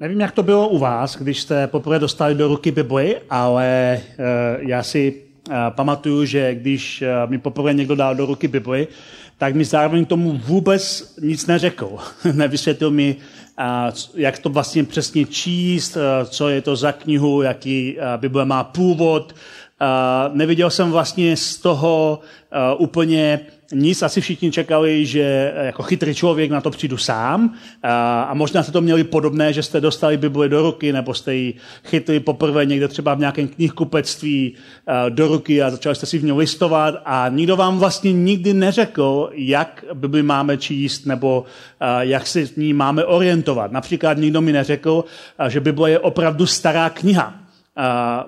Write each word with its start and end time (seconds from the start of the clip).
Nevím, 0.00 0.20
jak 0.20 0.32
to 0.32 0.42
bylo 0.42 0.68
u 0.68 0.78
vás, 0.78 1.16
když 1.16 1.40
jste 1.40 1.66
poprvé 1.66 1.98
dostali 1.98 2.34
do 2.34 2.48
ruky 2.48 2.70
Bibli, 2.70 3.16
ale 3.30 4.00
uh, 4.00 4.68
já 4.68 4.82
si 4.82 5.14
uh, 5.48 5.54
pamatuju, 5.70 6.24
že 6.24 6.54
když 6.54 7.02
uh, 7.02 7.30
mi 7.30 7.38
poprvé 7.38 7.74
někdo 7.74 7.96
dal 7.96 8.14
do 8.14 8.26
ruky 8.26 8.48
Bibli, 8.48 8.88
tak 9.38 9.54
mi 9.54 9.64
zároveň 9.64 10.04
tomu 10.04 10.40
vůbec 10.46 11.14
nic 11.20 11.46
neřekl. 11.46 11.96
Nevysvětlil 12.32 12.90
mi, 12.90 13.16
jak 14.14 14.38
to 14.38 14.48
vlastně 14.48 14.84
přesně 14.84 15.24
číst, 15.24 15.96
co 16.24 16.48
je 16.48 16.60
to 16.60 16.76
za 16.76 16.92
knihu, 16.92 17.42
jaký 17.42 17.96
Bible 18.16 18.44
má 18.44 18.64
původ. 18.64 19.34
Neviděl 20.32 20.70
jsem 20.70 20.90
vlastně 20.90 21.36
z 21.36 21.56
toho 21.56 22.20
úplně 22.78 23.40
nic, 23.72 24.02
asi 24.02 24.20
všichni 24.20 24.52
čekali, 24.52 25.06
že 25.06 25.52
eh, 25.54 25.66
jako 25.66 25.82
chytrý 25.82 26.14
člověk 26.14 26.50
na 26.50 26.60
to 26.60 26.70
přijdu 26.70 26.96
sám 26.96 27.54
a, 27.82 28.22
a 28.22 28.34
možná 28.34 28.62
jste 28.62 28.72
to 28.72 28.80
měli 28.80 29.04
podobné, 29.04 29.52
že 29.52 29.62
jste 29.62 29.80
dostali 29.80 30.16
Bibli 30.16 30.48
do 30.48 30.62
ruky 30.62 30.92
nebo 30.92 31.14
jste 31.14 31.34
ji 31.34 31.54
chytli 31.84 32.20
poprvé 32.20 32.66
někde 32.66 32.88
třeba 32.88 33.14
v 33.14 33.18
nějakém 33.18 33.48
knihkupectví 33.48 34.54
eh, 34.88 35.10
do 35.10 35.28
ruky 35.28 35.62
a 35.62 35.70
začali 35.70 35.94
jste 35.94 36.06
si 36.06 36.18
v 36.18 36.24
ní 36.24 36.32
listovat 36.32 36.94
a 37.04 37.28
nikdo 37.28 37.56
vám 37.56 37.78
vlastně 37.78 38.12
nikdy 38.12 38.54
neřekl, 38.54 39.30
jak 39.34 39.84
Bibli 39.94 40.22
máme 40.22 40.56
číst 40.56 41.06
nebo 41.06 41.44
eh, 41.80 41.86
jak 42.00 42.26
se 42.26 42.46
v 42.46 42.56
ní 42.56 42.72
máme 42.72 43.04
orientovat. 43.04 43.72
Například 43.72 44.18
nikdo 44.18 44.40
mi 44.40 44.52
neřekl, 44.52 45.04
že 45.48 45.60
Bible 45.60 45.90
je 45.90 45.98
opravdu 45.98 46.46
stará 46.46 46.90
kniha 46.90 47.39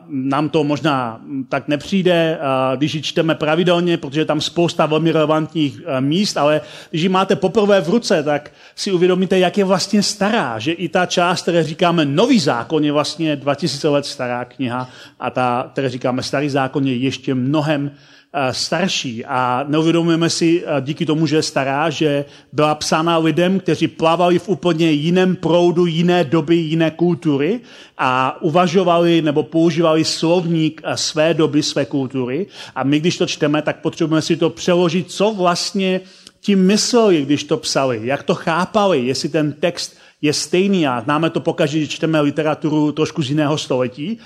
nám 0.09 0.49
to 0.49 0.65
možná 0.65 1.21
tak 1.49 1.69
nepřijde, 1.69 2.39
když 2.77 2.95
ji 2.95 3.03
čteme 3.03 3.35
pravidelně, 3.35 3.97
protože 3.97 4.21
je 4.21 4.25
tam 4.25 4.41
spousta 4.41 4.87
velmi 4.87 5.13
relevantních 5.13 5.81
míst, 6.01 6.37
ale 6.37 6.61
když 6.91 7.03
ji 7.03 7.09
máte 7.09 7.37
poprvé 7.37 7.81
v 7.81 7.89
ruce, 7.89 8.23
tak 8.23 8.51
si 8.77 8.93
uvědomíte, 8.93 9.39
jak 9.39 9.59
je 9.59 9.65
vlastně 9.65 10.03
stará, 10.03 10.59
že 10.59 10.73
i 10.73 10.89
ta 10.89 11.07
část, 11.07 11.43
které 11.43 11.63
říkáme 11.63 12.05
nový 12.05 12.39
zákon, 12.39 12.85
je 12.85 12.93
vlastně 12.93 13.37
2000 13.37 13.89
let 13.89 14.07
stará 14.07 14.45
kniha 14.45 14.89
a 15.21 15.31
ta, 15.31 15.69
které 15.73 15.89
říkáme 15.89 16.23
starý 16.23 16.51
zákon, 16.51 16.87
je 16.87 16.97
ještě 16.97 17.35
mnohem 17.35 17.91
Eh, 17.91 18.22
starší 18.53 19.25
a 19.25 19.65
neuvědomujeme 19.69 20.31
si 20.31 20.65
eh, 20.67 20.81
díky 20.81 21.07
tomu, 21.07 21.27
že 21.27 21.37
je 21.37 21.43
stará, 21.43 21.91
že 21.91 22.25
byla 22.53 22.75
psána 22.75 23.19
lidem, 23.19 23.61
kteří 23.61 23.89
plavali 23.89 24.39
v 24.39 24.49
úplně 24.49 24.91
jiném 24.91 25.37
proudu, 25.37 25.87
jiné 25.87 26.25
doby, 26.25 26.57
jiné 26.57 26.91
kultury 26.91 27.61
a 27.99 28.43
uvažovali 28.43 29.23
nebo 29.23 29.43
používali 29.43 30.05
slovník 30.05 30.81
eh, 30.85 30.97
své 30.97 31.35
doby, 31.35 31.63
své 31.63 31.85
kultury. 31.85 32.47
A 32.75 32.83
my, 32.85 33.01
když 33.01 33.19
to 33.19 33.27
čteme, 33.27 33.63
tak 33.63 33.81
potřebujeme 33.81 34.23
si 34.23 34.37
to 34.37 34.51
přeložit, 34.51 35.11
co 35.11 35.35
vlastně 35.35 36.01
tím 36.41 36.67
mysleli, 36.67 37.23
když 37.23 37.45
to 37.45 37.57
psali, 37.57 38.01
jak 38.03 38.23
to 38.23 38.35
chápali, 38.35 39.07
jestli 39.07 39.29
ten 39.29 39.53
text 39.53 39.97
je 40.23 40.33
stejný 40.33 40.87
a 40.87 41.01
známe 41.01 41.31
to 41.31 41.41
pokaždé, 41.41 41.79
když 41.79 41.91
čteme 41.91 42.21
literaturu 42.21 42.93
trošku 42.93 43.23
z 43.23 43.29
jiného 43.29 43.59
století, 43.59 44.19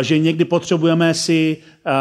že 0.00 0.18
někdy 0.18 0.44
potřebujeme 0.44 1.14
si 1.14 1.56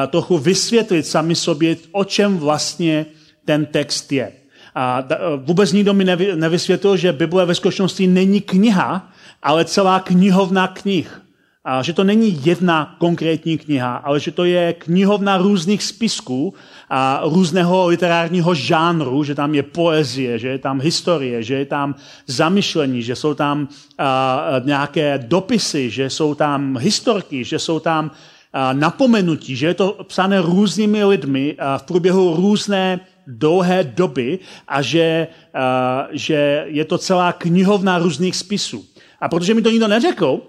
trochu 0.07 0.37
vysvětlit 0.37 1.07
sami 1.07 1.35
sobě, 1.35 1.77
o 1.91 2.03
čem 2.03 2.37
vlastně 2.37 3.05
ten 3.45 3.65
text 3.65 4.11
je. 4.11 4.31
A 4.75 5.03
vůbec 5.37 5.71
nikdo 5.71 5.93
mi 5.93 6.05
nevysvětlil, 6.35 6.97
že 6.97 7.13
Bible 7.13 7.45
ve 7.45 7.55
skutečnosti 7.55 8.07
není 8.07 8.41
kniha, 8.41 9.11
ale 9.43 9.65
celá 9.65 9.99
knihovna 9.99 10.67
knih. 10.67 11.21
A 11.65 11.83
že 11.83 11.93
to 11.93 12.03
není 12.03 12.39
jedna 12.45 12.95
konkrétní 12.99 13.57
kniha, 13.57 13.95
ale 13.95 14.19
že 14.19 14.31
to 14.31 14.45
je 14.45 14.73
knihovna 14.73 15.37
různých 15.37 15.83
spisků 15.83 16.53
a 16.89 17.21
různého 17.23 17.87
literárního 17.87 18.53
žánru, 18.53 19.23
že 19.23 19.35
tam 19.35 19.55
je 19.55 19.63
poezie, 19.63 20.39
že 20.39 20.47
je 20.47 20.59
tam 20.59 20.81
historie, 20.81 21.43
že 21.43 21.53
je 21.53 21.65
tam 21.65 21.95
zamyšlení, 22.27 23.03
že 23.03 23.15
jsou 23.15 23.33
tam 23.33 23.67
a, 23.97 24.61
nějaké 24.63 25.17
dopisy, 25.17 25.89
že 25.89 26.09
jsou 26.09 26.35
tam 26.35 26.77
historky, 26.77 27.43
že 27.43 27.59
jsou 27.59 27.79
tam 27.79 28.11
a, 28.53 28.73
napomenutí, 28.73 29.55
že 29.55 29.67
je 29.67 29.73
to 29.73 29.97
psané 30.07 30.41
různými 30.41 31.03
lidmi 31.03 31.55
a 31.59 31.77
v 31.77 31.83
průběhu 31.83 32.35
různé 32.35 32.99
dlouhé 33.27 33.83
doby 33.83 34.39
a 34.67 34.81
že, 34.81 35.27
a, 35.53 36.07
že 36.11 36.65
je 36.67 36.85
to 36.85 36.97
celá 36.97 37.33
knihovna 37.33 37.97
různých 37.97 38.35
spisů. 38.35 38.85
A 39.21 39.29
protože 39.29 39.53
mi 39.53 39.61
to 39.61 39.69
nikdo 39.69 39.87
neřekl, 39.87 40.41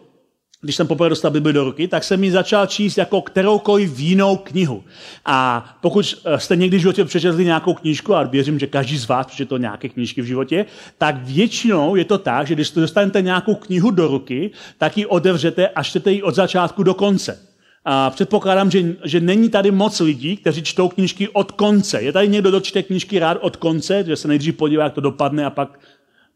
když 0.63 0.77
jsem 0.77 0.87
poprvé 0.87 1.09
dostal 1.09 1.31
Bibli 1.31 1.53
do 1.53 1.65
ruky, 1.65 1.89
tak 1.89 2.05
jsem 2.05 2.21
mi 2.21 2.31
začal 2.31 2.67
číst 2.67 2.99
jako 2.99 3.23
kteroukoliv 3.23 3.99
jinou 3.99 4.37
knihu. 4.37 4.85
A 5.25 5.69
pokud 5.81 6.15
eh, 6.25 6.41
jste 6.41 6.57
někdy 6.57 6.77
v 6.77 6.81
životě 6.81 7.05
přečetli 7.05 7.45
nějakou 7.45 7.75
knížku, 7.75 8.15
a 8.15 8.23
věřím, 8.23 8.59
že 8.59 8.67
každý 8.67 8.99
z 8.99 9.09
vás 9.09 9.27
přečetl 9.27 9.59
nějaké 9.59 9.89
knížky 9.89 10.23
v 10.23 10.25
životě, 10.25 10.67
tak 10.99 11.17
většinou 11.23 11.97
je 11.97 12.05
to 12.05 12.19
tak, 12.19 12.47
že 12.47 12.55
když 12.55 12.71
dostanete 12.71 13.23
nějakou 13.23 13.55
knihu 13.55 13.91
do 13.91 14.07
ruky, 14.07 14.51
tak 14.79 14.99
ji 14.99 15.07
otevřete 15.07 15.69
a 15.69 15.83
čtete 15.83 16.13
ji 16.13 16.23
od 16.23 16.35
začátku 16.35 16.83
do 16.83 16.95
konce. 16.95 17.39
A 17.85 18.11
předpokládám, 18.11 18.71
že, 18.71 18.85
že 19.05 19.21
není 19.21 19.49
tady 19.49 19.71
moc 19.71 20.01
lidí, 20.01 20.37
kteří 20.37 20.63
čtou 20.63 20.89
knížky 20.89 21.29
od 21.29 21.53
konce. 21.53 22.03
Je 22.03 22.13
tady 22.13 22.29
někdo, 22.29 22.51
kdo 22.51 22.61
čte 22.61 22.83
knížky 22.83 23.19
rád 23.19 23.39
od 23.41 23.57
konce, 23.57 24.05
že 24.07 24.17
se 24.17 24.29
nejdřív 24.29 24.57
podívá, 24.57 24.85
jak 24.85 24.93
to 24.93 25.01
dopadne 25.01 25.45
a 25.47 25.51
pak 25.51 25.79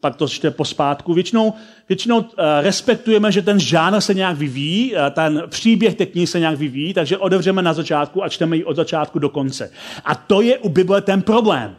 pak 0.05 0.17
to 0.17 0.29
čte 0.29 0.51
pospátku. 0.51 1.15
Většinou, 1.15 1.53
většinou 1.89 2.19
uh, 2.19 2.27
respektujeme, 2.61 3.33
že 3.33 3.43
ten 3.43 3.61
žánr 3.61 4.01
se 4.01 4.15
nějak 4.15 4.37
vyvíjí, 4.37 4.95
uh, 4.95 5.01
ten 5.11 5.43
příběh 5.49 5.95
té 5.95 6.07
knihy 6.07 6.27
se 6.27 6.41
nějak 6.41 6.59
vyvíjí, 6.59 6.95
takže 6.95 7.19
otevřeme 7.19 7.63
na 7.63 7.73
začátku 7.73 8.25
a 8.25 8.29
čteme 8.29 8.57
ji 8.57 8.65
od 8.65 8.77
začátku 8.77 9.19
do 9.19 9.29
konce. 9.29 9.71
A 10.05 10.15
to 10.15 10.41
je 10.41 10.59
u 10.59 10.69
Bible 10.69 11.01
ten 11.01 11.23
problém. 11.23 11.77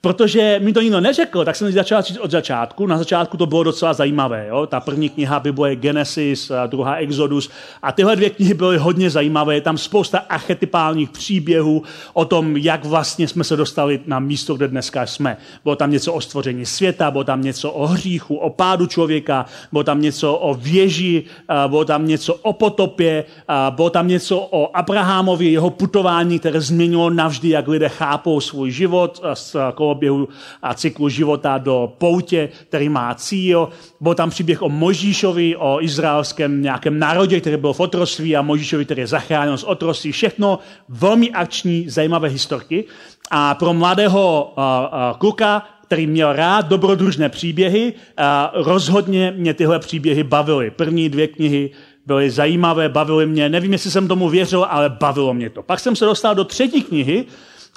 Protože 0.00 0.60
mi 0.62 0.72
to 0.72 0.80
nikdo 0.80 1.00
neřekl, 1.00 1.44
tak 1.44 1.56
jsem 1.56 1.72
začal 1.72 2.02
číst 2.02 2.18
od 2.18 2.30
začátku. 2.30 2.86
Na 2.86 2.98
začátku 2.98 3.36
to 3.36 3.46
bylo 3.46 3.62
docela 3.62 3.92
zajímavé. 3.92 4.46
Jo? 4.48 4.66
Ta 4.66 4.80
první 4.80 5.08
kniha 5.08 5.40
Bible 5.40 5.70
je 5.70 5.76
Genesis, 5.76 6.50
a 6.50 6.66
druhá 6.66 6.94
Exodus. 6.94 7.50
A 7.82 7.92
tyhle 7.92 8.16
dvě 8.16 8.30
knihy 8.30 8.54
byly 8.54 8.78
hodně 8.78 9.10
zajímavé. 9.10 9.54
Je 9.54 9.60
tam 9.60 9.78
spousta 9.78 10.18
archetypálních 10.18 11.10
příběhů 11.10 11.82
o 12.12 12.24
tom, 12.24 12.56
jak 12.56 12.84
vlastně 12.84 13.28
jsme 13.28 13.44
se 13.44 13.56
dostali 13.56 14.00
na 14.06 14.18
místo, 14.18 14.54
kde 14.54 14.68
dneska 14.68 15.06
jsme. 15.06 15.36
Bylo 15.64 15.76
tam 15.76 15.90
něco 15.90 16.12
o 16.12 16.20
stvoření 16.20 16.66
světa, 16.66 17.10
bylo 17.10 17.24
tam 17.24 17.42
něco 17.42 17.70
o 17.70 17.86
hříchu, 17.86 18.36
o 18.36 18.50
pádu 18.50 18.86
člověka, 18.86 19.46
bylo 19.72 19.84
tam 19.84 20.02
něco 20.02 20.34
o 20.34 20.54
věži, 20.54 21.24
bylo 21.66 21.84
tam 21.84 22.06
něco 22.06 22.34
o 22.34 22.52
potopě, 22.52 23.24
bylo 23.70 23.90
tam 23.90 24.08
něco 24.08 24.38
o 24.50 24.76
Abrahamovi, 24.76 25.46
jeho 25.46 25.70
putování, 25.70 26.38
které 26.38 26.60
změnilo 26.60 27.10
navždy, 27.10 27.48
jak 27.48 27.68
lidé 27.68 27.88
chápou 27.88 28.40
svůj 28.40 28.70
život, 28.70 29.22
koloběhu 29.72 30.28
a 30.62 30.74
cyklu 30.74 31.08
života 31.08 31.58
do 31.58 31.92
poutě, 31.98 32.48
který 32.68 32.88
má 32.88 33.14
cíl. 33.14 33.68
Byl 34.00 34.14
tam 34.14 34.30
příběh 34.30 34.62
o 34.62 34.68
Možíšovi, 34.68 35.56
o 35.56 35.82
izraelském 35.82 36.62
nějakém 36.62 36.98
národě, 36.98 37.40
který 37.40 37.56
byl 37.56 37.72
v 37.72 37.80
otroství 37.80 38.36
a 38.36 38.42
Možíšovi, 38.42 38.84
který 38.84 39.00
je 39.00 39.06
zachránil 39.06 39.58
z 39.58 39.64
otroství. 39.64 40.12
Všechno 40.12 40.58
velmi 40.88 41.30
akční, 41.30 41.88
zajímavé 41.88 42.28
historky. 42.28 42.84
A 43.30 43.54
pro 43.54 43.74
mladého 43.74 44.52
uh, 44.56 45.18
kluka, 45.18 45.66
který 45.86 46.06
měl 46.06 46.32
rád 46.32 46.68
dobrodružné 46.68 47.28
příběhy, 47.28 47.92
uh, 47.92 48.62
rozhodně 48.64 49.34
mě 49.36 49.54
tyhle 49.54 49.78
příběhy 49.78 50.22
bavily. 50.22 50.70
První 50.70 51.08
dvě 51.08 51.26
knihy 51.26 51.70
byly 52.06 52.30
zajímavé, 52.30 52.88
bavily 52.88 53.26
mě. 53.26 53.48
Nevím, 53.48 53.72
jestli 53.72 53.90
jsem 53.90 54.08
tomu 54.08 54.28
věřil, 54.28 54.66
ale 54.70 54.88
bavilo 54.88 55.34
mě 55.34 55.50
to. 55.50 55.62
Pak 55.62 55.80
jsem 55.80 55.96
se 55.96 56.04
dostal 56.04 56.34
do 56.34 56.44
třetí 56.44 56.82
knihy, 56.82 57.24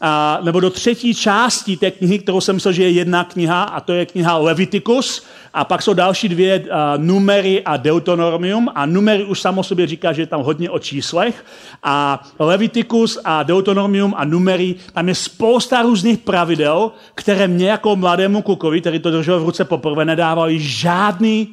a, 0.02 0.40
nebo 0.44 0.59
do 0.59 0.70
třetí 0.70 1.16
části 1.16 1.78
té 1.78 1.92
knihy, 1.92 2.20
kterou 2.20 2.42
jsem 2.42 2.56
myslel, 2.56 2.74
že 2.74 2.84
je 2.84 2.90
jedna 2.90 3.24
kniha, 3.24 3.64
a 3.64 3.80
to 3.80 3.94
je 3.94 4.06
kniha 4.06 4.38
Leviticus. 4.38 5.24
A 5.54 5.66
pak 5.66 5.81
jsou 5.81 5.94
další 5.94 6.30
dvě, 6.30 6.66
a, 6.72 6.94
Numery 6.98 7.64
a 7.64 7.78
Deuteronomium. 7.78 8.70
A 8.76 8.86
Numery 8.86 9.24
už 9.24 9.42
samo 9.42 9.64
sobě 9.64 9.88
říká, 9.88 10.14
že 10.14 10.22
je 10.22 10.28
tam 10.28 10.42
hodně 10.44 10.70
o 10.70 10.80
číslech. 10.80 11.46
A 11.84 12.24
Leviticus 12.40 13.18
a 13.24 13.44
Deuteronomium 13.44 14.14
a 14.18 14.26
Numery, 14.26 14.76
tam 14.94 15.08
je 15.08 15.16
spousta 15.16 15.81
různých 15.81 16.18
pravidel, 16.18 16.92
které 17.16 17.48
mě 17.48 17.70
jako 17.70 17.96
mladému 17.96 18.42
klukovi, 18.42 18.81
který 18.81 19.00
to 19.00 19.12
držel 19.12 19.40
v 19.40 19.46
ruce 19.46 19.66
poprvé, 19.66 20.06
nedávali 20.06 20.60
žádný 20.60 21.48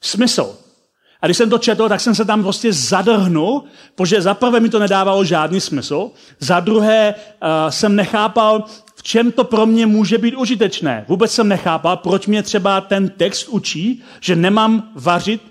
smysl. 0.00 0.63
A 1.24 1.26
když 1.26 1.36
jsem 1.36 1.50
to 1.50 1.58
četl, 1.58 1.88
tak 1.88 2.00
jsem 2.00 2.14
se 2.14 2.24
tam 2.24 2.42
prostě 2.42 2.72
zadrhnul, 2.72 3.64
protože 3.94 4.22
za 4.22 4.34
prvé 4.34 4.60
mi 4.60 4.68
to 4.68 4.78
nedávalo 4.78 5.24
žádný 5.24 5.60
smysl, 5.60 6.10
za 6.40 6.60
druhé 6.60 7.14
uh, 7.14 7.70
jsem 7.70 7.96
nechápal, 7.96 8.64
v 8.94 9.02
čem 9.02 9.32
to 9.32 9.44
pro 9.44 9.66
mě 9.66 9.86
může 9.86 10.18
být 10.18 10.34
užitečné. 10.34 11.04
Vůbec 11.08 11.32
jsem 11.32 11.48
nechápal, 11.48 11.96
proč 11.96 12.26
mě 12.26 12.42
třeba 12.42 12.80
ten 12.80 13.08
text 13.08 13.48
učí, 13.48 14.02
že 14.20 14.36
nemám 14.36 14.90
vařit 14.94 15.42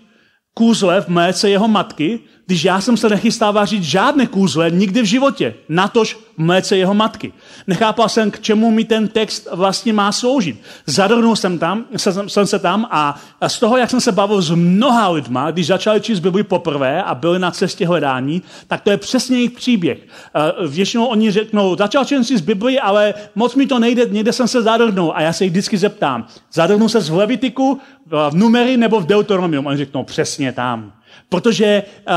kůzle 0.53 1.01
v 1.01 1.07
mléce 1.07 1.50
jeho 1.50 1.68
matky, 1.68 2.19
když 2.45 2.63
já 2.63 2.81
jsem 2.81 2.98
se 2.98 3.10
nechystal 3.10 3.54
vařit 3.54 3.84
žádné 3.84 4.28
kůzle 4.28 4.72
nikdy 4.72 5.01
v 5.01 5.06
životě, 5.06 5.54
natož 5.69 6.19
mléce 6.38 6.78
jeho 6.78 6.94
matky. 6.94 7.34
Nechápal 7.68 8.10
jsem, 8.10 8.31
k 8.31 8.40
čemu 8.40 8.72
mi 8.72 8.84
ten 8.84 9.07
text 9.07 9.48
vlastně 9.51 9.94
má 9.94 10.12
sloužit. 10.12 10.62
Zadrhnul 10.86 11.36
jsem 11.36 11.60
tam, 11.60 11.86
jsem, 11.98 12.30
jsem 12.30 12.48
se 12.48 12.60
tam 12.60 12.88
a 12.92 13.22
z 13.48 13.60
toho, 13.60 13.78
jak 13.78 13.90
jsem 13.90 14.01
se 14.01 14.12
bavil 14.12 14.42
s 14.42 14.51
mnoha 14.51 15.10
lidma, 15.10 15.51
když 15.51 15.68
začali 15.68 16.01
číst 16.01 16.19
Bibli 16.19 16.44
poprvé 16.44 17.04
a 17.04 17.16
byli 17.16 17.40
na 17.40 17.51
cestě 17.51 17.88
hledání, 17.88 18.42
tak 18.68 18.81
to 18.81 18.92
je 18.92 18.98
přesně 18.98 19.38
jejich 19.38 19.51
příběh. 19.51 19.98
Eh, 20.36 20.68
většinou 20.68 21.06
oni 21.06 21.31
řeknou, 21.31 21.75
začal 21.75 22.06
číst 22.06 22.42
Bibli, 22.42 22.80
ale 22.80 23.13
moc 23.36 23.56
mi 23.56 23.68
to 23.68 23.80
nejde, 23.80 24.06
někde 24.06 24.34
jsem 24.34 24.48
se 24.48 24.62
zadrhnul. 24.62 25.13
A 25.16 25.22
já 25.22 25.34
se 25.34 25.44
jich 25.44 25.51
vždycky 25.51 25.78
zeptám, 25.78 26.28
zadrhnul 26.54 26.90
se 26.90 27.00
v 27.00 27.18
Levitiku, 27.18 27.80
v 28.06 28.36
numery 28.36 28.78
nebo 28.78 29.00
v 29.00 29.06
Deuteronomium? 29.06 29.66
Oni 29.66 29.78
řeknou, 29.78 30.04
přesně 30.04 30.51
tam. 30.51 30.94
Protože 31.30 31.83
uh, 32.07 32.13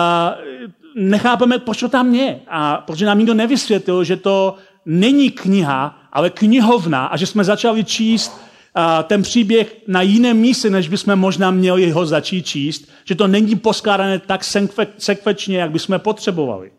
nechápeme, 0.97 1.59
proč 1.59 1.81
to 1.81 1.89
tam 1.89 2.15
je. 2.15 2.41
A 2.49 2.77
protože 2.77 3.07
nám 3.07 3.19
nikdo 3.19 3.35
nevysvětlil, 3.35 4.05
že 4.05 4.17
to 4.17 4.55
není 4.87 5.31
kniha, 5.31 5.99
ale 6.13 6.31
knihovna 6.31 7.07
a 7.07 7.17
že 7.17 7.27
jsme 7.27 7.45
začali 7.45 7.85
číst 7.85 8.41
ten 9.03 9.23
příběh 9.23 9.77
na 9.87 10.03
jiném 10.03 10.37
místě, 10.37 10.71
než 10.71 10.89
bychom 10.89 11.17
možná 11.17 11.51
měli 11.51 11.91
ho 11.91 12.07
začít 12.07 12.47
číst, 12.47 12.89
že 13.05 13.15
to 13.15 13.27
není 13.27 13.57
poskládané 13.57 14.19
tak 14.19 14.45
sekvečně, 14.99 15.59
jak 15.59 15.71
bychom 15.71 15.99
potřebovali. 15.99 16.71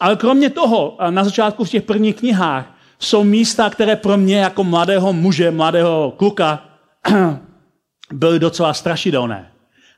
Ale 0.00 0.16
kromě 0.16 0.50
toho, 0.50 0.96
na 1.10 1.24
začátku 1.24 1.64
v 1.64 1.70
těch 1.70 1.82
prvních 1.82 2.16
knihách 2.16 2.78
jsou 2.98 3.24
místa, 3.24 3.70
které 3.70 3.96
pro 3.96 4.16
mě 4.16 4.36
jako 4.36 4.64
mladého 4.64 5.12
muže, 5.12 5.50
mladého 5.50 6.14
kluka 6.16 6.64
byly 8.12 8.38
docela 8.38 8.74
strašidelné. 8.74 9.53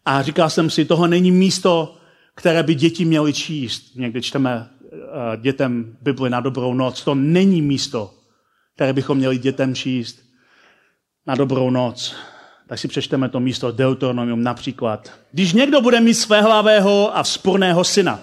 A 0.07 0.23
říkal 0.23 0.51
jsem 0.51 0.71
si, 0.71 0.85
toho 0.85 1.07
není 1.07 1.31
místo, 1.31 1.97
které 2.35 2.63
by 2.63 2.75
děti 2.75 3.05
měly 3.05 3.33
číst. 3.33 3.97
Někdy 3.97 4.23
čteme 4.23 4.69
uh, 4.81 4.99
dětem 5.43 5.97
Bibli 6.01 6.31
na 6.31 6.41
dobrou 6.41 6.75
noc. 6.75 7.05
To 7.05 7.15
není 7.15 7.63
místo, 7.63 8.15
které 8.75 8.93
bychom 8.93 9.19
měli 9.19 9.39
dětem 9.39 9.75
číst 9.75 10.19
na 11.27 11.35
dobrou 11.35 11.71
noc. 11.71 12.15
Tak 12.69 12.79
si 12.79 12.89
přečteme 12.89 13.29
to 13.29 13.41
místo 13.41 13.71
Deuteronomium 13.71 14.43
například. 14.43 15.13
Když 15.33 15.53
někdo 15.53 15.81
bude 15.81 16.01
mít 16.01 16.15
svéhlavého 16.15 17.17
a 17.17 17.23
vzporného 17.23 17.85
syna, 17.85 18.21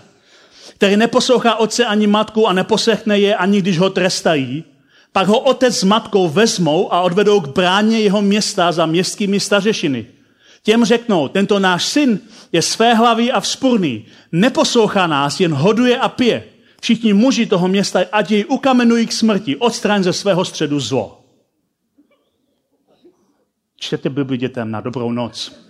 který 0.75 0.97
neposlouchá 0.97 1.55
otce 1.55 1.85
ani 1.85 2.07
matku 2.07 2.47
a 2.47 2.53
neposlechne 2.53 3.19
je, 3.19 3.35
ani 3.35 3.61
když 3.61 3.79
ho 3.79 3.89
trestají, 3.89 4.63
pak 5.11 5.27
ho 5.27 5.39
otec 5.39 5.79
s 5.79 5.83
matkou 5.83 6.29
vezmou 6.29 6.93
a 6.93 7.01
odvedou 7.01 7.39
k 7.39 7.47
bráně 7.47 7.99
jeho 7.99 8.21
města 8.21 8.71
za 8.71 8.85
městskými 8.85 9.39
stařešiny. 9.39 10.07
Těm 10.63 10.85
řeknou, 10.85 11.27
tento 11.27 11.59
náš 11.59 11.85
syn 11.85 12.19
je 12.51 12.61
své 12.61 12.93
hlavy 12.93 13.31
a 13.31 13.39
vzpurný, 13.39 14.05
neposlouchá 14.31 15.07
nás, 15.07 15.39
jen 15.39 15.53
hoduje 15.53 15.97
a 15.97 16.09
pije. 16.09 16.43
Všichni 16.81 17.13
muži 17.13 17.45
toho 17.45 17.67
města, 17.67 17.99
ať 18.11 18.31
jej 18.31 18.45
ukamenují 18.49 19.07
k 19.07 19.11
smrti, 19.11 19.55
odstraň 19.55 20.03
ze 20.03 20.13
svého 20.13 20.45
středu 20.45 20.79
zlo. 20.79 21.25
Čtěte 23.75 24.09
Bibli 24.09 24.37
dětem 24.37 24.71
na 24.71 24.81
dobrou 24.81 25.11
noc. 25.11 25.63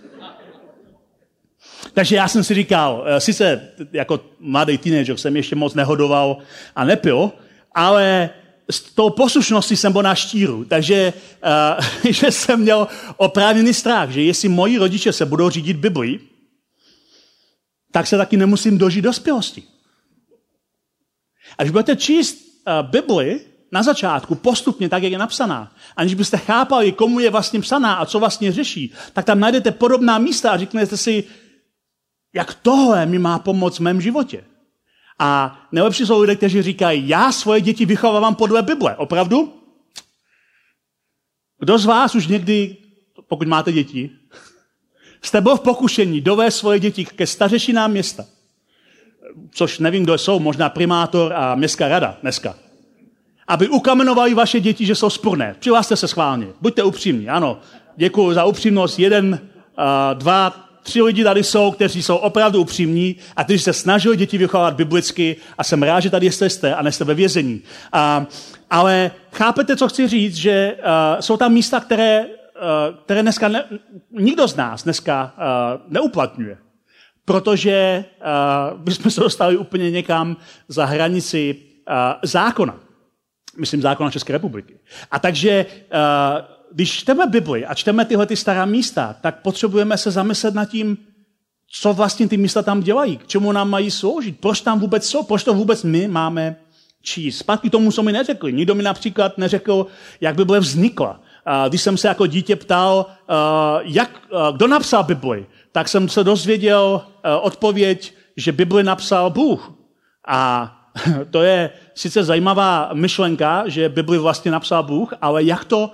Takže 1.92 2.16
já 2.16 2.28
jsem 2.28 2.44
si 2.44 2.54
říkal, 2.54 3.04
eh, 3.06 3.20
sice 3.20 3.68
jako 3.92 4.20
mladý 4.40 4.78
teenager 4.78 5.16
jsem 5.16 5.36
ještě 5.36 5.56
moc 5.56 5.74
nehodoval 5.74 6.36
a 6.76 6.84
nepil, 6.84 7.32
ale 7.74 8.30
s 8.70 8.80
tou 8.80 9.10
poslušností 9.10 9.76
jsem 9.76 9.92
byl 9.92 10.02
na 10.02 10.14
štíru, 10.14 10.64
takže 10.64 11.12
uh, 12.04 12.10
že 12.12 12.30
jsem 12.30 12.60
měl 12.60 12.88
oprávněný 13.16 13.74
strach, 13.74 14.10
že 14.10 14.22
jestli 14.22 14.48
moji 14.48 14.78
rodiče 14.78 15.12
se 15.12 15.26
budou 15.26 15.50
řídit 15.50 15.76
Biblii, 15.76 16.20
tak 17.92 18.06
se 18.06 18.16
taky 18.16 18.36
nemusím 18.36 18.78
dožít 18.78 19.04
dospělosti. 19.04 19.62
A 21.58 21.62
když 21.62 21.70
budete 21.70 21.96
číst 21.96 22.36
uh, 22.36 22.90
Bibli 22.90 23.40
na 23.72 23.82
začátku, 23.82 24.34
postupně, 24.34 24.88
tak 24.88 25.02
jak 25.02 25.12
je 25.12 25.18
napsaná, 25.18 25.72
aniž 25.96 26.14
byste 26.14 26.36
chápali, 26.38 26.92
komu 26.92 27.20
je 27.20 27.30
vlastně 27.30 27.60
psaná 27.60 27.94
a 27.94 28.06
co 28.06 28.18
vlastně 28.18 28.52
řeší, 28.52 28.92
tak 29.12 29.24
tam 29.24 29.40
najdete 29.40 29.70
podobná 29.70 30.18
místa 30.18 30.50
a 30.50 30.58
řeknete 30.58 30.96
si, 30.96 31.24
jak 32.34 32.54
tohle 32.54 33.06
mi 33.06 33.18
má 33.18 33.38
pomoct 33.38 33.78
v 33.78 33.82
mém 33.82 34.00
životě. 34.00 34.44
A 35.18 35.60
nejlepší 35.72 36.06
jsou 36.06 36.20
lidé, 36.20 36.36
kteří 36.36 36.62
říkají, 36.62 37.08
já 37.08 37.32
svoje 37.32 37.60
děti 37.60 37.86
vychovávám 37.86 38.34
podle 38.34 38.62
Bible. 38.62 38.96
Opravdu? 38.96 39.60
Kdo 41.58 41.78
z 41.78 41.84
vás 41.84 42.14
už 42.14 42.26
někdy, 42.26 42.76
pokud 43.28 43.48
máte 43.48 43.72
děti, 43.72 44.10
jste 45.22 45.40
byl 45.40 45.56
v 45.56 45.60
pokušení 45.60 46.20
dovést 46.20 46.58
svoje 46.58 46.80
děti 46.80 47.04
ke 47.04 47.26
stařešinám 47.26 47.90
města? 47.90 48.24
Což 49.50 49.78
nevím, 49.78 50.04
kdo 50.04 50.18
jsou, 50.18 50.38
možná 50.38 50.68
primátor 50.68 51.32
a 51.32 51.54
městská 51.54 51.88
rada 51.88 52.18
dneska. 52.22 52.54
Aby 53.48 53.68
ukamenovali 53.68 54.34
vaše 54.34 54.60
děti, 54.60 54.86
že 54.86 54.94
jsou 54.94 55.10
spurné. 55.10 55.56
Přihlaste 55.58 55.96
se 55.96 56.08
schválně. 56.08 56.46
Buďte 56.60 56.82
upřímní, 56.82 57.28
ano. 57.28 57.60
Děkuji 57.96 58.34
za 58.34 58.44
upřímnost. 58.44 58.98
Jeden, 58.98 59.48
dva, 60.14 60.63
tři 60.84 61.02
lidi 61.02 61.24
tady 61.24 61.44
jsou, 61.44 61.70
kteří 61.70 62.02
jsou 62.02 62.16
opravdu 62.16 62.60
upřímní 62.60 63.16
a 63.36 63.44
kteří 63.44 63.58
se 63.58 63.72
snažili 63.72 64.16
děti 64.16 64.38
vychovávat 64.38 64.74
biblicky 64.74 65.36
a 65.58 65.64
jsem 65.64 65.82
rád, 65.82 66.00
že 66.00 66.10
tady 66.10 66.30
jste 66.32 66.74
a 66.74 66.82
nejste 66.82 67.04
ve 67.04 67.14
vězení. 67.14 67.62
A, 67.92 68.26
ale 68.70 69.10
chápete, 69.32 69.76
co 69.76 69.88
chci 69.88 70.08
říct, 70.08 70.34
že 70.34 70.76
uh, 70.78 71.20
jsou 71.20 71.36
tam 71.36 71.52
místa, 71.52 71.80
které, 71.80 72.26
uh, 72.26 72.96
které 73.04 73.22
dneska 73.22 73.48
ne, 73.48 73.64
nikdo 74.10 74.48
z 74.48 74.56
nás 74.56 74.82
dneska 74.82 75.34
uh, 75.36 75.92
neuplatňuje. 75.92 76.58
Protože 77.24 78.04
uh, 78.74 78.80
bychom 78.80 79.10
se 79.10 79.20
dostali 79.20 79.56
úplně 79.56 79.90
někam 79.90 80.36
za 80.68 80.84
hranici 80.84 81.56
uh, 81.88 81.94
zákona. 82.22 82.76
Myslím 83.56 83.82
zákona 83.82 84.10
České 84.10 84.32
republiky. 84.32 84.78
A 85.10 85.18
takže 85.18 85.66
uh, 85.66 86.53
když 86.74 86.92
čteme 86.92 87.26
Bibli 87.26 87.66
a 87.66 87.74
čteme 87.74 88.04
tyhle 88.04 88.26
ty 88.26 88.36
stará 88.36 88.66
místa, 88.66 89.16
tak 89.20 89.42
potřebujeme 89.42 89.98
se 89.98 90.10
zamyslet 90.10 90.54
nad 90.54 90.64
tím, 90.64 90.98
co 91.70 91.92
vlastně 91.92 92.28
ty 92.28 92.36
místa 92.36 92.62
tam 92.62 92.80
dělají, 92.80 93.16
k 93.16 93.26
čemu 93.26 93.52
nám 93.52 93.70
mají 93.70 93.90
sloužit, 93.90 94.40
proč 94.40 94.60
tam 94.60 94.80
vůbec 94.80 95.08
jsou, 95.08 95.22
proč 95.22 95.44
to 95.44 95.54
vůbec 95.54 95.82
my 95.82 96.08
máme 96.08 96.56
číst. 97.02 97.38
Zpátky 97.38 97.70
tomu, 97.70 97.92
co 97.92 98.02
mi 98.02 98.12
neřekli. 98.12 98.52
Nikdo 98.52 98.74
mi 98.74 98.82
například 98.82 99.38
neřekl, 99.38 99.86
jak 100.20 100.36
Bible 100.36 100.60
vznikla. 100.60 101.20
Když 101.68 101.82
jsem 101.82 101.96
se 101.96 102.08
jako 102.08 102.26
dítě 102.26 102.56
ptal, 102.56 103.06
jak, 103.82 104.10
kdo 104.52 104.66
napsal 104.66 105.04
Bibli, 105.04 105.46
tak 105.72 105.88
jsem 105.88 106.08
se 106.08 106.24
dozvěděl 106.24 107.02
odpověď, 107.40 108.14
že 108.36 108.52
Bibli 108.52 108.82
napsal 108.82 109.30
Bůh. 109.30 109.72
A 110.28 110.72
to 111.30 111.42
je 111.42 111.70
sice 111.94 112.24
zajímavá 112.24 112.90
myšlenka, 112.92 113.64
že 113.66 113.88
Bibli 113.88 114.18
vlastně 114.18 114.50
napsal 114.50 114.82
Bůh, 114.82 115.14
ale 115.20 115.42
jak 115.42 115.64
to 115.64 115.90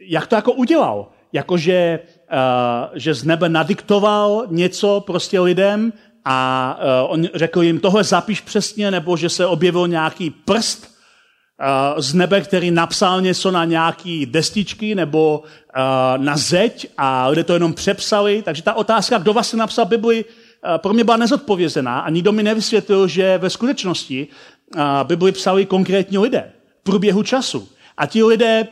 jak 0.00 0.26
to 0.26 0.34
jako 0.34 0.52
udělal? 0.52 1.08
Jakože 1.32 1.98
uh, 2.32 2.98
že 2.98 3.14
z 3.14 3.24
nebe 3.24 3.48
nadiktoval 3.48 4.46
něco 4.48 5.00
prostě 5.06 5.40
lidem 5.40 5.92
a 6.24 6.78
uh, 7.04 7.12
on 7.12 7.28
řekl 7.34 7.62
jim, 7.62 7.80
tohle 7.80 8.04
zapíš 8.04 8.40
přesně, 8.40 8.90
nebo 8.90 9.16
že 9.16 9.28
se 9.28 9.46
objevil 9.46 9.88
nějaký 9.88 10.30
prst 10.30 10.84
uh, 10.84 12.00
z 12.00 12.14
nebe, 12.14 12.40
který 12.40 12.70
napsal 12.70 13.20
něco 13.20 13.50
na 13.50 13.64
nějaký 13.64 14.26
destičky 14.26 14.94
nebo 14.94 15.38
uh, 15.38 16.24
na 16.24 16.36
zeď 16.36 16.86
a 16.98 17.28
lidé 17.28 17.44
to 17.44 17.54
jenom 17.54 17.74
přepsali. 17.74 18.42
Takže 18.42 18.62
ta 18.62 18.74
otázka, 18.74 19.18
kdo 19.18 19.32
vlastně 19.32 19.58
napsal 19.58 19.84
Bibli, 19.84 20.24
uh, 20.24 20.78
pro 20.78 20.92
mě 20.92 21.04
byla 21.04 21.16
nezodpovězená 21.16 22.00
a 22.00 22.10
nikdo 22.10 22.32
mi 22.32 22.42
nevysvětlil, 22.42 23.08
že 23.08 23.38
ve 23.38 23.50
skutečnosti 23.50 24.28
uh, 24.76 24.82
Bibli 25.04 25.32
psali 25.32 25.66
konkrétní 25.66 26.18
lidé 26.18 26.52
v 26.80 26.82
průběhu 26.82 27.22
času. 27.22 27.68
A 27.96 28.06
ti 28.06 28.24
lidé 28.24 28.68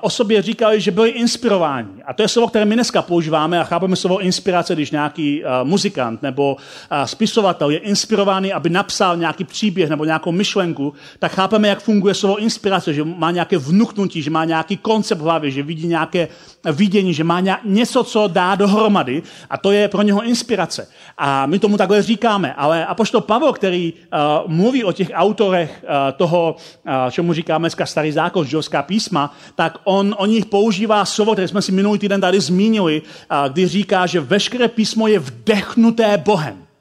o 0.00 0.10
sobě 0.10 0.42
říkali, 0.42 0.80
že 0.80 0.90
byli 0.90 1.10
inspirováni. 1.10 2.02
A 2.06 2.12
to 2.12 2.22
je 2.22 2.28
slovo, 2.28 2.48
které 2.48 2.64
my 2.64 2.74
dneska 2.74 3.02
používáme 3.02 3.60
a 3.60 3.64
chápeme 3.64 3.96
slovo 3.96 4.18
inspirace, 4.18 4.74
když 4.74 4.90
nějaký 4.90 5.42
muzikant 5.62 6.22
nebo 6.22 6.56
spisovatel 7.04 7.70
je 7.70 7.78
inspirovaný, 7.78 8.52
aby 8.52 8.70
napsal 8.70 9.16
nějaký 9.16 9.44
příběh 9.44 9.90
nebo 9.90 10.04
nějakou 10.04 10.32
myšlenku, 10.32 10.94
tak 11.18 11.32
chápeme, 11.32 11.68
jak 11.68 11.82
funguje 11.82 12.14
slovo 12.14 12.36
inspirace, 12.36 12.94
že 12.94 13.04
má 13.04 13.30
nějaké 13.30 13.58
vnuknutí, 13.58 14.22
že 14.22 14.30
má 14.30 14.44
nějaký 14.44 14.76
koncept 14.76 15.18
v 15.18 15.24
hlavě, 15.24 15.50
že 15.50 15.62
vidí 15.62 15.86
nějaké 15.86 16.28
vidění, 16.64 17.14
že 17.14 17.24
má 17.24 17.42
něco, 17.64 18.04
co 18.04 18.28
dá 18.28 18.54
dohromady 18.54 19.22
a 19.50 19.58
to 19.58 19.72
je 19.72 19.88
pro 19.88 20.02
něho 20.02 20.22
inspirace. 20.22 20.88
A 21.18 21.46
my 21.46 21.58
tomu 21.58 21.76
takhle 21.76 22.02
říkáme. 22.02 22.54
Ale 22.54 22.86
apoštol 22.86 23.20
Pavel, 23.20 23.52
který 23.52 23.92
uh, 23.92 24.52
mluví 24.52 24.84
o 24.84 24.92
těch 24.92 25.10
autorech 25.14 25.84
uh, 25.84 25.88
toho, 26.16 26.56
uh, 26.86 27.10
čemu 27.10 27.32
říkáme 27.32 27.62
dneska 27.62 27.86
starý 27.86 28.12
zákon, 28.12 28.46
židovská 28.46 28.82
písma, 28.82 29.34
tak 29.54 29.78
on 29.84 30.14
o 30.18 30.26
nich 30.26 30.46
používá 30.46 31.04
slovo, 31.04 31.32
které 31.32 31.48
jsme 31.48 31.62
si 31.62 31.72
minulý 31.72 31.98
týden 31.98 32.20
tady 32.20 32.40
zmínili, 32.40 33.02
kdy 33.48 33.66
říká, 33.68 34.06
že 34.06 34.20
veškeré 34.20 34.68
písmo 34.68 35.06
je 35.06 35.18
vdechnuté 35.18 36.18
Bohem. 36.18 36.71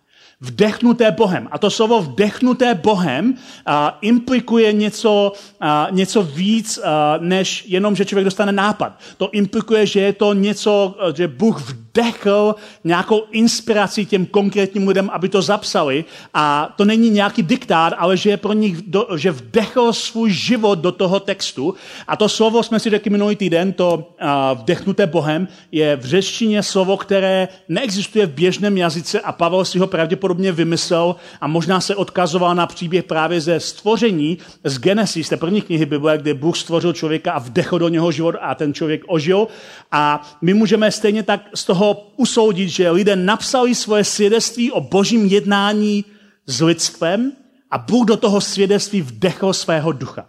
Vdechnuté 0.42 1.12
Bohem. 1.12 1.48
A 1.52 1.58
to 1.58 1.70
slovo 1.70 2.02
vdechnuté 2.02 2.74
Bohem 2.76 3.36
a, 3.66 3.98
implikuje 4.02 4.74
něco, 4.74 5.34
a, 5.60 5.88
něco 5.92 6.24
víc, 6.24 6.78
a, 6.78 7.18
než 7.22 7.66
jenom, 7.68 7.96
že 7.96 8.06
člověk 8.06 8.26
dostane 8.26 8.52
nápad. 8.52 9.00
To 9.18 9.30
implikuje, 9.32 9.86
že 9.86 10.00
je 10.00 10.14
to 10.14 10.34
něco, 10.34 10.96
že 11.16 11.28
Bůh 11.28 11.62
vdechnuté 11.62 11.91
vdechl 11.92 12.56
nějakou 12.84 13.24
inspiraci 13.32 14.06
těm 14.06 14.26
konkrétním 14.26 14.88
lidem, 14.88 15.10
aby 15.14 15.30
to 15.30 15.42
zapsali. 15.42 16.06
A 16.34 16.74
to 16.78 16.86
není 16.86 17.10
nějaký 17.10 17.44
diktát, 17.44 17.94
ale 17.98 18.18
že 18.18 18.30
je 18.30 18.38
pro 18.38 18.54
nich, 18.54 18.82
do, 18.82 19.08
že 19.16 19.32
vdechl 19.32 19.94
svůj 19.94 20.32
život 20.32 20.80
do 20.80 20.92
toho 20.92 21.20
textu. 21.20 21.74
A 22.08 22.18
to 22.18 22.30
slovo 22.30 22.64
jsme 22.64 22.80
si 22.80 22.90
řekli 22.90 23.12
minulý 23.12 23.36
týden, 23.36 23.74
to 23.74 23.94
uh, 23.96 24.28
vdechnuté 24.60 25.08
Bohem, 25.08 25.48
je 25.72 25.96
v 25.96 26.06
řečtině 26.06 26.64
slovo, 26.64 26.98
které 26.98 27.48
neexistuje 27.70 28.26
v 28.26 28.34
běžném 28.34 28.78
jazyce 28.78 29.20
a 29.20 29.32
Pavel 29.32 29.66
si 29.66 29.80
ho 29.80 29.88
pravděpodobně 29.88 30.52
vymyslel 30.52 31.16
a 31.42 31.48
možná 31.48 31.82
se 31.82 31.96
odkazoval 31.96 32.56
na 32.56 32.68
příběh 32.68 33.04
právě 33.04 33.42
ze 33.42 33.60
stvoření 33.60 34.38
z 34.64 34.80
Genesis, 34.80 35.30
té 35.30 35.38
první 35.38 35.62
knihy 35.62 35.86
Bible, 35.86 36.18
kde 36.18 36.34
Bůh 36.34 36.58
stvořil 36.58 36.94
člověka 36.94 37.32
a 37.32 37.40
vdechl 37.40 37.80
do 37.80 37.90
něho 37.90 38.12
život 38.12 38.36
a 38.42 38.56
ten 38.56 38.74
člověk 38.74 39.02
ožil. 39.08 39.48
A 39.92 40.22
my 40.42 40.54
můžeme 40.54 40.92
stejně 40.92 41.24
tak 41.24 41.42
z 41.56 41.66
toho 41.66 41.81
usoudit, 42.18 42.70
že 42.70 42.92
lidé 42.92 43.16
napsali 43.16 43.76
svoje 43.76 44.04
svědectví 44.04 44.72
o 44.72 44.82
božím 44.82 45.26
jednání 45.26 46.06
s 46.46 46.62
lidstvem 46.62 47.32
a 47.72 47.78
Bůh 47.78 48.08
do 48.08 48.18
toho 48.18 48.42
svědectví 48.42 49.02
vdechl 49.02 49.54
svého 49.54 49.92
ducha. 49.92 50.26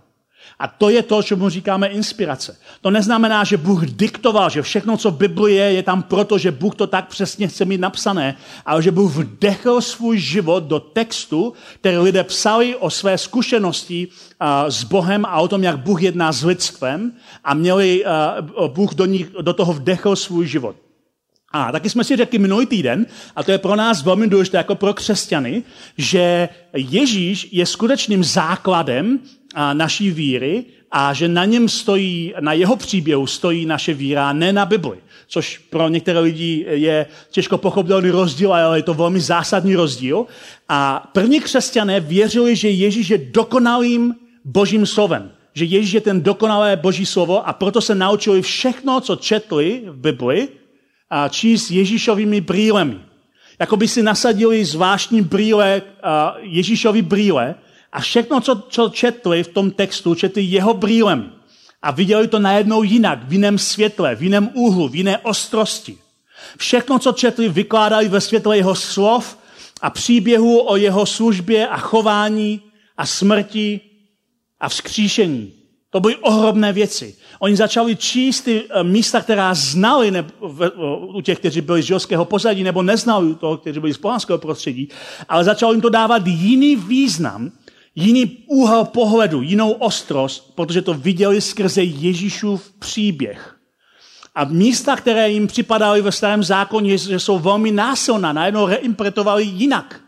A 0.58 0.68
to 0.68 0.90
je 0.90 1.02
to, 1.02 1.22
čemu 1.22 1.48
říkáme 1.48 1.86
inspirace. 1.86 2.56
To 2.80 2.90
neznamená, 2.90 3.44
že 3.44 3.56
Bůh 3.56 3.86
diktoval, 3.86 4.50
že 4.50 4.62
všechno, 4.62 4.96
co 4.96 5.10
v 5.10 5.16
Biblii 5.16 5.56
je, 5.56 5.72
je 5.72 5.82
tam 5.82 6.02
proto, 6.02 6.38
že 6.38 6.50
Bůh 6.50 6.74
to 6.74 6.86
tak 6.86 7.08
přesně 7.08 7.48
chce 7.48 7.64
mít 7.64 7.80
napsané, 7.80 8.36
ale 8.66 8.82
že 8.82 8.90
Bůh 8.90 9.16
vdechl 9.16 9.80
svůj 9.80 10.18
život 10.18 10.64
do 10.64 10.80
textu, 10.80 11.52
který 11.74 11.98
lidé 11.98 12.24
psali 12.24 12.76
o 12.76 12.90
své 12.90 13.18
zkušenosti 13.18 14.08
s 14.68 14.84
Bohem 14.84 15.24
a 15.24 15.40
o 15.40 15.48
tom, 15.48 15.62
jak 15.62 15.78
Bůh 15.78 16.02
jedná 16.02 16.32
s 16.32 16.44
lidstvem 16.44 17.12
a 17.44 17.54
měli, 17.54 18.04
Bůh 18.66 18.94
do, 18.94 19.06
nich, 19.06 19.30
do 19.40 19.52
toho 19.52 19.72
vdechl 19.72 20.16
svůj 20.16 20.46
život. 20.46 20.76
A 21.52 21.72
taky 21.72 21.90
jsme 21.90 22.04
si 22.04 22.16
řekli 22.16 22.38
minulý 22.38 22.66
týden, 22.66 23.06
a 23.36 23.42
to 23.42 23.52
je 23.52 23.58
pro 23.58 23.76
nás 23.76 24.02
velmi 24.02 24.28
důležité 24.28 24.56
jako 24.56 24.74
pro 24.74 24.94
křesťany, 24.94 25.62
že 25.98 26.48
Ježíš 26.74 27.48
je 27.52 27.66
skutečným 27.66 28.24
základem 28.24 29.18
naší 29.72 30.10
víry 30.10 30.64
a 30.90 31.12
že 31.12 31.28
na 31.28 31.44
něm 31.44 31.68
stojí, 31.68 32.34
na 32.40 32.52
jeho 32.52 32.76
příběhu 32.76 33.26
stojí 33.26 33.66
naše 33.66 33.94
víra, 33.94 34.32
ne 34.32 34.52
na 34.52 34.66
Bibli. 34.66 34.98
Což 35.28 35.58
pro 35.58 35.88
některé 35.88 36.18
lidi 36.18 36.66
je 36.70 37.06
těžko 37.30 37.58
pochopitelný 37.58 38.10
rozdíl, 38.10 38.54
ale 38.54 38.78
je 38.78 38.82
to 38.82 38.94
velmi 38.94 39.20
zásadní 39.20 39.76
rozdíl. 39.76 40.26
A 40.68 41.10
první 41.12 41.40
křesťané 41.40 42.00
věřili, 42.00 42.56
že 42.56 42.68
Ježíš 42.68 43.10
je 43.10 43.18
dokonalým 43.18 44.14
božím 44.44 44.86
slovem. 44.86 45.30
Že 45.54 45.64
Ježíš 45.64 45.92
je 45.92 46.00
ten 46.00 46.22
dokonalé 46.22 46.76
boží 46.76 47.06
slovo 47.06 47.48
a 47.48 47.52
proto 47.52 47.80
se 47.80 47.94
naučili 47.94 48.42
všechno, 48.42 49.00
co 49.00 49.16
četli 49.16 49.82
v 49.86 49.96
Bibli, 49.96 50.48
a 51.12 51.28
číst 51.28 51.70
Ježíšovými 51.70 52.40
brýlemi. 52.40 52.98
Jako 53.58 53.76
by 53.76 53.88
si 53.88 54.02
nasadili 54.02 54.64
zvláštní 54.64 55.20
brýle, 55.20 55.82
Ježíšovi 56.40 57.02
brýle 57.02 57.54
a 57.92 58.00
všechno, 58.00 58.40
co, 58.40 58.62
co 58.68 58.88
četli 58.88 59.42
v 59.42 59.48
tom 59.48 59.70
textu, 59.70 60.14
četli 60.14 60.42
jeho 60.42 60.74
brýlemi. 60.74 61.24
A 61.82 61.90
viděli 61.90 62.28
to 62.28 62.38
najednou 62.38 62.82
jinak, 62.82 63.28
v 63.28 63.32
jiném 63.32 63.58
světle, 63.58 64.16
v 64.16 64.22
jiném 64.22 64.50
úhlu, 64.54 64.88
v 64.88 64.94
jiné 64.94 65.18
ostrosti. 65.18 65.98
Všechno, 66.56 66.98
co 66.98 67.12
četli, 67.12 67.48
vykládali 67.48 68.08
ve 68.08 68.20
světle 68.20 68.56
jeho 68.56 68.74
slov 68.74 69.38
a 69.80 69.90
příběhu 69.90 70.70
o 70.70 70.76
jeho 70.76 71.06
službě 71.06 71.68
a 71.68 71.76
chování 71.76 72.60
a 72.96 73.06
smrti 73.06 73.80
a 74.60 74.68
vzkříšení. 74.68 75.52
To 75.92 76.00
byly 76.00 76.16
ohromné 76.16 76.72
věci. 76.72 77.14
Oni 77.38 77.56
začali 77.56 77.96
číst 77.96 78.40
ty 78.40 78.62
eh, 78.70 78.84
místa, 78.84 79.20
která 79.20 79.54
znali 79.54 80.10
ne, 80.10 80.24
v, 80.40 80.70
u 81.14 81.20
těch, 81.20 81.38
kteří 81.38 81.60
byli 81.60 81.82
z 81.82 81.86
žilského 81.86 82.24
pozadí, 82.24 82.62
nebo 82.62 82.82
neznali 82.82 83.26
u 83.26 83.34
toho, 83.34 83.56
kteří 83.56 83.80
byli 83.80 83.94
z 83.94 83.98
pohanského 83.98 84.38
prostředí, 84.38 84.88
ale 85.28 85.44
začalo 85.44 85.72
jim 85.72 85.80
to 85.80 85.88
dávat 85.88 86.26
jiný 86.26 86.76
význam, 86.76 87.52
jiný 87.94 88.38
úhel 88.46 88.84
pohledu, 88.84 89.42
jinou 89.42 89.70
ostrost, 89.70 90.54
protože 90.54 90.82
to 90.82 90.94
viděli 90.94 91.40
skrze 91.40 91.82
Ježíšův 91.82 92.72
příběh. 92.78 93.56
A 94.34 94.44
místa, 94.44 94.96
které 94.96 95.30
jim 95.30 95.46
připadaly 95.46 96.02
ve 96.02 96.12
starém 96.12 96.44
zákoně, 96.44 96.98
že 96.98 97.20
jsou 97.20 97.38
velmi 97.38 97.72
násilná, 97.72 98.32
najednou 98.32 98.66
reinterpretovali 98.66 99.44
jinak. 99.44 100.00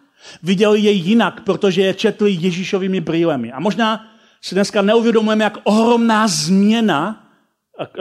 Viděli 0.43 0.81
je 0.81 0.91
jinak, 0.91 1.41
protože 1.41 1.83
je 1.83 1.95
četli 1.95 2.37
Ježíšovými 2.41 3.01
brýlemi. 3.01 3.53
A 3.53 3.61
možná 3.61 4.14
si 4.45 4.55
dneska 4.55 4.83
neuvědomujeme, 4.83 5.45
jak 5.45 5.59
ohromná 5.65 6.29
změna 6.29 7.27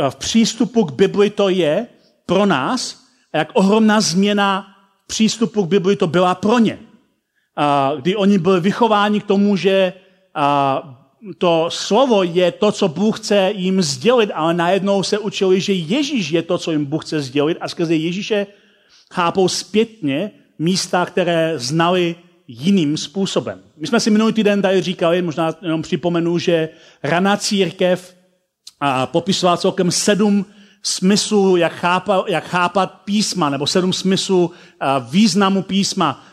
v 0.10 0.16
přístupu 0.16 0.84
k 0.84 0.92
Bibli 0.92 1.30
to 1.30 1.50
je 1.50 1.88
pro 2.26 2.46
nás 2.46 3.04
a 3.34 3.38
jak 3.38 3.50
ohromná 3.54 4.02
změna 4.02 4.68
v 5.04 5.08
přístupu 5.08 5.64
k 5.64 5.70
Bibli 5.70 5.96
to 5.96 6.08
byla 6.08 6.36
pro 6.36 6.60
ně. 6.60 6.80
Kdy 8.00 8.16
oni 8.16 8.38
byli 8.38 8.60
vychováni 8.60 9.20
k 9.20 9.26
tomu, 9.26 9.56
že 9.56 9.94
to 11.38 11.66
slovo 11.70 12.24
je 12.24 12.52
to, 12.52 12.72
co 12.72 12.88
Bůh 12.88 13.20
chce 13.20 13.52
jim 13.56 13.82
sdělit, 13.82 14.32
ale 14.34 14.54
najednou 14.54 15.04
se 15.04 15.18
učili, 15.18 15.62
že 15.62 15.74
Ježíš 15.74 16.30
je 16.30 16.42
to, 16.42 16.58
co 16.58 16.72
jim 16.72 16.86
Bůh 16.86 17.06
chce 17.06 17.22
sdělit 17.22 17.58
a 17.62 17.68
skrze 17.68 17.96
Ježíše 17.96 18.48
chápou 19.14 19.48
zpětně 19.48 20.32
místa, 20.60 21.06
které 21.06 21.54
znali 21.56 22.16
jiným 22.60 22.98
způsobem. 22.98 23.60
My 23.78 23.88
jsme 23.88 24.00
si 24.00 24.10
minulý 24.10 24.34
týden 24.34 24.62
tady 24.62 24.82
říkali, 24.82 25.22
možná 25.22 25.54
jenom 25.62 25.82
připomenu, 25.82 26.38
že 26.38 26.70
raná 27.04 27.38
církev 27.38 28.16
popisovala 29.06 29.58
celkem 29.58 29.92
sedm 29.92 30.46
smyslů, 30.84 31.58
jak 31.58 31.74
chápat, 31.74 32.26
jak 32.28 32.44
chápat 32.44 33.02
písma, 33.06 33.50
nebo 33.50 33.68
sedm 33.68 33.94
smyslů 33.94 34.52
významu 35.10 35.62
písma. 35.62 36.26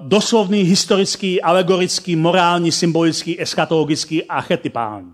Doslovný, 0.00 0.62
historický, 0.62 1.42
alegorický, 1.42 2.16
morální, 2.16 2.72
symbolický, 2.72 3.42
eschatologický 3.42 4.24
a 4.24 4.34
archetypální. 4.34 5.12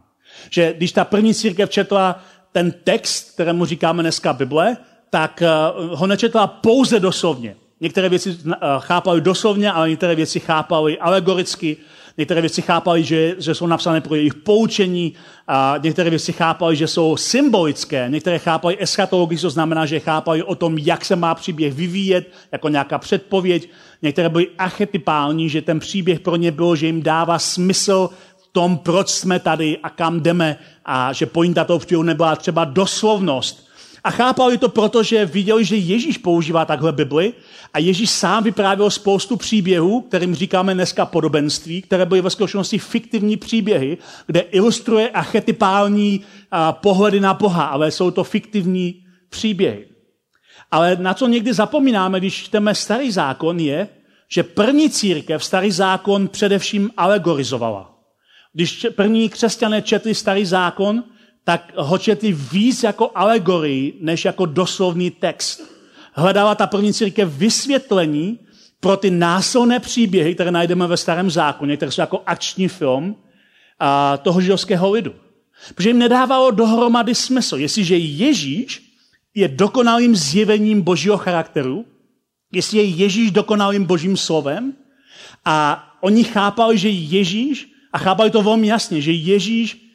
Že 0.51 0.75
když 0.77 0.93
ta 0.93 1.05
první 1.05 1.35
církev 1.35 1.71
četla 1.71 2.25
ten 2.53 2.73
text, 2.85 3.35
kterému 3.35 3.65
říkáme 3.65 4.03
dneska 4.03 4.33
Bible, 4.33 4.77
tak 5.11 5.43
ho 5.91 6.07
nečetla 6.07 6.47
pouze 6.47 7.01
doslovně. 7.01 7.57
Některé 7.81 8.09
věci 8.09 8.39
eh, 8.53 8.57
chápali 8.79 9.21
doslovně, 9.21 9.73
ale 9.73 9.91
některé 9.91 10.15
věci 10.15 10.41
chápali 10.41 10.99
alegoricky, 10.99 11.77
některé 12.19 12.41
věci 12.41 12.63
chápali, 12.63 13.05
že, 13.05 13.35
že 13.39 13.55
jsou 13.55 13.67
napsané 13.67 14.01
pro 14.01 14.15
jejich 14.15 14.35
poučení, 14.35 15.15
a 15.49 15.75
některé 15.83 16.11
věci 16.11 16.33
chápali, 16.33 16.77
že 16.77 16.87
jsou 16.87 17.17
symbolické, 17.17 18.07
některé 18.09 18.39
chápali 18.39 18.77
eschatologicky, 18.81 19.43
to 19.43 19.51
znamená, 19.51 19.87
že 19.87 20.01
chápali 20.01 20.43
o 20.43 20.55
tom, 20.55 20.79
jak 20.79 21.05
se 21.05 21.17
má 21.17 21.35
příběh 21.35 21.75
vyvíjet, 21.75 22.33
jako 22.53 22.69
nějaká 22.69 22.99
předpověď. 22.99 23.71
Některé 24.03 24.29
byly 24.29 24.49
archetypální, 24.59 25.49
že 25.49 25.63
ten 25.63 25.81
příběh 25.81 26.21
pro 26.21 26.37
ně 26.37 26.53
byl, 26.53 26.77
že 26.77 26.87
jim 26.87 27.03
dává 27.03 27.39
smysl 27.39 28.11
v 28.45 28.49
tom, 28.53 28.79
proč 28.79 29.09
jsme 29.09 29.39
tady 29.39 29.79
a 29.83 29.91
kam 29.91 30.21
jdeme 30.21 30.59
a 30.85 31.13
že 31.13 31.27
pointa 31.27 31.65
toho 31.65 31.79
příběhu 31.79 32.03
nebyla 32.03 32.37
třeba 32.37 32.65
doslovnost, 32.65 33.68
a 34.05 34.11
chápali 34.11 34.59
to 34.59 34.69
proto, 34.69 35.03
že 35.03 35.27
viděli, 35.27 35.65
že 35.65 35.77
Ježíš 35.77 36.19
používá 36.19 36.65
takhle 36.65 36.93
Bibli 36.93 37.33
a 37.75 37.79
Ježíš 37.79 38.11
sám 38.11 38.45
vyprávěl 38.45 38.91
spoustu 38.91 39.37
příběhů, 39.37 40.01
kterým 40.01 40.35
říkáme 40.35 40.75
dneska 40.75 41.07
podobenství, 41.07 41.83
které 41.83 42.07
byly 42.07 42.21
ve 42.21 42.31
skutečnosti 42.31 42.79
fiktivní 42.79 43.37
příběhy, 43.37 43.99
kde 44.27 44.41
ilustruje 44.41 45.11
archetypální 45.11 46.21
pohledy 46.71 47.21
na 47.21 47.35
Boha, 47.35 47.65
ale 47.65 47.91
jsou 47.91 48.11
to 48.11 48.25
fiktivní 48.25 49.05
příběhy. 49.31 49.87
Ale 50.71 50.97
na 51.01 51.15
co 51.15 51.27
někdy 51.27 51.53
zapomínáme, 51.53 52.21
když 52.21 52.45
čteme 52.45 52.75
starý 52.75 53.11
zákon, 53.11 53.61
je, 53.61 53.89
že 54.29 54.43
první 54.43 54.91
církev 54.91 55.45
starý 55.45 55.71
zákon 55.71 56.29
především 56.29 56.91
alegorizovala. 56.97 57.95
Když 58.53 58.87
první 58.97 59.29
křesťané 59.29 59.83
četli 59.83 60.15
starý 60.15 60.45
zákon, 60.45 61.05
tak 61.49 61.73
ho 61.77 61.99
četli 61.99 62.33
víc 62.33 62.83
jako 62.83 63.11
alegorii, 63.15 63.97
než 64.01 64.25
jako 64.25 64.47
doslovný 64.47 65.11
text. 65.11 65.65
Hledala 66.13 66.55
ta 66.55 66.67
první 66.67 66.93
církev 66.93 67.29
vysvětlení 67.29 68.39
pro 68.81 68.97
ty 68.97 69.11
násilné 69.11 69.81
příběhy, 69.81 70.35
které 70.35 70.51
najdeme 70.51 70.87
ve 70.87 70.97
starém 70.97 71.31
zákoně, 71.31 71.77
které 71.77 71.93
jsou 71.93 72.01
jako 72.01 72.23
akční 72.27 72.69
film 72.69 73.17
a 73.81 74.17
toho 74.17 74.41
židovského 74.41 74.91
lidu. 74.91 75.15
Protože 75.75 75.89
jim 75.89 75.99
nedávalo 75.99 76.51
dohromady 76.51 77.15
smysl. 77.15 77.57
Jestliže 77.57 77.97
Ježíš 77.97 78.83
je 79.35 79.49
dokonalým 79.49 80.17
zjevením 80.17 80.83
božího 80.83 81.17
charakteru, 81.17 81.85
jestli 82.53 82.79
je 82.79 82.85
Ježíš 82.85 83.31
dokonalým 83.31 83.85
božím 83.85 84.17
slovem 84.17 84.73
a 85.45 85.85
oni 86.01 86.25
chápali, 86.25 86.79
že 86.79 86.89
Ježíš, 86.89 87.69
a 87.93 87.99
chápali 87.99 88.31
to 88.31 88.43
velmi 88.43 88.67
jasně, 88.67 89.01
že 89.01 89.13
Ježíš 89.13 89.88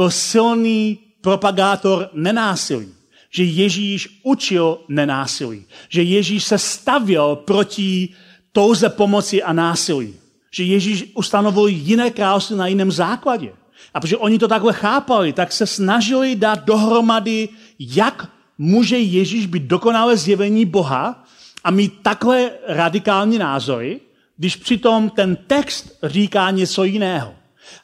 byl 0.00 0.10
silný 0.10 0.98
propagátor 1.20 2.08
nenásilí. 2.12 2.88
Že 3.30 3.44
Ježíš 3.44 4.20
učil 4.22 4.78
nenásilí. 4.88 5.64
Že 5.88 6.02
Ježíš 6.02 6.44
se 6.44 6.58
stavěl 6.58 7.36
proti 7.36 8.08
touze 8.52 8.88
pomoci 8.88 9.42
a 9.42 9.52
násilí. 9.52 10.14
Že 10.50 10.64
Ježíš 10.64 11.04
ustanovil 11.14 11.66
jiné 11.66 12.10
království 12.10 12.56
na 12.56 12.66
jiném 12.66 12.92
základě. 12.92 13.52
A 13.94 14.00
protože 14.00 14.16
oni 14.16 14.38
to 14.38 14.48
takhle 14.48 14.72
chápali, 14.72 15.32
tak 15.32 15.52
se 15.52 15.66
snažili 15.66 16.36
dát 16.36 16.64
dohromady, 16.64 17.48
jak 17.78 18.30
může 18.58 18.98
Ježíš 18.98 19.46
být 19.46 19.62
dokonale 19.62 20.16
zjevení 20.16 20.64
Boha 20.64 21.24
a 21.64 21.70
mít 21.70 21.92
takhle 22.02 22.50
radikální 22.68 23.38
názory, 23.38 24.00
když 24.36 24.56
přitom 24.56 25.10
ten 25.10 25.36
text 25.36 25.92
říká 26.02 26.50
něco 26.50 26.84
jiného. 26.84 27.34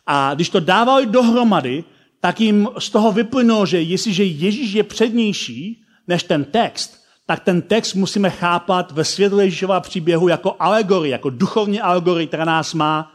A 0.06 0.34
když 0.34 0.48
to 0.48 0.60
dávali 0.60 1.06
dohromady, 1.06 1.84
tak 2.20 2.40
jim 2.40 2.68
z 2.78 2.90
toho 2.90 3.12
vyplynulo, 3.12 3.66
že 3.66 3.82
jestliže 3.82 4.24
Ježíš 4.24 4.72
je 4.72 4.82
přednější 4.82 5.82
než 6.08 6.22
ten 6.22 6.44
text, 6.44 7.04
tak 7.26 7.40
ten 7.40 7.62
text 7.62 7.94
musíme 7.94 8.30
chápat 8.30 8.92
ve 8.92 9.04
světle 9.04 9.44
Ježíšova 9.44 9.80
příběhu 9.80 10.28
jako 10.28 10.56
alegorii, 10.58 11.10
jako 11.12 11.30
duchovní 11.30 11.80
alegorii, 11.80 12.26
která 12.26 12.44
nás 12.44 12.74
má 12.74 13.12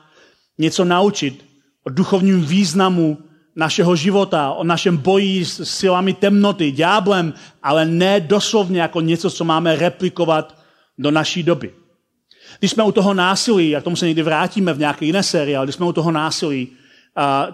něco 0.58 0.86
naučit 0.86 1.46
o 1.84 1.90
duchovním 1.90 2.42
významu 2.46 3.18
našeho 3.56 3.96
života, 3.96 4.52
o 4.52 4.64
našem 4.64 4.98
boji 4.98 5.46
s 5.46 5.64
silami 5.64 6.14
temnoty, 6.14 6.72
ďáblem, 6.72 7.34
ale 7.64 7.86
ne 7.86 8.20
doslovně 8.20 8.82
jako 8.82 9.02
něco, 9.02 9.30
co 9.30 9.44
máme 9.44 9.76
replikovat 9.76 10.58
do 10.98 11.12
naší 11.12 11.44
doby. 11.44 11.74
Když 12.60 12.72
jsme 12.72 12.84
u 12.84 12.92
toho 12.92 13.14
násilí, 13.14 13.76
a 13.76 13.82
k 13.82 13.84
tomu 13.84 13.96
se 13.96 14.08
někdy 14.08 14.22
vrátíme 14.22 14.74
v 14.74 14.80
nějaké 14.80 15.06
jiné 15.06 15.24
sérii, 15.24 15.56
ale 15.56 15.66
když 15.66 15.76
jsme 15.76 15.86
u 15.86 15.94
toho 15.94 16.12
násilí, 16.12 16.68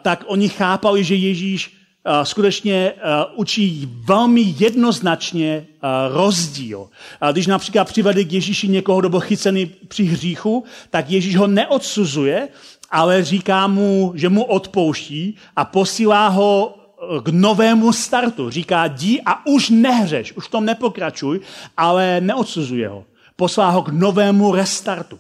tak 0.02 0.24
oni 0.28 0.50
chápali, 0.50 1.04
že 1.04 1.16
Ježíš 1.16 1.78
skutečně 2.24 2.94
učí 3.36 3.90
velmi 4.06 4.54
jednoznačně 4.58 5.66
rozdíl. 6.10 6.90
Když 7.32 7.48
například 7.48 7.86
přivede 7.86 8.24
k 8.24 8.34
Ježíši 8.34 8.68
někoho, 8.68 9.00
kdo 9.00 9.10
byl 9.10 9.20
chycený 9.20 9.66
při 9.66 10.04
hříchu, 10.04 10.64
tak 10.90 11.10
Ježíš 11.10 11.36
ho 11.36 11.48
neodsuzuje, 11.48 12.48
ale 12.92 13.24
říká 13.24 13.68
mu, 13.68 14.12
že 14.16 14.30
mu 14.30 14.44
odpouští 14.44 15.36
a 15.56 15.66
posílá 15.66 16.28
ho 16.28 16.78
k 17.24 17.30
novému 17.30 17.94
startu. 17.94 18.50
Říká, 18.50 18.88
jdi 18.88 19.22
a 19.26 19.48
už 19.48 19.70
nehřeš, 19.70 20.34
už 20.34 20.48
v 20.48 20.52
tom 20.52 20.66
nepokračuj, 20.66 21.40
ale 21.78 22.22
neodsuzuje 22.22 22.88
ho. 22.88 23.04
Poslá 23.36 23.70
ho 23.70 23.82
k 23.82 23.90
novému 23.90 24.56
restartu. 24.56 25.20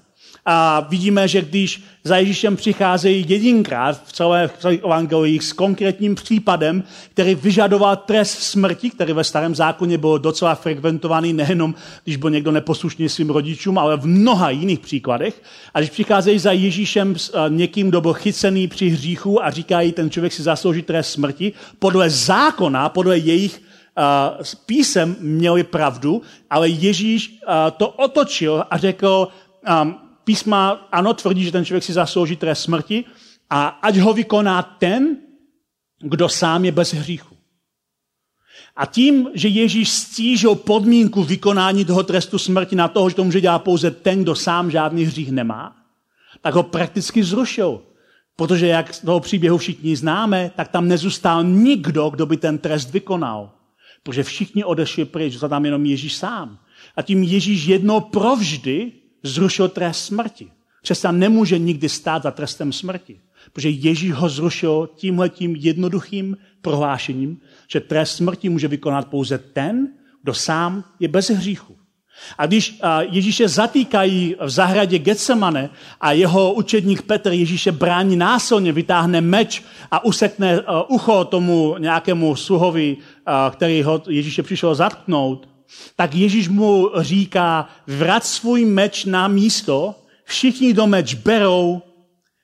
A 0.50 0.80
vidíme, 0.90 1.28
že 1.28 1.42
když 1.42 1.84
za 2.04 2.18
Ježíšem 2.18 2.56
přicházejí 2.56 3.26
jedinkrát 3.28 4.04
v 4.06 4.14
celé, 4.14 4.50
celých 4.60 4.84
evangeliích 4.84 5.44
s 5.44 5.54
konkrétním 5.54 6.16
případem, 6.16 6.84
který 7.10 7.36
vyžadoval 7.36 7.96
trest 7.96 8.40
smrti, 8.40 8.90
který 8.90 9.14
ve 9.14 9.24
starém 9.24 9.56
zákoně 9.56 9.98
byl 9.98 10.20
docela 10.20 10.56
frekventovaný, 10.56 11.34
nejenom 11.34 11.76
když 12.04 12.16
byl 12.16 12.30
někdo 12.30 12.52
neposlušný 12.52 13.10
svým 13.10 13.30
rodičům, 13.30 13.78
ale 13.78 13.98
v 13.98 14.06
mnoha 14.06 14.50
jiných 14.50 14.80
příkladech. 14.80 15.42
A 15.74 15.80
když 15.80 15.90
přicházejí 15.90 16.40
za 16.40 16.52
Ježíšem 16.52 17.16
s 17.16 17.34
někým, 17.50 17.90
kdo 17.90 18.02
byl 18.02 18.14
chycený 18.14 18.68
při 18.68 18.90
hříchu 18.90 19.44
a 19.44 19.50
říkají, 19.50 19.92
ten 19.92 20.10
člověk 20.10 20.34
si 20.34 20.44
zaslouží 20.44 20.82
trest 20.82 21.12
smrti, 21.12 21.54
podle 21.80 22.10
zákona, 22.10 22.90
podle 22.90 23.18
jejich 23.18 23.62
uh, 23.62 24.44
písem 24.66 25.16
měli 25.20 25.64
pravdu, 25.64 26.22
ale 26.50 26.70
Ježíš 26.70 27.30
uh, 27.30 27.54
to 27.78 27.90
otočil 27.90 28.64
a 28.72 28.78
řekl, 28.78 29.28
um, 29.84 30.07
písma 30.28 30.88
ano, 30.92 31.14
tvrdí, 31.14 31.44
že 31.44 31.52
ten 31.52 31.66
člověk 31.66 31.84
si 31.84 31.94
zaslouží 31.94 32.36
trest 32.36 32.62
smrti 32.62 33.06
a 33.50 33.68
ať 33.68 33.98
ho 33.98 34.14
vykoná 34.14 34.62
ten, 34.62 35.18
kdo 36.00 36.30
sám 36.30 36.66
je 36.66 36.72
bez 36.72 36.94
hříchu. 36.94 37.36
A 38.76 38.86
tím, 38.86 39.32
že 39.34 39.48
Ježíš 39.48 39.90
stížil 39.90 40.56
podmínku 40.56 41.24
vykonání 41.24 41.86
toho 41.86 42.04
trestu 42.04 42.38
smrti 42.38 42.76
na 42.76 42.88
toho, 42.88 43.10
že 43.10 43.16
to 43.16 43.24
může 43.24 43.42
dělat 43.42 43.60
pouze 43.60 43.92
ten, 43.92 44.24
kdo 44.24 44.36
sám 44.36 44.72
žádný 44.72 45.04
hřích 45.04 45.32
nemá, 45.32 45.76
tak 46.42 46.54
ho 46.54 46.64
prakticky 46.64 47.24
zrušil. 47.24 47.82
Protože 48.36 48.68
jak 48.68 48.94
z 48.94 49.00
toho 49.00 49.20
příběhu 49.20 49.58
všichni 49.58 49.96
známe, 49.96 50.52
tak 50.56 50.68
tam 50.68 50.88
nezůstal 50.88 51.44
nikdo, 51.44 52.10
kdo 52.10 52.26
by 52.26 52.38
ten 52.38 52.58
trest 52.58 52.92
vykonal. 52.92 53.52
Protože 54.04 54.24
všichni 54.24 54.64
odešli 54.64 55.06
pryč, 55.06 55.34
zůstal 55.34 55.50
tam 55.50 55.66
jenom 55.66 55.86
Ježíš 55.86 56.16
sám. 56.16 56.60
A 56.96 57.02
tím 57.02 57.24
Ježíš 57.24 57.66
jednou 57.66 58.00
provždy 58.00 59.07
zrušil 59.24 59.70
trest 59.70 60.06
smrti. 60.06 60.48
Křesťan 60.82 61.20
nemůže 61.20 61.60
nikdy 61.60 61.90
stát 61.90 62.24
za 62.24 62.32
trestem 62.32 62.74
smrti, 62.74 63.20
protože 63.54 63.70
Ježíš 63.70 64.12
ho 64.12 64.30
zrušil 64.30 64.90
tímhletím 64.96 65.56
jednoduchým 65.56 66.38
prohlášením, 66.62 67.38
že 67.68 67.80
trest 67.80 68.16
smrti 68.16 68.50
může 68.50 68.68
vykonat 68.68 69.08
pouze 69.08 69.38
ten, 69.38 69.88
kdo 70.24 70.34
sám 70.34 70.84
je 71.00 71.08
bez 71.08 71.30
hříchu. 71.30 71.78
A 72.38 72.46
když 72.46 72.80
Ježíše 73.00 73.48
zatýkají 73.48 74.36
v 74.46 74.50
zahradě 74.50 75.00
Getsemane 75.00 75.70
a 76.02 76.12
jeho 76.12 76.54
učedník 76.54 77.02
Petr 77.02 77.32
Ježíše 77.32 77.72
brání 77.72 78.16
násilně, 78.16 78.72
vytáhne 78.72 79.22
meč 79.22 79.64
a 79.92 80.06
usekne 80.06 80.62
ucho 80.88 81.26
tomu 81.26 81.76
nějakému 81.78 82.36
sluhovi, 82.36 82.98
který 83.52 83.84
ho 83.84 84.04
Ježíše 84.10 84.44
přišel 84.44 84.76
zatknout, 84.76 85.50
tak 85.96 86.16
Ježíš 86.16 86.48
mu 86.48 86.90
říká, 87.00 87.70
vrať 87.88 88.24
svůj 88.24 88.66
meč 88.66 89.06
na 89.06 89.28
místo, 89.28 89.96
všichni 90.24 90.74
do 90.74 90.88
meč 90.88 91.14
berou, 91.14 91.82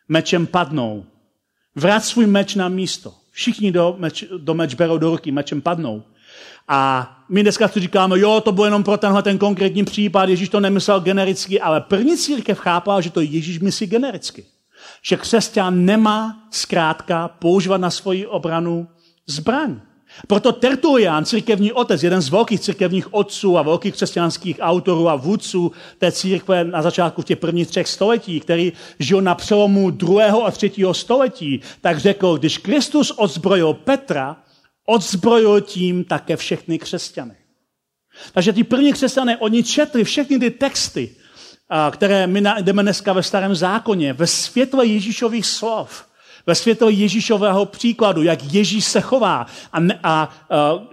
mečem 0.07 0.47
padnou. 0.47 1.05
Vrať 1.75 2.03
svůj 2.03 2.25
meč 2.25 2.55
na 2.55 2.69
místo. 2.69 3.13
Všichni 3.31 3.71
do 3.71 3.95
meč, 3.97 4.25
do 4.37 4.53
meč 4.53 4.75
berou 4.75 4.97
do 4.97 5.09
ruky, 5.09 5.31
mečem 5.31 5.61
padnou. 5.61 6.03
A 6.67 7.09
my 7.29 7.43
dneska 7.43 7.67
si 7.67 7.79
říkáme, 7.79 8.19
jo, 8.19 8.41
to 8.41 8.51
bylo 8.51 8.65
jenom 8.65 8.83
pro 8.83 8.97
tenhle 8.97 9.23
ten 9.23 9.37
konkrétní 9.37 9.83
případ, 9.83 10.29
Ježíš 10.29 10.49
to 10.49 10.59
nemyslel 10.59 10.99
genericky, 10.99 11.61
ale 11.61 11.81
první 11.81 12.17
církev 12.17 12.59
chápala, 12.59 13.01
že 13.01 13.09
to 13.09 13.21
Ježíš 13.21 13.59
myslí 13.59 13.87
genericky. 13.87 14.45
Že 15.01 15.17
křesťan 15.17 15.85
nemá 15.85 16.47
zkrátka 16.51 17.27
používat 17.27 17.77
na 17.77 17.89
svoji 17.89 18.27
obranu 18.27 18.87
zbraň. 19.27 19.81
Proto 20.27 20.51
Tertulian, 20.51 21.25
církevní 21.25 21.71
otec, 21.71 22.03
jeden 22.03 22.21
z 22.21 22.29
velkých 22.29 22.59
církevních 22.59 23.13
otců 23.13 23.57
a 23.57 23.61
velkých 23.61 23.93
křesťanských 23.93 24.57
autorů 24.61 25.09
a 25.09 25.15
vůdců 25.15 25.71
té 25.97 26.11
církve 26.11 26.63
na 26.63 26.81
začátku 26.81 27.21
v 27.21 27.25
těch 27.25 27.39
prvních 27.39 27.67
třech 27.67 27.87
století, 27.87 28.39
který 28.39 28.73
žil 28.99 29.21
na 29.21 29.35
přelomu 29.35 29.91
druhého 29.91 30.45
a 30.45 30.51
třetího 30.51 30.93
století, 30.93 31.61
tak 31.81 31.97
řekl, 31.97 32.37
když 32.37 32.57
Kristus 32.57 33.13
odzbrojil 33.17 33.73
Petra, 33.73 34.37
odzbrojil 34.85 35.61
tím 35.61 36.03
také 36.03 36.37
všechny 36.37 36.79
křesťany. 36.79 37.35
Takže 38.33 38.53
ty 38.53 38.63
první 38.63 38.93
křesťané, 38.93 39.37
oni 39.37 39.63
četli 39.63 40.03
všechny 40.03 40.39
ty 40.39 40.51
texty, 40.51 41.15
které 41.91 42.27
my 42.27 42.43
jdeme 42.61 42.83
dneska 42.83 43.13
ve 43.13 43.23
starém 43.23 43.55
zákoně, 43.55 44.13
ve 44.13 44.27
světle 44.27 44.85
Ježíšových 44.85 45.45
slov 45.45 46.05
ve 46.45 46.55
světle 46.55 46.91
Ježíšového 46.91 47.65
příkladu, 47.65 48.23
jak 48.23 48.53
Ježíš 48.53 48.85
se 48.85 49.01
chová. 49.01 49.45
A, 49.73 49.77
a, 49.77 49.79
a 50.03 50.29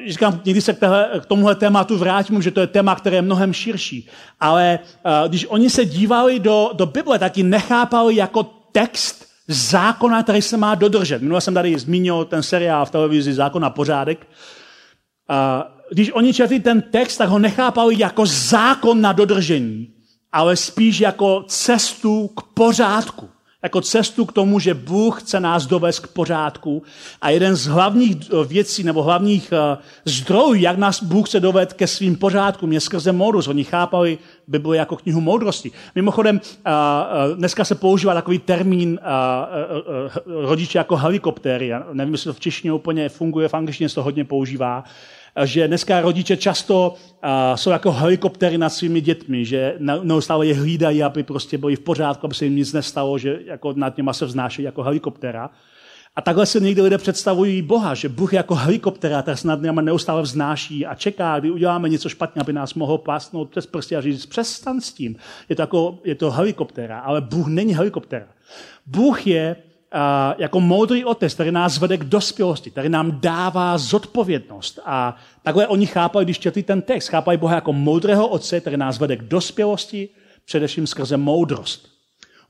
říkám, 0.09 0.41
někdy 0.45 0.61
se 0.61 0.73
k, 0.73 0.79
téhle, 0.79 1.11
k 1.21 1.27
tomuhle 1.27 1.55
tématu 1.55 1.99
vrátím, 1.99 2.43
že 2.43 2.51
to 2.51 2.61
je 2.61 2.67
téma, 2.67 2.95
které 2.95 3.17
je 3.17 3.23
mnohem 3.23 3.53
širší. 3.53 4.09
Ale 4.41 4.79
a, 5.05 5.27
když 5.27 5.47
oni 5.47 5.71
se 5.71 5.85
dívali 5.85 6.39
do, 6.39 6.71
do 6.73 6.87
Bible, 6.87 7.19
tak 7.19 7.37
ji 7.37 7.43
nechápali 7.43 8.17
jako 8.17 8.43
text 8.73 9.27
zákona, 9.49 10.23
který 10.23 10.43
se 10.43 10.57
má 10.57 10.75
dodržet. 10.75 11.23
Minule 11.23 11.41
jsem 11.41 11.55
tady 11.55 11.79
zmínil 11.79 12.25
ten 12.25 12.43
seriál 12.43 12.87
v 12.87 12.91
televizi 12.91 13.35
Zákon 13.35 13.65
a 13.65 13.71
pořádek. 13.71 14.27
A, 15.29 15.67
když 15.93 16.13
oni 16.13 16.35
četli 16.35 16.61
ten 16.61 16.83
text, 16.83 17.17
tak 17.17 17.29
ho 17.29 17.39
nechápali 17.39 17.95
jako 17.99 18.27
zákon 18.27 19.01
na 19.01 19.13
dodržení, 19.13 19.89
ale 20.33 20.57
spíš 20.57 21.01
jako 21.01 21.45
cestu 21.49 22.29
k 22.29 22.43
pořádku. 22.43 23.29
Jako 23.63 23.81
cestu 23.81 24.25
k 24.25 24.33
tomu, 24.33 24.59
že 24.59 24.75
Bůh 24.75 25.23
chce 25.23 25.41
nás 25.41 25.67
dovést 25.67 26.01
k 26.01 26.09
pořádku. 26.09 26.83
A 27.21 27.31
jeden 27.31 27.57
z 27.57 27.67
hlavních 27.67 28.17
eh, 28.17 28.45
věcí 28.45 28.83
nebo 28.83 29.03
hlavních 29.03 29.53
uh, 29.53 29.83
zdrojů, 30.05 30.55
jak 30.55 30.79
nás 30.79 31.03
Bůh 31.03 31.29
chce 31.29 31.41
dovést 31.41 31.73
ke 31.73 31.87
svým 31.87 32.17
pořádkům, 32.17 32.73
je 32.73 32.81
skrze 32.81 33.13
moudrost. 33.13 33.49
Oni 33.49 33.65
chápali 33.65 34.19
Bibli 34.47 34.79
jako 34.79 34.97
knihu 34.97 35.21
moudrosti. 35.21 35.71
Mimochodem, 35.95 36.41
uh, 36.41 37.37
dneska 37.37 37.65
se 37.65 37.75
používá 37.75 38.15
takový 38.15 38.39
termín 38.39 39.01
rodiče 40.27 40.79
jako 40.79 40.97
helikoptéry. 40.97 41.73
Nevím, 41.93 42.15
jestli 42.15 42.29
to 42.29 42.35
v 42.35 42.41
češtině 42.41 42.73
úplně 42.73 43.09
funguje, 43.09 43.49
v 43.49 43.55
angličtině 43.55 43.89
se 43.89 43.95
to 43.95 44.03
hodně 44.03 44.25
používá 44.25 44.85
že 45.45 45.69
dneska 45.69 46.01
rodiče 46.01 46.37
často 46.37 46.95
uh, 46.95 47.57
jsou 47.57 47.71
jako 47.71 47.93
helikoptery 47.93 48.59
nad 48.59 48.69
svými 48.69 49.01
dětmi, 49.01 49.45
že 49.45 49.75
neustále 50.03 50.47
je 50.47 50.55
hlídají, 50.55 51.03
aby 51.03 51.23
prostě 51.23 51.59
byli 51.59 51.77
v 51.77 51.81
pořádku, 51.81 52.27
aby 52.27 52.35
se 52.35 52.45
jim 52.45 52.57
nic 52.57 52.73
nestalo, 52.73 53.19
že 53.19 53.39
jako 53.45 53.73
nad 53.73 53.97
něma 53.97 54.13
se 54.13 54.27
vznášejí 54.27 54.65
jako 54.65 54.83
helikoptera. 54.83 55.51
A 56.17 56.21
takhle 56.23 56.47
si 56.47 56.61
někdy 56.61 56.83
lidé 56.83 56.99
představují 56.99 57.63
Boha, 57.63 57.95
že 57.95 58.09
Bůh 58.09 58.33
jako 58.33 58.55
helikoptera, 58.55 59.23
tak 59.23 59.39
se 59.39 59.49
nad 59.49 59.63
námi 59.63 59.83
neustále 59.83 60.23
vznáší 60.23 60.87
a 60.87 60.95
čeká, 60.95 61.41
kdy 61.41 61.51
uděláme 61.51 61.89
něco 61.89 62.09
špatně, 62.09 62.41
aby 62.41 62.53
nás 62.53 62.75
mohl 62.75 62.99
plásnout 62.99 63.51
přes 63.51 63.67
prsty 63.67 63.97
a 63.97 64.01
říct, 64.01 64.27
přestan 64.27 64.81
s 64.81 64.93
tím. 64.93 65.17
Je 65.49 65.57
to, 65.57 65.63
jako, 65.63 65.99
je 66.05 66.15
to 66.15 66.31
helikoptera, 66.31 67.01
ale 67.01 67.21
Bůh 67.21 67.47
není 67.47 67.75
helikoptera. 67.75 68.27
Bůh 68.87 69.27
je 69.27 69.57
a 69.57 69.70
jako 70.39 70.61
moudrý 70.61 71.05
otec, 71.05 71.35
který 71.35 71.51
nás 71.51 71.79
vede 71.79 71.97
k 71.97 72.05
dospělosti, 72.05 72.71
který 72.71 72.89
nám 72.89 73.21
dává 73.21 73.79
zodpovědnost. 73.79 74.79
A 74.85 75.17
takhle 75.43 75.67
oni 75.67 75.87
chápají, 75.87 76.25
když 76.25 76.39
četli 76.39 76.63
ten 76.63 76.83
text, 76.83 77.09
chápají 77.09 77.39
Boha 77.39 77.55
jako 77.55 77.73
moudrého 77.73 78.29
otce, 78.29 78.61
který 78.61 78.77
nás 78.77 78.99
vede 78.99 79.17
k 79.17 79.23
dospělosti, 79.23 80.09
především 80.45 80.87
skrze 80.87 81.17
moudrost. 81.17 81.89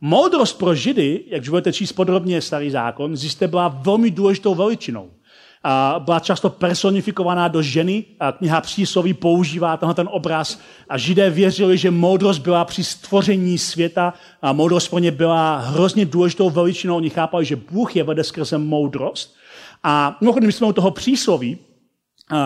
Moudrost 0.00 0.58
pro 0.58 0.74
Židy, 0.74 1.24
jak 1.26 1.48
budete 1.48 1.72
číst 1.72 1.92
podrobně 1.92 2.42
starý 2.42 2.70
zákon, 2.70 3.16
zjisté 3.16 3.48
byla 3.48 3.68
velmi 3.68 4.10
důležitou 4.10 4.54
veličinou. 4.54 5.10
A 5.64 6.00
byla 6.04 6.20
často 6.20 6.50
personifikovaná 6.50 7.48
do 7.48 7.62
ženy. 7.62 8.04
A 8.20 8.32
kniha 8.32 8.60
Přísloví 8.60 9.14
používá 9.14 9.76
tenhle 9.76 9.94
ten 9.94 10.08
obraz 10.12 10.60
a 10.88 10.98
židé 10.98 11.30
věřili, 11.30 11.78
že 11.78 11.90
moudrost 11.90 12.38
byla 12.38 12.64
při 12.64 12.84
stvoření 12.84 13.58
světa 13.58 14.14
a 14.42 14.52
moudrost 14.52 14.90
pro 14.90 14.98
ně 14.98 15.10
byla 15.10 15.58
hrozně 15.58 16.06
důležitou 16.06 16.50
veličinou. 16.50 16.96
Oni 16.96 17.10
chápali, 17.10 17.44
že 17.44 17.56
Bůh 17.56 17.96
je 17.96 18.04
vede 18.04 18.24
skrze 18.24 18.58
moudrost. 18.58 19.36
A 19.82 20.16
mimochodem, 20.20 20.52
jsme 20.52 20.66
u 20.66 20.72
toho 20.72 20.90
přísloví, 20.90 21.58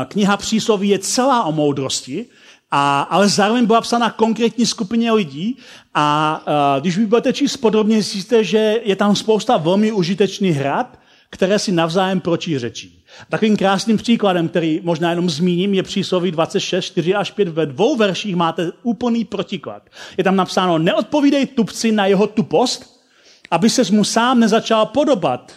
kniha 0.09 0.37
Přísloví 0.37 0.89
je 0.89 0.99
celá 0.99 1.45
o 1.45 1.53
moudrosti, 1.53 2.27
a, 2.71 3.03
ale 3.03 3.29
zároveň 3.29 3.67
byla 3.67 3.81
psána 3.81 4.11
konkrétní 4.11 4.67
skupině 4.67 5.13
lidí 5.13 5.59
a, 5.95 6.35
a 6.47 6.79
když 6.81 6.99
vy 6.99 7.07
budete 7.07 7.33
číst 7.33 7.57
podrobně, 7.57 8.03
zjistíte, 8.03 8.45
že 8.45 8.81
je 8.85 8.97
tam 8.97 9.17
spousta 9.17 9.57
velmi 9.57 9.93
užitečných 9.93 10.57
hrad, 10.57 10.99
které 11.31 11.59
si 11.59 11.73
navzájem 11.73 12.21
protiřečí. 12.21 13.04
Takovým 13.29 13.57
krásným 13.57 13.97
příkladem, 13.97 14.49
který 14.49 14.81
možná 14.83 15.11
jenom 15.11 15.31
zmíním, 15.31 15.75
je 15.75 15.83
přísloví 15.83 16.31
26, 16.31 16.85
4 16.85 17.15
až 17.15 17.31
5. 17.31 17.49
Ve 17.49 17.67
dvou 17.67 17.97
verších 17.97 18.37
máte 18.37 18.73
úplný 18.83 19.25
protiklad. 19.25 19.91
Je 20.17 20.25
tam 20.25 20.37
napsáno, 20.37 20.79
neodpovídej 20.79 21.47
tupci 21.47 21.93
na 21.93 22.07
jeho 22.07 22.27
tupost, 22.27 23.01
aby 23.51 23.71
se 23.71 23.93
mu 23.93 24.05
sám 24.05 24.41
nezačal 24.41 24.87
podobat. 24.87 25.53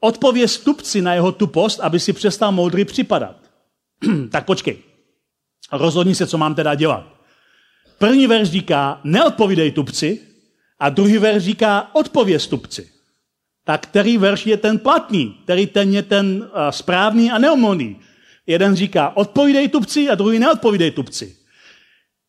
Odpověz 0.00 0.58
tupci 0.58 1.02
na 1.02 1.14
jeho 1.14 1.32
tupost, 1.32 1.80
aby 1.80 2.00
si 2.00 2.12
přestal 2.12 2.52
moudrý 2.52 2.84
připadat. 2.84 3.36
tak 4.30 4.44
počkej. 4.44 4.78
Rozhodni 5.72 6.14
se, 6.14 6.26
co 6.26 6.38
mám 6.38 6.54
teda 6.54 6.74
dělat. 6.74 7.06
První 7.98 8.26
verš 8.26 8.48
říká, 8.48 9.00
neodpovídej 9.04 9.70
tupci, 9.70 10.20
a 10.78 10.88
druhý 10.88 11.18
verš 11.18 11.44
říká, 11.44 11.90
odpověz 11.92 12.46
tupci 12.46 12.95
tak 13.66 13.86
který 13.86 14.18
verš 14.18 14.46
je 14.46 14.56
ten 14.56 14.78
platný, 14.78 15.34
který 15.44 15.66
ten 15.66 15.94
je 15.94 16.02
ten 16.02 16.26
uh, 16.36 16.70
správný 16.70 17.30
a 17.30 17.38
neomolný. 17.38 17.96
Jeden 18.46 18.76
říká, 18.76 19.16
odpovídej 19.16 19.68
tupci 19.68 20.08
a 20.10 20.14
druhý 20.14 20.38
neodpovídej 20.38 20.90
tupci. 20.90 21.36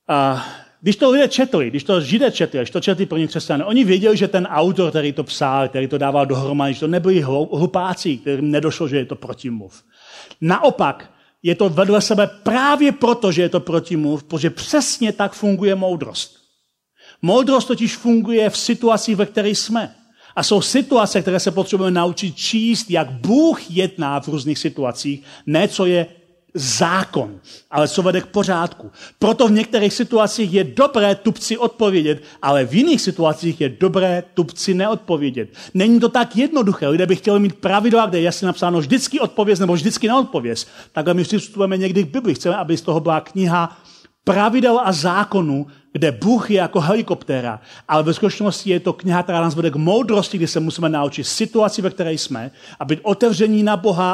A 0.07 0.47
když 0.81 0.95
to 0.95 1.11
lidé 1.11 1.27
četli, 1.27 1.69
když 1.69 1.83
to 1.83 2.01
židé 2.01 2.31
četli, 2.31 2.59
když 2.59 2.69
to 2.69 2.79
četli 2.79 3.05
první 3.05 3.27
křesťané, 3.27 3.65
oni 3.65 3.83
věděli, 3.83 4.17
že 4.17 4.27
ten 4.27 4.45
autor, 4.45 4.89
který 4.89 5.13
to 5.13 5.23
psal, 5.23 5.67
který 5.67 5.87
to 5.87 5.97
dával 5.97 6.25
dohromady, 6.25 6.73
že 6.73 6.79
to 6.79 6.87
nebyli 6.87 7.21
hlupáci, 7.21 8.17
kterým 8.17 8.51
nedošlo, 8.51 8.87
že 8.87 8.97
je 8.97 9.05
to 9.05 9.15
protimluv. 9.15 9.83
Naopak, 10.41 11.11
je 11.43 11.55
to 11.55 11.69
vedle 11.69 12.01
sebe 12.01 12.29
právě 12.43 12.91
proto, 12.91 13.31
že 13.31 13.41
je 13.41 13.49
to 13.49 13.59
protimluv, 13.59 14.23
protože 14.23 14.49
přesně 14.49 15.13
tak 15.13 15.33
funguje 15.33 15.75
moudrost. 15.75 16.37
Moudrost 17.21 17.67
totiž 17.67 17.97
funguje 17.97 18.49
v 18.49 18.57
situaci, 18.57 19.15
ve 19.15 19.25
které 19.25 19.49
jsme. 19.49 19.95
A 20.37 20.43
jsou 20.43 20.61
situace, 20.61 21.21
které 21.21 21.39
se 21.39 21.51
potřebujeme 21.51 21.95
naučit 21.95 22.35
číst, 22.35 22.91
jak 22.91 23.11
Bůh 23.11 23.71
jedná 23.71 24.19
v 24.19 24.27
různých 24.27 24.59
situacích, 24.59 25.23
ne 25.45 25.67
co 25.67 25.85
je 25.85 26.05
zákon, 26.53 27.39
ale 27.71 27.87
co 27.87 28.01
vede 28.01 28.21
k 28.21 28.25
pořádku. 28.25 28.91
Proto 29.19 29.47
v 29.47 29.51
některých 29.51 29.93
situacích 29.93 30.53
je 30.53 30.63
dobré 30.63 31.15
tupci 31.15 31.57
odpovědět, 31.57 32.23
ale 32.41 32.65
v 32.65 32.73
jiných 32.73 33.01
situacích 33.01 33.61
je 33.61 33.69
dobré 33.69 34.23
tupci 34.33 34.73
neodpovědět. 34.73 35.49
Není 35.73 35.99
to 35.99 36.09
tak 36.09 36.35
jednoduché. 36.35 36.87
Lidé 36.87 37.05
by 37.05 37.15
chtěli 37.15 37.39
mít 37.39 37.55
pravidla, 37.55 38.05
kde 38.05 38.17
je 38.17 38.23
jasně 38.23 38.45
napsáno 38.45 38.79
vždycky 38.79 39.19
odpověz 39.19 39.59
nebo 39.59 39.73
vždycky 39.73 40.07
neodpověz. 40.07 40.67
Takhle 40.91 41.13
my 41.13 41.23
přistupujeme 41.23 41.77
někdy 41.77 42.03
k 42.03 42.11
Bibli. 42.11 42.35
Chceme, 42.35 42.55
aby 42.55 42.77
z 42.77 42.81
toho 42.81 42.99
byla 42.99 43.21
kniha 43.21 43.77
pravidel 44.23 44.81
a 44.83 44.91
zákonů, 44.91 45.67
kde 45.91 46.11
Bůh 46.11 46.51
je 46.51 46.57
jako 46.57 46.81
helikoptéra, 46.81 47.61
ale 47.87 48.03
ve 48.03 48.13
skutečnosti 48.13 48.69
je 48.69 48.79
to 48.79 48.93
kniha, 48.93 49.23
která 49.23 49.41
nás 49.41 49.55
vede 49.55 49.71
k 49.71 49.75
moudrosti, 49.75 50.37
kdy 50.37 50.47
se 50.47 50.59
musíme 50.59 50.89
naučit 50.89 51.23
situaci, 51.23 51.81
ve 51.81 51.89
které 51.89 52.13
jsme, 52.13 52.51
a 52.79 52.85
být 52.85 52.99
otevření 53.03 53.63
na 53.63 53.77
Boha, 53.77 54.13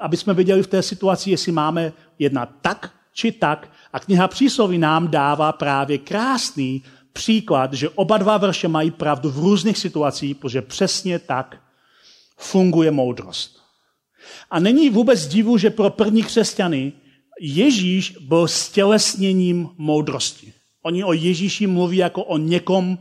aby 0.00 0.16
jsme 0.16 0.34
viděli 0.34 0.62
v 0.62 0.66
té 0.66 0.82
situaci, 0.82 1.30
jestli 1.30 1.52
máme 1.52 1.92
jednat 2.18 2.48
tak 2.60 2.92
či 3.12 3.32
tak. 3.32 3.68
A 3.92 4.00
kniha 4.00 4.28
přísloví 4.28 4.78
nám 4.78 5.08
dává 5.08 5.52
právě 5.52 5.98
krásný 5.98 6.82
příklad, 7.12 7.72
že 7.72 7.88
oba 7.88 8.18
dva 8.18 8.38
verše 8.38 8.68
mají 8.68 8.90
pravdu 8.90 9.30
v 9.30 9.38
různých 9.38 9.78
situacích, 9.78 10.36
protože 10.36 10.62
přesně 10.62 11.18
tak 11.18 11.56
funguje 12.36 12.90
moudrost. 12.90 13.60
A 14.50 14.60
není 14.60 14.90
vůbec 14.90 15.26
divu, 15.26 15.58
že 15.58 15.70
pro 15.70 15.90
první 15.90 16.22
křesťany 16.22 16.92
Ježíš 17.40 18.16
byl 18.20 18.48
stělesněním 18.48 19.68
moudrosti. 19.78 20.52
Oni 20.84 21.04
o 21.04 21.12
Ježíši 21.12 21.66
mluví 21.66 21.96
jako 21.96 22.22
o 22.24 22.38
někom, 22.38 22.98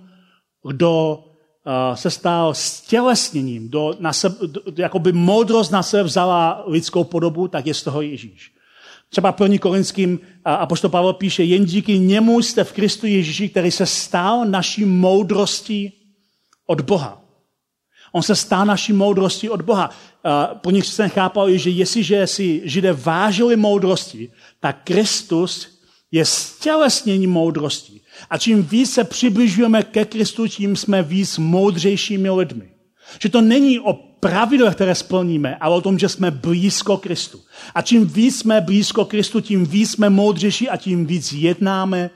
kdo 0.68 1.20
uh, 1.20 1.96
se 1.96 2.10
stal 2.10 2.54
stělesněním, 2.54 3.70
do, 3.70 3.96
na 4.00 4.14
sebe, 4.14 4.36
do, 4.48 4.62
jakoby 4.78 5.12
moudrost 5.12 5.72
na 5.72 5.84
sebe 5.84 6.04
vzala 6.04 6.64
lidskou 6.68 7.04
podobu, 7.04 7.48
tak 7.48 7.68
je 7.68 7.74
z 7.74 7.84
toho 7.84 8.02
Ježíš. 8.02 8.52
Třeba 9.10 9.32
první 9.32 9.60
korinským 9.60 10.20
apoštol 10.46 10.90
Pavel 10.90 11.14
píše, 11.14 11.44
jen 11.44 11.66
díky 11.66 12.00
němu 12.00 12.42
jste 12.42 12.64
v 12.64 12.74
Kristu 12.74 13.08
Ježíši, 13.08 13.50
který 13.50 13.72
se 13.72 13.86
stal 13.86 14.46
naší 14.46 14.86
moudrostí 14.86 15.94
od 16.66 16.82
Boha. 16.82 17.22
On 18.12 18.24
se 18.24 18.36
stal 18.36 18.66
naší 18.66 18.94
moudrostí 18.94 19.50
od 19.50 19.62
Boha. 19.62 19.90
Po 20.54 20.72
nich 20.72 20.86
se 20.86 21.10
chápal, 21.10 21.58
že 21.58 21.70
jestliže 21.70 22.28
si 22.28 22.62
židé 22.66 22.94
vážili 22.94 23.56
moudrosti, 23.56 24.32
tak 24.60 24.84
Kristus 24.84 25.73
je 26.14 26.26
stělesnění 26.26 27.28
moudrosti. 27.28 28.02
A 28.30 28.38
čím 28.38 28.64
víc 28.64 28.94
se 28.94 29.04
přibližujeme 29.04 29.84
ke 29.84 30.06
Kristu, 30.06 30.48
tím 30.48 30.76
jsme 30.76 31.04
víc 31.04 31.38
moudřejšími 31.38 32.30
lidmi. 32.30 32.70
Že 33.22 33.30
to 33.30 33.42
není 33.42 33.80
o 33.80 33.94
pravidlech, 33.94 34.76
které 34.76 34.96
splníme, 34.96 35.56
ale 35.56 35.76
o 35.76 35.82
tom, 35.82 36.00
že 36.00 36.10
jsme 36.10 36.32
blízko 36.32 36.98
Kristu. 36.98 37.40
A 37.76 37.82
čím 37.82 38.06
víc 38.06 38.40
jsme 38.40 38.62
blízko 38.62 39.06
Kristu, 39.06 39.42
tím 39.42 39.66
víc 39.66 39.92
jsme 39.92 40.10
moudřejší 40.10 40.70
a 40.70 40.78
tím 40.78 41.06
víc 41.06 41.34
jednáme 41.34 42.10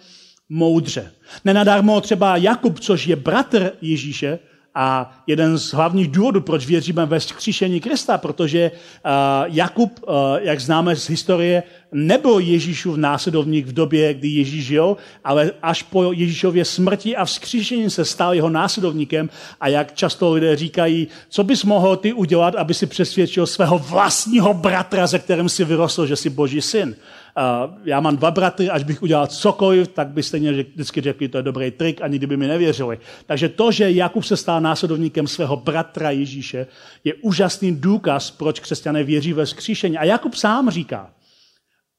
moudře. 0.49 1.11
Nenadarmo 1.45 2.01
třeba 2.01 2.37
Jakub, 2.37 2.79
což 2.79 3.07
je 3.07 3.15
bratr 3.15 3.71
Ježíše, 3.81 4.39
a 4.79 5.11
jeden 5.27 5.57
z 5.57 5.73
hlavních 5.73 6.07
důvodů, 6.07 6.41
proč 6.41 6.65
věříme 6.65 7.05
ve 7.05 7.19
skříšení 7.19 7.79
Krista, 7.79 8.17
protože 8.17 8.71
uh, 8.71 9.11
Jakub, 9.45 9.99
uh, 10.07 10.13
jak 10.41 10.59
známe 10.59 10.95
z 10.95 11.09
historie, 11.09 11.63
nebyl 11.91 12.39
Ježíšův 12.39 12.97
následovník 12.97 13.67
v 13.67 13.73
době, 13.73 14.13
kdy 14.13 14.27
Ježíš 14.27 14.65
žil, 14.65 14.97
ale 15.23 15.51
až 15.61 15.83
po 15.83 16.13
Ježíšově 16.13 16.65
smrti 16.65 17.15
a 17.15 17.25
vzkříšení 17.25 17.89
se 17.89 18.05
stal 18.05 18.33
jeho 18.33 18.49
následovníkem 18.49 19.29
a 19.61 19.67
jak 19.67 19.95
často 19.95 20.33
lidé 20.33 20.55
říkají, 20.55 21.07
co 21.29 21.43
bys 21.43 21.63
mohl 21.63 21.95
ty 21.95 22.13
udělat, 22.13 22.55
aby 22.55 22.73
si 22.73 22.85
přesvědčil 22.85 23.47
svého 23.47 23.79
vlastního 23.79 24.53
bratra, 24.53 25.07
ze 25.07 25.19
kterým 25.19 25.49
si 25.49 25.65
vyrostl, 25.65 26.05
že 26.05 26.15
jsi 26.15 26.29
boží 26.29 26.61
syn. 26.61 26.95
Uh, 27.37 27.73
já 27.85 27.99
mám 27.99 28.17
dva 28.17 28.31
bratry, 28.31 28.69
až 28.69 28.83
bych 28.83 29.03
udělal 29.03 29.27
cokoliv, 29.27 29.87
tak 29.87 30.07
by 30.07 30.23
stejně 30.23 30.51
vždycky 30.51 31.01
řekli, 31.01 31.27
to 31.27 31.37
je 31.37 31.43
dobrý 31.43 31.71
trik 31.71 32.01
a 32.01 32.07
nikdy 32.07 32.27
by 32.27 32.37
mi 32.37 32.47
nevěřili. 32.47 32.99
Takže 33.25 33.49
to, 33.49 33.71
že 33.71 33.91
Jakub 33.91 34.23
se 34.23 34.37
stal 34.37 34.61
následovníkem 34.61 35.27
svého 35.27 35.55
bratra 35.55 36.11
Ježíše, 36.11 36.67
je 37.03 37.13
úžasný 37.13 37.75
důkaz, 37.75 38.31
proč 38.31 38.59
křesťané 38.59 39.03
věří 39.03 39.33
ve 39.33 39.45
skříšení. 39.45 39.97
A 39.97 40.03
Jakub 40.03 40.35
sám 40.35 40.69
říká, 40.69 41.09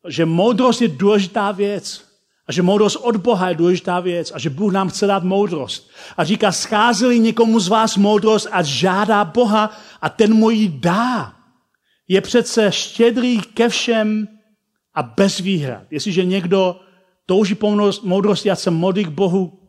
že 0.09 0.27
moudrost 0.27 0.83
je 0.83 0.89
důležitá 0.89 1.53
věc. 1.53 2.09
A 2.47 2.53
že 2.53 2.63
moudrost 2.63 2.97
od 2.97 3.17
Boha 3.17 3.49
je 3.49 3.55
důležitá 3.55 4.01
věc. 4.01 4.33
A 4.35 4.39
že 4.39 4.51
Bůh 4.51 4.73
nám 4.73 4.89
chce 4.89 5.07
dát 5.07 5.25
moudrost. 5.25 5.91
A 6.17 6.25
říká, 6.25 6.53
scházeli 6.53 7.19
někomu 7.19 7.61
z 7.61 7.69
vás 7.69 7.97
moudrost 7.97 8.49
a 8.51 8.63
žádá 8.63 9.25
Boha 9.25 9.71
a 10.01 10.09
ten 10.09 10.35
mu 10.35 10.51
ji 10.51 10.69
dá. 10.69 11.35
Je 12.09 12.21
přece 12.21 12.73
štědrý 12.73 13.41
ke 13.41 13.69
všem 13.69 14.29
a 14.95 15.03
bez 15.03 15.39
výhrad. 15.39 15.83
Jestliže 15.91 16.25
někdo 16.25 16.81
touží 17.27 17.55
po 17.55 17.77
moudrosti 18.03 18.51
a 18.51 18.57
se 18.57 18.71
modlí 18.71 19.05
k 19.05 19.09
Bohu 19.09 19.61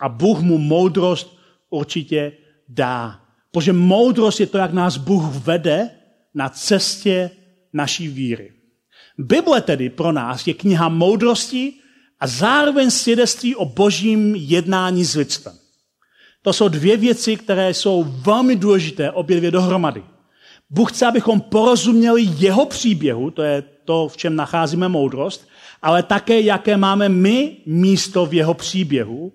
a 0.00 0.08
Bůh 0.08 0.40
mu 0.40 0.58
moudrost 0.58 1.38
určitě 1.70 2.32
dá. 2.68 3.20
Protože 3.52 3.72
moudrost 3.72 4.40
je 4.40 4.46
to, 4.46 4.58
jak 4.58 4.72
nás 4.72 4.96
Bůh 4.96 5.24
vede 5.24 5.90
na 6.34 6.48
cestě 6.48 7.30
naší 7.72 8.08
víry. 8.08 8.57
Bible 9.18 9.60
tedy 9.60 9.90
pro 9.90 10.12
nás 10.12 10.46
je 10.46 10.54
kniha 10.54 10.88
moudrosti 10.88 11.72
a 12.20 12.26
zároveň 12.26 12.90
svědectví 12.90 13.56
o 13.56 13.64
božím 13.64 14.34
jednání 14.34 15.04
s 15.04 15.14
lidstvem. 15.14 15.54
To 16.42 16.52
jsou 16.52 16.68
dvě 16.68 16.96
věci, 16.96 17.36
které 17.36 17.74
jsou 17.74 18.04
velmi 18.04 18.56
důležité, 18.56 19.10
obě 19.10 19.36
dvě 19.36 19.50
dohromady. 19.50 20.02
Bůh 20.70 20.92
chce, 20.92 21.06
abychom 21.06 21.40
porozuměli 21.40 22.22
jeho 22.38 22.66
příběhu, 22.66 23.30
to 23.30 23.42
je 23.42 23.62
to, 23.84 24.08
v 24.08 24.16
čem 24.16 24.36
nacházíme 24.36 24.88
moudrost, 24.88 25.48
ale 25.82 26.02
také, 26.02 26.40
jaké 26.40 26.76
máme 26.76 27.08
my 27.08 27.56
místo 27.66 28.26
v 28.26 28.34
jeho 28.34 28.54
příběhu, 28.54 29.32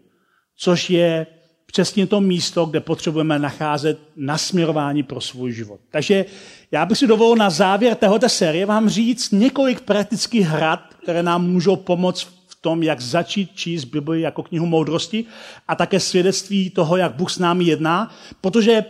což 0.58 0.90
je 0.90 1.28
přesně 1.66 2.08
to 2.08 2.22
místo, 2.22 2.66
kde 2.66 2.80
potřebujeme 2.80 3.40
nacházet 3.40 4.00
nasměrování 4.16 5.04
pro 5.04 5.22
svůj 5.22 5.52
život. 5.52 5.80
Takže 5.92 6.26
já 6.74 6.86
bych 6.86 6.98
si 6.98 7.08
dovolil 7.08 7.36
na 7.36 7.50
závěr 7.50 7.96
téhoto 7.96 8.30
série 8.30 8.66
vám 8.66 8.90
říct 8.90 9.32
několik 9.32 9.82
praktických 9.82 10.48
hrad, 10.48 10.80
které 11.04 11.24
nám 11.24 11.48
můžou 11.48 11.76
pomoct 11.76 12.22
v 12.48 12.56
tom, 12.62 12.84
jak 12.84 13.02
začít 13.02 13.52
číst 13.56 13.86
Bibli 13.86 14.22
jako 14.22 14.44
knihu 14.44 14.66
moudrosti 14.66 15.26
a 15.68 15.76
také 15.76 16.00
svědectví 16.00 16.70
toho, 16.70 16.98
jak 16.98 17.16
Bůh 17.16 17.32
s 17.32 17.40
námi 17.40 17.64
jedná, 17.64 18.12
protože 18.42 18.86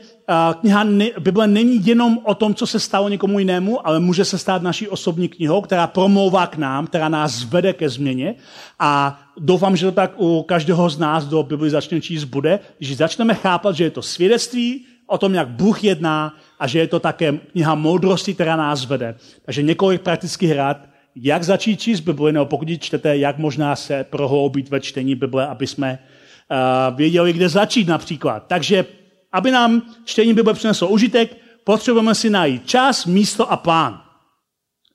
kniha 0.62 0.86
Bible 1.19 1.48
není 1.48 1.86
jenom 1.86 2.19
o 2.24 2.36
tom, 2.36 2.56
co 2.56 2.67
se 2.67 2.80
stalo 2.80 3.10
někomu 3.10 3.39
jinému, 3.39 3.88
ale 3.88 4.00
může 4.00 4.26
se 4.26 4.38
stát 4.38 4.62
naší 4.62 4.88
osobní 4.88 5.28
knihou, 5.28 5.62
která 5.62 5.88
promlouvá 5.88 6.48
k 6.48 6.58
nám, 6.58 6.88
která 6.88 7.10
nás 7.10 7.43
vede 7.43 7.74
ke 7.74 7.89
změně. 7.89 8.36
A 8.80 9.22
doufám, 9.38 9.76
že 9.76 9.86
to 9.86 9.91
tak 9.91 10.12
u 10.17 10.43
každého 10.43 10.89
z 10.89 10.98
nás, 10.98 11.28
kdo 11.28 11.43
Bibli 11.43 11.69
začne 11.69 12.02
číst, 12.02 12.24
bude, 12.24 12.60
že 12.80 12.96
začneme 12.96 13.34
chápat, 13.34 13.76
že 13.76 13.84
je 13.84 13.91
to 13.91 14.02
svědectví 14.02 14.86
o 15.08 15.17
tom, 15.17 15.34
jak 15.34 15.48
Bůh 15.48 15.84
jedná 15.84 16.34
a 16.60 16.68
že 16.68 16.80
je 16.80 16.88
to 16.88 17.00
také 17.00 17.32
kniha 17.52 17.76
moudrosti, 17.76 18.34
která 18.34 18.56
nás 18.56 18.86
vede. 18.86 19.16
Takže 19.46 19.62
několik 19.62 20.02
praktických 20.02 20.52
rád, 20.52 20.78
jak 21.16 21.44
začít 21.44 21.82
číst 21.82 22.00
Bibli, 22.00 22.32
nebo 22.32 22.46
pokud 22.46 22.70
ji 22.70 22.78
čtete, 22.78 23.18
jak 23.18 23.38
možná 23.38 23.76
se 23.76 24.04
prohloubit 24.04 24.70
ve 24.70 24.80
čtení 24.80 25.16
Bible, 25.16 25.48
aby 25.48 25.68
jsme 25.68 26.00
uh, 26.00 26.96
věděli, 26.96 27.34
kde 27.34 27.50
začít 27.50 27.88
například. 27.88 28.44
Takže 28.48 28.86
aby 29.32 29.52
nám 29.52 29.82
čtení 30.06 30.34
Bible 30.34 30.54
přineslo 30.54 30.88
užitek, 30.88 31.38
potřebujeme 31.63 32.16
si 32.16 32.30
najít 32.30 32.68
čas, 32.68 33.06
místo 33.06 33.52
a 33.52 33.58
plán. 33.58 34.02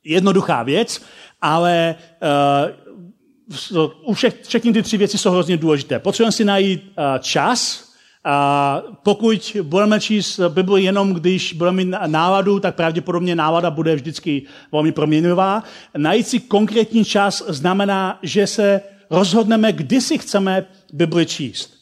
Jednoduchá 0.04 0.62
věc, 0.62 1.02
ale 1.40 1.94
uh, 3.78 3.88
u 4.02 4.14
všech, 4.14 4.34
všechny 4.42 4.72
ty 4.72 4.82
tři 4.82 4.96
věci 4.96 5.18
jsou 5.18 5.30
hrozně 5.30 5.56
důležité. 5.56 5.98
Potřebujeme 5.98 6.32
si 6.32 6.44
najít 6.44 6.82
uh, 6.82 7.18
čas, 7.18 7.87
a 8.30 8.82
pokud 9.02 9.56
budeme 9.62 10.00
číst 10.00 10.40
Bibli 10.48 10.82
jenom, 10.82 11.14
když 11.14 11.52
budeme 11.52 11.84
mít 11.84 11.94
náladu, 12.06 12.60
tak 12.60 12.74
pravděpodobně 12.74 13.34
nálada 13.34 13.70
bude 13.70 13.94
vždycky 13.94 14.42
velmi 14.72 14.92
proměnivá. 14.92 15.62
Najít 15.96 16.28
si 16.28 16.40
konkrétní 16.40 17.04
čas 17.04 17.44
znamená, 17.48 18.18
že 18.22 18.46
se 18.46 18.80
rozhodneme, 19.10 19.72
kdy 19.72 20.00
si 20.00 20.18
chceme 20.18 20.66
Bibli 20.92 21.26
číst. 21.26 21.78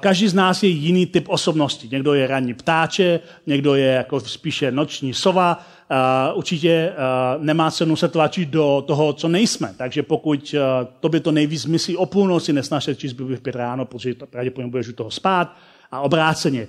Každý 0.00 0.28
z 0.28 0.34
nás 0.34 0.62
je 0.62 0.68
jiný 0.68 1.06
typ 1.06 1.28
osobnosti. 1.28 1.88
Někdo 1.92 2.14
je 2.14 2.26
ranní 2.26 2.54
ptáče, 2.54 3.20
někdo 3.46 3.74
je 3.74 3.86
jako 3.86 4.20
spíše 4.20 4.70
noční 4.70 5.14
sova. 5.14 5.66
Určitě 6.34 6.92
nemá 7.38 7.70
cenu 7.70 7.96
se 7.96 8.08
tlačit 8.08 8.48
do 8.48 8.84
toho, 8.86 9.12
co 9.12 9.28
nejsme. 9.28 9.74
Takže 9.78 10.02
pokud 10.02 10.54
tobě 11.00 11.20
to 11.20 11.32
nejvíc 11.32 11.66
myslí 11.66 11.96
o 11.96 12.06
půlnoci, 12.06 12.52
nesnaž 12.52 12.84
se 12.84 12.94
číst 12.94 13.12
Bibli 13.12 13.36
v 13.36 13.40
pět 13.40 13.56
ráno, 13.56 13.84
protože 13.84 14.14
pravděpodobně 14.14 14.70
budeš 14.70 14.88
u 14.88 14.92
toho 14.92 15.10
spát, 15.10 15.56
a 15.96 16.00
obráceně. 16.00 16.66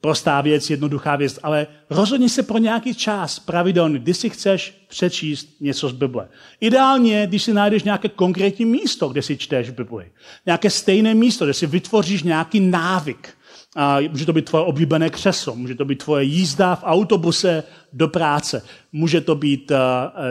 Prostá 0.00 0.40
věc, 0.40 0.70
jednoduchá 0.70 1.16
věc, 1.16 1.38
ale 1.42 1.66
rozhodni 1.90 2.28
se 2.28 2.42
pro 2.42 2.58
nějaký 2.58 2.94
čas 2.94 3.38
pravidelný, 3.38 3.98
kdy 3.98 4.14
si 4.14 4.30
chceš 4.30 4.84
přečíst 4.88 5.60
něco 5.60 5.88
z 5.88 5.92
Bible. 5.92 6.28
Ideálně, 6.60 7.26
když 7.26 7.42
si 7.42 7.52
najdeš 7.52 7.82
nějaké 7.82 8.08
konkrétní 8.08 8.64
místo, 8.64 9.08
kde 9.08 9.22
si 9.22 9.36
čteš 9.36 9.70
Bibli. 9.70 10.10
Nějaké 10.46 10.70
stejné 10.70 11.14
místo, 11.14 11.44
kde 11.44 11.54
si 11.54 11.66
vytvoříš 11.66 12.22
nějaký 12.22 12.60
návyk. 12.60 13.28
A 13.76 13.98
může 14.10 14.26
to 14.26 14.32
být 14.32 14.44
tvoje 14.44 14.64
oblíbené 14.64 15.10
křeslo, 15.10 15.56
může 15.56 15.74
to 15.74 15.84
být 15.84 16.04
tvoje 16.04 16.24
jízda 16.24 16.74
v 16.74 16.82
autobuse 16.84 17.62
do 17.92 18.08
práce, 18.08 18.62
může 18.92 19.20
to 19.20 19.34
být 19.34 19.70
uh, 19.70 19.76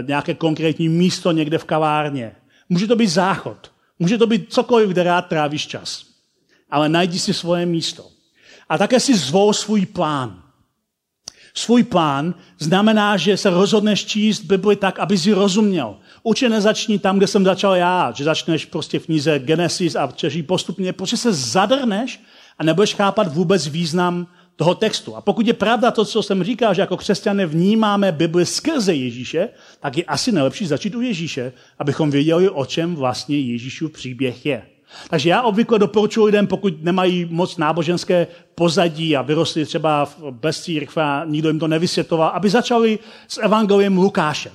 nějaké 0.07 0.33
konkrétní 0.33 0.89
místo 0.89 1.31
někde 1.31 1.57
v 1.57 1.63
kavárně, 1.63 2.35
může 2.69 2.87
to 2.87 2.95
být 2.95 3.07
záchod, 3.07 3.71
může 3.99 4.17
to 4.17 4.27
být 4.27 4.53
cokoliv, 4.53 4.89
kde 4.89 5.03
rád 5.03 5.21
trávíš 5.21 5.67
čas. 5.67 6.05
Ale 6.69 6.89
najdi 6.89 7.19
si 7.19 7.33
svoje 7.33 7.65
místo. 7.65 8.18
A 8.69 8.77
také 8.77 8.99
si 8.99 9.17
zvou 9.17 9.53
svůj 9.53 9.85
plán. 9.85 10.43
Svůj 11.53 11.83
plán 11.83 12.33
znamená, 12.59 13.17
že 13.17 13.37
se 13.37 13.49
rozhodneš 13.49 14.05
číst 14.05 14.41
Bibli 14.41 14.75
tak, 14.75 14.99
aby 14.99 15.17
si 15.17 15.33
rozuměl. 15.33 15.95
Určitě 16.23 16.49
nezačni 16.49 16.99
tam, 16.99 17.17
kde 17.17 17.27
jsem 17.27 17.45
začal 17.45 17.75
já, 17.75 18.11
že 18.11 18.23
začneš 18.23 18.65
prostě 18.65 18.99
v 18.99 19.05
knize 19.05 19.39
Genesis 19.39 19.95
a 19.95 20.11
čeří 20.15 20.43
postupně, 20.43 20.93
protože 20.93 21.17
se 21.17 21.33
zadrneš 21.33 22.21
a 22.57 22.63
nebudeš 22.63 22.95
chápat 22.95 23.33
vůbec 23.33 23.67
význam 23.67 24.27
toho 24.55 24.75
textu. 24.75 25.15
A 25.15 25.21
pokud 25.21 25.47
je 25.47 25.53
pravda 25.53 25.91
to, 25.91 26.05
co 26.05 26.23
jsem 26.23 26.43
říkal, 26.43 26.73
že 26.73 26.81
jako 26.81 26.97
křesťané 26.97 27.45
vnímáme 27.45 28.11
Bibli 28.11 28.45
skrze 28.45 28.93
Ježíše, 28.93 29.49
tak 29.79 29.97
je 29.97 30.03
asi 30.03 30.31
nejlepší 30.31 30.65
začít 30.67 30.95
u 30.95 31.01
Ježíše, 31.01 31.53
abychom 31.79 32.11
věděli, 32.11 32.49
o 32.49 32.65
čem 32.65 32.95
vlastně 32.95 33.39
Ježíšův 33.39 33.91
příběh 33.91 34.45
je. 34.45 34.61
Takže 35.09 35.29
já 35.29 35.41
obvykle 35.41 35.79
doporučuji 35.79 36.25
lidem, 36.25 36.47
pokud 36.47 36.83
nemají 36.83 37.27
moc 37.29 37.57
náboženské 37.57 38.27
pozadí 38.55 39.15
a 39.15 39.21
vyrostli 39.21 39.65
třeba 39.65 40.09
bez 40.31 40.61
církve 40.61 41.03
a 41.03 41.23
nikdo 41.25 41.49
jim 41.49 41.59
to 41.59 41.67
nevysvětloval, 41.67 42.29
aby 42.29 42.49
začali 42.49 42.99
s 43.27 43.37
evangeliem 43.37 43.97
Lukáše. 43.97 44.51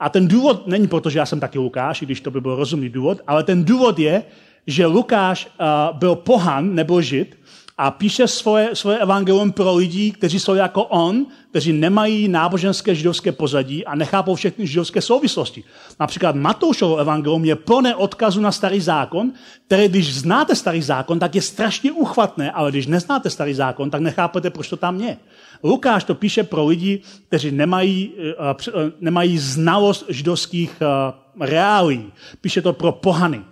A 0.00 0.08
ten 0.08 0.28
důvod 0.28 0.66
není 0.66 0.88
proto, 0.88 1.10
že 1.10 1.18
já 1.18 1.26
jsem 1.26 1.40
taky 1.40 1.58
Lukáš, 1.58 2.02
i 2.02 2.06
když 2.06 2.20
to 2.20 2.30
by 2.30 2.40
byl 2.40 2.56
rozumný 2.56 2.88
důvod, 2.88 3.20
ale 3.26 3.42
ten 3.42 3.64
důvod 3.64 3.98
je, 3.98 4.22
že 4.66 4.86
Lukáš 4.86 5.46
uh, 5.46 5.98
byl 5.98 6.14
pohan 6.14 6.74
nebo 6.74 7.02
žid 7.02 7.38
a 7.78 7.90
píše 7.90 8.28
svoje, 8.28 8.76
svoje 8.76 8.98
evangelium 8.98 9.52
pro 9.52 9.74
lidi, 9.74 10.10
kteří 10.10 10.40
jsou 10.40 10.54
jako 10.54 10.84
on, 10.84 11.26
kteří 11.50 11.72
nemají 11.72 12.28
náboženské 12.28 12.94
židovské 12.94 13.32
pozadí 13.32 13.86
a 13.86 13.94
nechápou 13.94 14.34
všechny 14.34 14.66
židovské 14.66 15.00
souvislosti. 15.00 15.64
Například 16.00 16.36
Matoušovo 16.36 16.96
evangelium 16.96 17.44
je 17.44 17.56
plné 17.56 17.94
odkazu 17.94 18.40
na 18.40 18.52
starý 18.52 18.80
zákon, 18.80 19.32
který 19.66 19.88
když 19.88 20.14
znáte 20.14 20.54
starý 20.54 20.82
zákon, 20.82 21.18
tak 21.18 21.34
je 21.34 21.42
strašně 21.42 21.92
uchvatné, 21.92 22.50
ale 22.50 22.70
když 22.70 22.86
neznáte 22.86 23.30
starý 23.30 23.54
zákon, 23.54 23.90
tak 23.90 24.00
nechápete, 24.00 24.50
proč 24.50 24.68
to 24.68 24.76
tam 24.76 25.00
je. 25.00 25.16
Lukáš 25.62 26.04
to 26.04 26.14
píše 26.14 26.42
pro 26.42 26.66
lidi, 26.66 27.00
kteří 27.28 27.50
nemají, 27.50 28.12
uh, 28.14 28.90
nemají 29.00 29.38
znalost 29.38 30.04
židovských 30.08 30.78
uh, 30.80 31.46
reálí. 31.46 32.12
Píše 32.40 32.62
to 32.62 32.72
pro 32.72 32.92
pohany. 32.92 33.44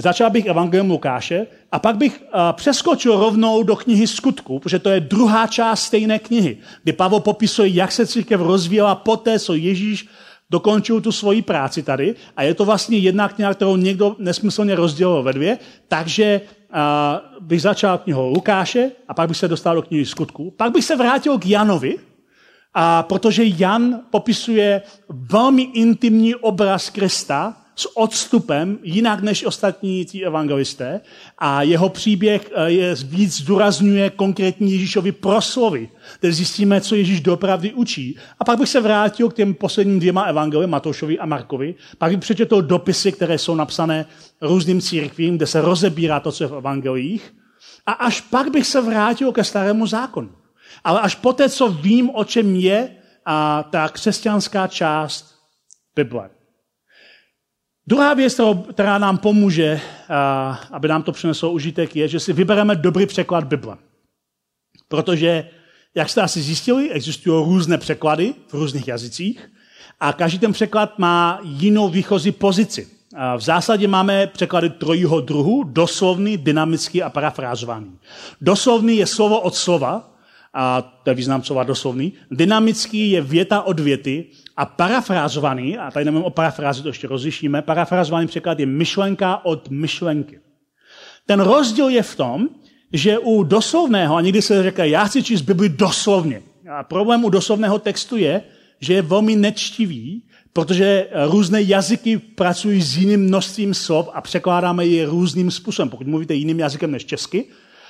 Začal 0.00 0.30
bych 0.30 0.46
evangelium 0.46 0.90
Lukáše 0.90 1.46
a 1.72 1.78
pak 1.78 1.96
bych 1.96 2.22
uh, 2.22 2.40
přeskočil 2.52 3.20
rovnou 3.20 3.62
do 3.62 3.76
knihy 3.76 4.06
Skutku, 4.06 4.58
protože 4.58 4.78
to 4.78 4.90
je 4.90 5.00
druhá 5.00 5.46
část 5.46 5.82
stejné 5.82 6.18
knihy, 6.18 6.58
kdy 6.82 6.92
Pavel 6.92 7.20
popisuje, 7.20 7.68
jak 7.68 7.92
se 7.92 8.06
církev 8.06 8.40
rozvíjela 8.40 8.94
poté, 8.94 9.38
co 9.38 9.54
Ježíš 9.54 10.08
dokončil 10.50 11.00
tu 11.00 11.12
svoji 11.12 11.42
práci 11.42 11.82
tady 11.82 12.14
a 12.36 12.42
je 12.42 12.54
to 12.54 12.64
vlastně 12.64 12.98
jedna 12.98 13.28
kniha, 13.28 13.54
kterou 13.54 13.76
někdo 13.76 14.16
nesmyslně 14.18 14.74
rozdělil 14.74 15.22
ve 15.22 15.32
dvě, 15.32 15.58
takže 15.88 16.40
uh, 16.40 17.46
bych 17.46 17.62
začal 17.62 17.98
knihou 17.98 18.30
Lukáše 18.30 18.90
a 19.08 19.14
pak 19.14 19.28
bych 19.28 19.36
se 19.36 19.48
dostal 19.48 19.74
do 19.74 19.82
knihy 19.82 20.06
Skutku. 20.06 20.50
Pak 20.50 20.72
bych 20.72 20.84
se 20.84 20.96
vrátil 20.96 21.38
k 21.38 21.46
Janovi, 21.46 21.98
a 22.74 23.02
protože 23.02 23.42
Jan 23.46 24.00
popisuje 24.10 24.82
velmi 25.08 25.62
intimní 25.62 26.34
obraz 26.34 26.90
Krista, 26.90 27.56
s 27.78 27.96
odstupem, 27.96 28.78
jinak 28.82 29.22
než 29.22 29.44
ostatní 29.44 30.04
tí 30.04 30.24
evangelisté. 30.24 31.00
A 31.38 31.62
jeho 31.62 31.88
příběh 31.88 32.50
eh, 32.54 32.70
je, 32.70 32.94
víc 32.94 33.40
zdůrazňuje 33.40 34.10
konkrétní 34.10 34.72
Ježíšovi 34.72 35.12
proslovy, 35.12 35.88
kde 36.20 36.32
zjistíme, 36.32 36.80
co 36.80 36.94
Ježíš 36.94 37.20
dopravdy 37.20 37.72
učí. 37.72 38.16
A 38.38 38.44
pak 38.44 38.58
bych 38.58 38.68
se 38.68 38.80
vrátil 38.80 39.30
k 39.30 39.34
těm 39.34 39.54
posledním 39.54 39.98
dvěma 39.98 40.22
evangeli, 40.22 40.66
Matoušovi 40.66 41.18
a 41.18 41.26
Markovi. 41.26 41.74
Pak 41.98 42.10
bych 42.10 42.20
přečetl 42.20 42.62
dopisy, 42.62 43.12
které 43.12 43.38
jsou 43.38 43.54
napsané 43.54 44.06
různým 44.40 44.80
církvím, 44.80 45.36
kde 45.36 45.46
se 45.46 45.60
rozebírá 45.60 46.20
to, 46.20 46.32
co 46.32 46.44
je 46.44 46.48
v 46.48 46.54
evangelích. 46.54 47.34
A 47.86 47.92
až 47.92 48.20
pak 48.20 48.50
bych 48.50 48.66
se 48.66 48.80
vrátil 48.80 49.32
ke 49.32 49.44
starému 49.44 49.86
zákonu. 49.86 50.30
Ale 50.84 51.00
až 51.00 51.14
poté, 51.14 51.48
co 51.48 51.68
vím, 51.68 52.10
o 52.14 52.24
čem 52.24 52.56
je 52.56 52.96
a 53.26 53.62
ta 53.62 53.88
křesťanská 53.88 54.66
část 54.66 55.34
Bible. 55.96 56.37
Druhá 57.88 58.14
věc, 58.14 58.40
která 58.72 58.98
nám 58.98 59.18
pomůže, 59.18 59.80
aby 60.72 60.88
nám 60.88 61.02
to 61.02 61.12
přineslo 61.12 61.52
užitek, 61.52 61.96
je, 61.96 62.08
že 62.08 62.20
si 62.20 62.32
vybereme 62.32 62.76
dobrý 62.76 63.06
překlad 63.06 63.44
Bible. 63.44 63.76
Protože, 64.88 65.50
jak 65.94 66.08
jste 66.08 66.22
asi 66.22 66.42
zjistili, 66.42 66.90
existují 66.90 67.44
různé 67.44 67.78
překlady 67.78 68.34
v 68.48 68.54
různých 68.54 68.88
jazycích 68.88 69.50
a 70.00 70.12
každý 70.12 70.38
ten 70.38 70.52
překlad 70.52 70.98
má 70.98 71.40
jinou 71.42 71.88
výchozí 71.88 72.32
pozici. 72.32 72.88
V 73.36 73.40
zásadě 73.40 73.88
máme 73.88 74.26
překlady 74.26 74.70
trojího 74.70 75.20
druhu, 75.20 75.64
doslovný, 75.64 76.36
dynamický 76.36 77.02
a 77.02 77.10
parafrázovaný. 77.10 77.98
Doslovný 78.40 78.96
je 78.96 79.06
slovo 79.06 79.40
od 79.40 79.54
slova, 79.54 80.07
a 80.54 80.82
to 80.82 81.10
je 81.10 81.14
význam 81.14 81.42
slova 81.42 81.64
doslovný. 81.64 82.12
Dynamický 82.30 83.10
je 83.10 83.20
věta 83.20 83.62
od 83.62 83.80
věty 83.80 84.24
a 84.56 84.66
parafrázovaný, 84.66 85.78
a 85.78 85.90
tady 85.90 86.04
nevím 86.04 86.22
o 86.22 86.30
parafrázi, 86.30 86.82
to 86.82 86.88
ještě 86.88 87.06
rozlišíme, 87.06 87.62
parafrázovaný 87.62 88.26
překlad 88.26 88.60
je 88.60 88.66
myšlenka 88.66 89.44
od 89.44 89.70
myšlenky. 89.70 90.40
Ten 91.26 91.40
rozdíl 91.40 91.88
je 91.88 92.02
v 92.02 92.16
tom, 92.16 92.48
že 92.92 93.18
u 93.18 93.42
doslovného, 93.42 94.16
a 94.16 94.20
někdy 94.20 94.42
se 94.42 94.62
říká, 94.62 94.84
já 94.84 95.04
chci 95.04 95.22
číst 95.22 95.42
Bibli 95.42 95.68
doslovně. 95.68 96.42
A 96.70 96.82
problém 96.82 97.24
u 97.24 97.30
doslovného 97.30 97.78
textu 97.78 98.16
je, 98.16 98.42
že 98.80 98.94
je 98.94 99.02
velmi 99.02 99.36
nečtivý, 99.36 100.22
protože 100.52 101.08
různé 101.26 101.62
jazyky 101.62 102.18
pracují 102.18 102.82
s 102.82 102.96
jiným 102.96 103.20
množstvím 103.20 103.74
slov 103.74 104.08
a 104.12 104.20
překládáme 104.20 104.86
je 104.86 105.06
různým 105.06 105.50
způsobem. 105.50 105.88
Pokud 105.88 106.06
mluvíte 106.06 106.34
jiným 106.34 106.58
jazykem 106.58 106.90
než 106.90 107.04
česky, 107.04 107.44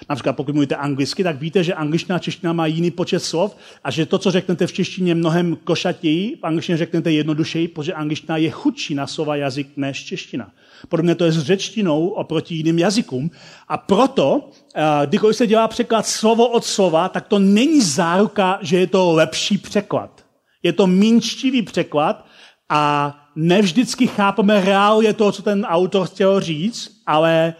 Například 0.08 0.32
pokud 0.32 0.54
mluvíte 0.54 0.76
anglicky, 0.76 1.24
tak 1.24 1.40
víte, 1.40 1.64
že 1.64 1.74
angličtina 1.74 2.16
a 2.16 2.18
čeština 2.18 2.52
má 2.52 2.66
jiný 2.66 2.90
počet 2.90 3.20
slov 3.20 3.56
a 3.84 3.90
že 3.90 4.06
to, 4.06 4.18
co 4.18 4.30
řeknete 4.30 4.66
v 4.66 4.72
češtině, 4.72 5.14
mnohem 5.14 5.56
košatěji, 5.56 6.36
v 6.36 6.44
angličtině 6.46 6.78
řeknete 6.78 7.12
jednodušeji, 7.12 7.68
protože 7.68 7.94
angličtina 7.94 8.36
je 8.36 8.50
chudší 8.50 8.94
na 8.94 9.06
slova 9.06 9.36
jazyk 9.36 9.68
než 9.76 10.04
čeština. 10.04 10.50
Podobně 10.88 11.14
to 11.14 11.24
je 11.24 11.32
s 11.32 11.42
řečtinou 11.42 12.08
oproti 12.08 12.54
jiným 12.54 12.78
jazykům. 12.78 13.30
A 13.68 13.76
proto, 13.76 14.50
eh, 14.74 14.82
když 15.06 15.20
se 15.32 15.46
dělá 15.46 15.68
překlad 15.68 16.06
slovo 16.06 16.48
od 16.48 16.64
slova, 16.64 17.08
tak 17.08 17.26
to 17.26 17.38
není 17.38 17.80
záruka, 17.80 18.58
že 18.62 18.78
je 18.78 18.86
to 18.86 19.12
lepší 19.12 19.58
překlad. 19.58 20.24
Je 20.62 20.72
to 20.72 20.86
minčtivý 20.86 21.62
překlad 21.62 22.26
a 22.68 23.14
nevždycky 23.36 24.06
chápeme 24.06 24.60
reálně 24.64 25.12
to, 25.12 25.32
co 25.32 25.42
ten 25.42 25.64
autor 25.64 26.06
chtěl 26.06 26.40
říct, 26.40 27.02
ale 27.06 27.54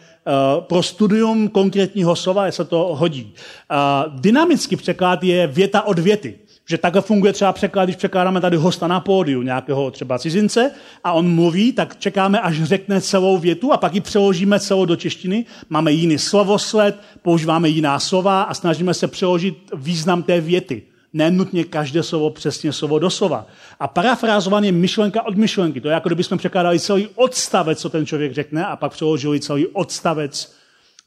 pro 0.61 0.83
studium 0.83 1.49
konkrétního 1.49 2.17
slova 2.17 2.51
se 2.51 2.65
to 2.65 2.97
hodí. 2.99 3.35
Uh, 3.71 4.21
dynamický 4.21 4.77
překlad 4.77 5.25
je 5.25 5.47
věta 5.47 5.83
od 5.83 5.99
věty. 5.99 6.39
Že 6.71 6.79
takhle 6.79 7.03
funguje 7.03 7.33
třeba 7.33 7.53
překlad, 7.53 7.85
když 7.85 7.97
překládáme 7.97 8.41
tady 8.41 8.57
hosta 8.57 8.87
na 8.87 9.01
pódiu, 9.01 9.43
nějakého 9.43 9.91
třeba 9.91 10.19
cizince, 10.19 10.71
a 11.05 11.13
on 11.13 11.35
mluví, 11.35 11.73
tak 11.73 11.97
čekáme, 11.97 12.41
až 12.41 12.63
řekne 12.63 13.01
celou 13.01 13.39
větu 13.39 13.73
a 13.73 13.77
pak 13.77 13.95
ji 13.95 14.01
přeložíme 14.01 14.61
celou 14.61 14.85
do 14.85 14.97
češtiny. 14.97 15.45
Máme 15.69 15.93
jiný 15.93 16.19
slovosled, 16.19 17.01
používáme 17.23 17.69
jiná 17.69 17.99
slova 17.99 18.43
a 18.43 18.55
snažíme 18.55 18.95
se 18.95 19.09
přeložit 19.09 19.57
význam 19.75 20.23
té 20.23 20.41
věty 20.41 20.83
nenutně 21.13 21.65
každé 21.65 22.03
slovo 22.03 22.31
přesně 22.31 22.73
slovo 22.73 22.99
doslova. 22.99 23.47
A 23.81 23.89
parafrázovaný 23.89 24.69
je 24.69 24.73
myšlenka 24.73 25.27
od 25.27 25.37
myšlenky. 25.37 25.81
To 25.81 25.89
je 25.89 25.95
jako 25.95 26.09
kdybychom 26.09 26.39
překládali 26.39 26.81
celý 26.81 27.09
odstavec, 27.15 27.81
co 27.81 27.91
ten 27.91 28.07
člověk 28.07 28.33
řekne, 28.33 28.67
a 28.67 28.77
pak 28.77 28.93
přeložili 28.93 29.41
celý 29.41 29.67
odstavec 29.67 30.55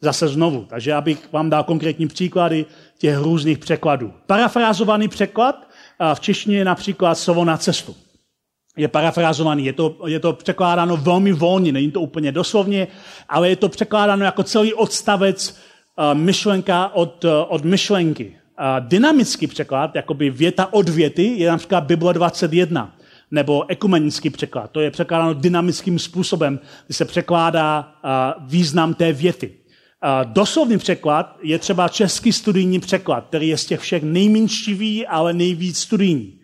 zase 0.02 0.28
znovu. 0.28 0.66
Takže 0.70 0.94
abych 0.94 1.32
vám 1.32 1.50
dal 1.50 1.64
konkrétní 1.64 2.08
příklady 2.08 2.66
těch 2.98 3.18
různých 3.18 3.58
překladů. 3.58 4.14
Parafrázovaný 4.28 5.08
překlad 5.08 5.68
v 6.14 6.20
češtině 6.20 6.58
je 6.58 6.66
například 6.66 7.16
slovo 7.16 7.46
na 7.46 7.58
cestu. 7.58 7.96
Je 8.78 8.88
parafrázovaný, 8.88 9.66
je 9.66 9.74
to, 9.74 9.98
je 10.08 10.20
to 10.20 10.34
překládáno 10.34 10.98
velmi 10.98 11.34
volně, 11.34 11.72
není 11.72 11.92
to 11.92 12.02
úplně 12.02 12.32
doslovně, 12.32 12.88
ale 13.30 13.50
je 13.50 13.56
to 13.56 13.70
překládáno 13.70 14.26
jako 14.26 14.44
celý 14.44 14.74
odstavec 14.74 15.58
myšlenka 16.14 16.92
od, 16.94 17.26
od 17.48 17.66
myšlenky 17.66 18.41
dynamický 18.80 19.48
překlad, 19.48 19.96
jakoby 19.96 20.30
věta 20.30 20.74
od 20.74 20.90
věty, 20.90 21.24
je 21.24 21.52
například 21.52 21.84
Bible 21.84 22.14
21, 22.14 22.96
nebo 23.32 23.70
ekumenický 23.70 24.30
překlad. 24.30 24.72
To 24.72 24.82
je 24.82 24.92
překládáno 24.92 25.34
dynamickým 25.34 26.00
způsobem, 26.00 26.60
kdy 26.86 26.94
se 26.94 27.06
překládá 27.06 27.96
význam 28.40 28.94
té 28.94 29.14
věty. 29.14 29.54
Doslovný 30.24 30.78
překlad 30.78 31.38
je 31.42 31.60
třeba 31.60 31.88
český 31.88 32.34
studijní 32.34 32.80
překlad, 32.80 33.28
který 33.28 33.48
je 33.48 33.58
z 33.58 33.66
těch 33.66 33.80
všech 33.80 34.04
nejmenšivý, 34.04 35.08
ale 35.08 35.34
nejvíc 35.34 35.80
studijní. 35.80 36.40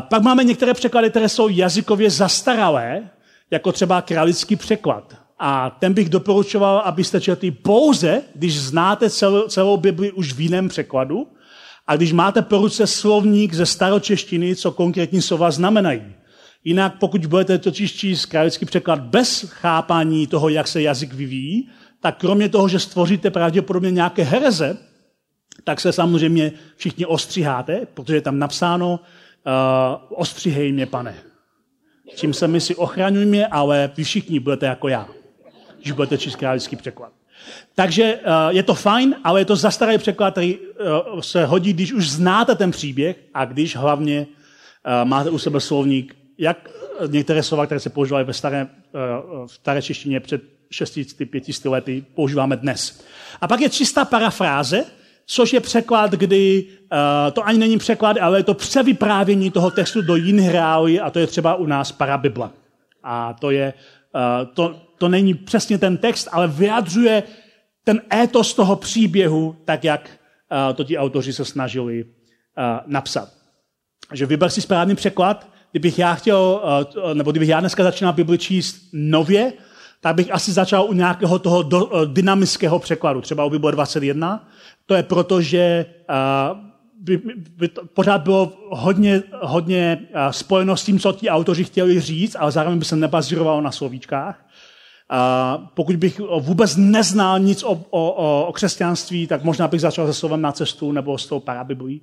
Pak 0.00 0.22
máme 0.22 0.44
některé 0.44 0.74
překlady, 0.74 1.10
které 1.10 1.28
jsou 1.28 1.48
jazykově 1.48 2.10
zastaralé, 2.10 3.10
jako 3.50 3.72
třeba 3.72 4.02
králický 4.02 4.56
překlad. 4.56 5.25
A 5.38 5.70
ten 5.70 5.92
bych 5.92 6.08
doporučoval, 6.08 6.78
abyste 6.78 7.20
četli 7.20 7.50
pouze, 7.50 8.22
když 8.34 8.60
znáte 8.60 9.10
celou, 9.10 9.48
celou 9.48 9.76
Bibli 9.76 10.12
už 10.12 10.32
v 10.32 10.40
jiném 10.40 10.68
překladu 10.68 11.26
a 11.86 11.96
když 11.96 12.12
máte 12.12 12.42
po 12.42 12.58
ruce 12.58 12.86
slovník 12.86 13.54
ze 13.54 13.66
staročeštiny, 13.66 14.56
co 14.56 14.72
konkrétní 14.72 15.22
slova 15.22 15.50
znamenají. 15.50 16.02
Jinak 16.64 16.98
pokud 16.98 17.26
budete 17.26 17.58
totiž 17.58 17.96
číst 17.96 18.26
králický 18.26 18.66
překlad 18.66 19.00
bez 19.00 19.44
chápání 19.48 20.26
toho, 20.26 20.48
jak 20.48 20.68
se 20.68 20.82
jazyk 20.82 21.12
vyvíjí, 21.12 21.68
tak 22.00 22.18
kromě 22.18 22.48
toho, 22.48 22.68
že 22.68 22.78
stvoříte 22.78 23.30
pravděpodobně 23.30 23.90
nějaké 23.90 24.22
hereze, 24.22 24.76
tak 25.64 25.80
se 25.80 25.92
samozřejmě 25.92 26.52
všichni 26.76 27.06
ostříháte, 27.06 27.86
protože 27.94 28.16
je 28.16 28.20
tam 28.20 28.38
napsáno 28.38 28.90
uh, 28.90 30.20
ostříhej 30.20 30.72
mě, 30.72 30.86
pane. 30.86 31.14
Čím 32.16 32.34
se 32.34 32.48
my 32.48 32.60
si 32.60 32.74
ochraňuj 32.74 33.26
mě, 33.26 33.46
ale 33.46 33.90
vy 33.96 34.04
všichni 34.04 34.40
budete 34.40 34.66
jako 34.66 34.88
já 34.88 35.08
když 35.86 35.92
budete 35.92 36.18
číst 36.18 36.36
králický 36.36 36.76
překlad. 36.76 37.12
Takže 37.74 38.14
uh, 38.14 38.56
je 38.56 38.62
to 38.62 38.74
fajn, 38.74 39.14
ale 39.24 39.40
je 39.40 39.44
to 39.44 39.56
zastaralý 39.56 39.98
překlad, 39.98 40.30
který 40.30 40.58
uh, 40.58 41.20
se 41.20 41.44
hodí, 41.44 41.72
když 41.72 41.92
už 41.92 42.10
znáte 42.10 42.54
ten 42.54 42.70
příběh 42.70 43.16
a 43.34 43.44
když 43.44 43.76
hlavně 43.76 44.26
uh, 44.26 45.08
máte 45.08 45.30
u 45.30 45.38
sebe 45.38 45.60
slovník, 45.60 46.16
jak 46.38 46.70
některé 47.06 47.42
slova, 47.42 47.66
které 47.66 47.80
se 47.80 47.90
používaly 47.90 48.24
ve 48.24 48.32
staré, 48.32 48.66
v 49.46 49.52
staré 49.52 49.82
češtině 49.82 50.20
před 50.20 50.42
600-500 50.72 51.70
lety, 51.70 52.04
používáme 52.14 52.56
dnes. 52.56 53.04
A 53.40 53.48
pak 53.48 53.60
je 53.60 53.70
čistá 53.70 54.04
parafráze, 54.04 54.84
což 55.26 55.52
je 55.52 55.60
překlad, 55.60 56.10
kdy 56.12 56.64
to 57.32 57.46
ani 57.46 57.58
není 57.58 57.78
překlad, 57.78 58.16
ale 58.20 58.38
je 58.38 58.42
to 58.42 58.54
převyprávění 58.54 59.50
toho 59.50 59.70
textu 59.70 60.02
do 60.02 60.16
jiných 60.16 60.50
reálí 60.50 61.00
a 61.00 61.10
to 61.10 61.18
je 61.18 61.26
třeba 61.26 61.54
u 61.54 61.66
nás 61.66 61.92
parabibla. 61.92 62.50
A 63.02 63.32
to 63.40 63.50
je, 63.50 63.72
to, 64.54 64.85
to 64.98 65.08
není 65.08 65.34
přesně 65.34 65.78
ten 65.78 65.96
text, 65.96 66.28
ale 66.32 66.48
vyjadřuje 66.48 67.22
ten 67.84 68.00
étos 68.14 68.54
toho 68.54 68.76
příběhu, 68.76 69.56
tak 69.64 69.84
jak 69.84 70.10
uh, 70.10 70.76
to 70.76 70.84
ti 70.84 70.98
autoři 70.98 71.32
se 71.32 71.44
snažili 71.44 72.04
uh, 72.04 72.10
napsat. 72.86 73.28
Že 74.12 74.26
vyber 74.26 74.50
si 74.50 74.60
správný 74.60 74.94
překlad, 74.94 75.48
kdybych 75.70 75.98
já 75.98 76.14
chtěl, 76.14 76.62
uh, 77.04 77.14
nebo 77.14 77.30
kdybych 77.30 77.48
já 77.48 77.60
dneska 77.60 77.82
začínal 77.82 78.12
Bibli 78.12 78.38
číst 78.38 78.76
nově, 78.92 79.52
tak 80.00 80.16
bych 80.16 80.34
asi 80.34 80.52
začal 80.52 80.84
u 80.84 80.92
nějakého 80.92 81.38
toho 81.38 81.64
dynamického 82.04 82.78
překladu, 82.78 83.20
třeba 83.20 83.44
u 83.44 83.50
Bible 83.50 83.72
21. 83.72 84.48
To 84.86 84.94
je 84.94 85.02
proto, 85.02 85.42
že 85.42 85.86
by, 87.56 87.68
to 87.68 87.86
pořád 87.86 88.22
bylo 88.22 88.52
hodně, 88.70 89.22
hodně 89.40 90.08
spojeno 90.30 90.76
s 90.76 90.84
tím, 90.84 90.98
co 90.98 91.12
ti 91.12 91.30
autoři 91.30 91.64
chtěli 91.64 92.00
říct, 92.00 92.36
ale 92.38 92.52
zároveň 92.52 92.78
by 92.78 92.84
se 92.84 92.96
nebazírovalo 92.96 93.60
na 93.60 93.72
slovíčkách. 93.72 94.46
A 95.10 95.58
pokud 95.74 95.96
bych 95.96 96.20
vůbec 96.40 96.76
neznal 96.76 97.38
nic 97.38 97.62
o, 97.62 97.84
o, 97.90 98.46
o 98.46 98.52
křesťanství, 98.52 99.26
tak 99.26 99.44
možná 99.44 99.68
bych 99.68 99.80
začal 99.80 100.06
se 100.06 100.14
slovem 100.14 100.42
na 100.42 100.52
cestu 100.52 100.92
nebo 100.92 101.18
s 101.18 101.26
tou 101.26 101.40
parabiblí. 101.40 102.00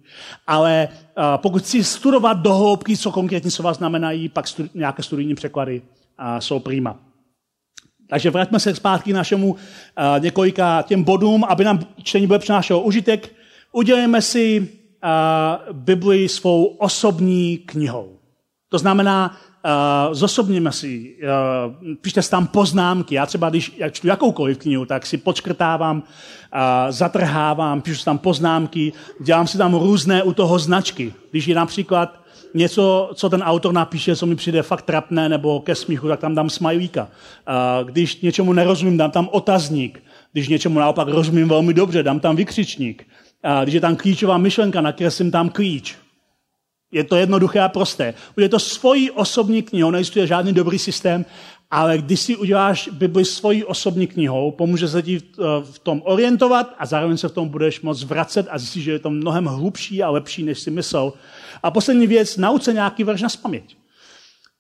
Ale 0.48 0.90
a 1.16 1.38
pokud 1.38 1.62
chci 1.62 1.84
studovat 1.84 2.34
do 2.34 2.54
hloubky, 2.54 2.98
co 2.98 3.12
konkrétně 3.12 3.52
slova 3.52 3.74
znamenají, 3.74 4.30
pak 4.30 4.46
studi- 4.46 4.70
nějaké 4.74 5.04
studijní 5.04 5.36
překlady 5.36 5.82
a, 6.18 6.42
jsou 6.42 6.60
prýma. 6.60 7.00
Takže 8.10 8.30
vraťme 8.30 8.60
se 8.60 8.76
zpátky 8.76 9.14
našemu 9.14 9.56
a, 9.96 10.18
několika 10.18 10.82
těm 10.82 11.04
bodům, 11.04 11.44
aby 11.44 11.64
nám 11.64 11.80
čtení 12.04 12.28
bude 12.28 12.40
přinášelo 12.40 12.82
užitek. 12.82 13.34
Udělejme 13.72 14.22
si 14.22 14.70
a, 15.02 15.60
Bibli 15.72 16.30
svou 16.30 16.66
osobní 16.66 17.58
knihou. 17.58 18.18
To 18.70 18.78
znamená, 18.78 19.38
uh, 19.66 20.14
zosobněme 20.14 20.72
si, 20.72 21.16
uh, 21.24 21.96
pište 22.02 22.22
si 22.22 22.30
tam 22.30 22.48
poznámky. 22.48 23.16
Já 23.16 23.26
třeba, 23.26 23.50
když 23.50 23.74
jak 23.78 23.94
čtu 23.94 24.08
jakoukoliv 24.08 24.58
knihu, 24.58 24.86
tak 24.86 25.06
si 25.06 25.18
počkrtávám, 25.18 25.98
uh, 25.98 26.02
zatrhávám, 26.90 27.82
píšu 27.82 28.00
si 28.00 28.06
tam 28.06 28.18
poznámky, 28.18 28.94
dělám 29.22 29.48
si 29.48 29.58
tam 29.58 29.74
různé 29.74 30.24
u 30.24 30.34
toho 30.34 30.60
značky. 30.60 31.14
Když 31.32 31.48
je 31.48 31.56
například 31.56 32.24
něco, 32.54 33.12
co 33.14 33.30
ten 33.30 33.44
autor 33.44 33.74
napíše, 33.74 34.16
co 34.16 34.26
mi 34.26 34.36
přijde 34.36 34.62
fakt 34.62 34.82
trapné 34.82 35.30
nebo 35.30 35.60
ke 35.60 35.76
smíchu, 35.76 36.08
tak 36.08 36.20
tam 36.20 36.36
dám 36.36 36.50
smajlíka. 36.50 37.04
Uh, 37.04 37.90
když 37.90 38.22
něčemu 38.22 38.54
nerozumím, 38.54 38.98
dám 38.98 39.12
tam 39.12 39.30
otazník. 39.32 40.04
Když 40.34 40.48
něčemu 40.48 40.80
naopak 40.80 41.08
rozumím 41.08 41.50
velmi 41.50 41.74
dobře, 41.74 42.04
dám 42.04 42.20
tam 42.20 42.36
vykřičník. 42.36 43.08
Uh, 43.46 43.64
když 43.64 43.76
je 43.76 43.82
tam 43.82 43.96
klíčová 43.96 44.38
myšlenka, 44.38 44.82
nakreslím 44.82 45.32
tam 45.32 45.50
klíč. 45.50 46.03
Je 46.94 47.04
to 47.04 47.16
jednoduché 47.16 47.60
a 47.60 47.70
prosté. 47.70 48.14
Je 48.38 48.50
to 48.50 48.60
svoji 48.60 49.12
osobní 49.12 49.62
knihou, 49.62 49.92
neexistuje 49.92 50.28
žádný 50.28 50.54
dobrý 50.54 50.80
systém, 50.80 51.26
ale 51.72 51.98
když 51.98 52.20
si 52.20 52.36
uděláš 52.36 52.90
Bibli 52.92 53.26
svojí 53.26 53.64
osobní 53.64 54.08
knihou, 54.08 54.52
pomůže 54.52 54.88
se 54.88 55.02
ti 55.02 55.22
v 55.62 55.80
tom 55.80 56.02
orientovat 56.06 56.76
a 56.78 56.86
zároveň 56.86 57.18
se 57.18 57.28
v 57.28 57.32
tom 57.32 57.50
budeš 57.50 57.82
moc 57.82 58.04
vracet 58.04 58.48
a 58.50 58.58
zjistíš, 58.58 58.84
že 58.84 58.92
je 58.92 59.00
to 59.00 59.10
mnohem 59.10 59.46
hlubší 59.46 60.04
a 60.04 60.10
lepší, 60.10 60.44
než 60.44 60.60
si 60.60 60.72
myslel. 60.72 61.14
A 61.64 61.72
poslední 61.72 62.08
věc, 62.08 62.38
nauč 62.38 62.64
se 62.64 62.74
nějaký 62.74 63.04
verš 63.04 63.22
na 63.22 63.30
spaměť. 63.30 63.76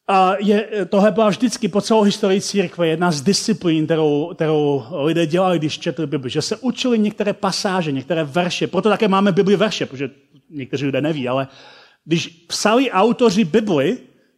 A 0.07 0.33
je, 0.39 0.67
tohle 0.89 1.11
byla 1.11 1.29
vždycky 1.29 1.67
po 1.67 1.81
celou 1.81 2.01
historii 2.01 2.41
církve 2.41 2.87
jedna 2.87 3.11
z 3.11 3.21
disciplín, 3.21 3.85
kterou, 3.85 4.31
kterou 4.35 4.83
lidé 4.91 5.25
dělali, 5.25 5.59
když 5.59 5.79
četli 5.79 6.07
Bibli, 6.07 6.29
že 6.29 6.41
se 6.41 6.57
učili 6.57 6.99
některé 6.99 7.33
pasáže, 7.33 7.91
některé 7.91 8.23
verše. 8.23 8.67
Proto 8.67 8.89
také 8.89 9.07
máme 9.07 9.31
Bibli 9.31 9.55
verše, 9.55 9.85
protože 9.85 10.09
někteří 10.49 10.85
lidé 10.85 11.01
neví, 11.01 11.27
ale 11.27 11.47
uh, 11.47 11.82
když 12.05 12.27
psali 12.27 12.91
autoři 12.91 13.45
Bibli, 13.45 13.97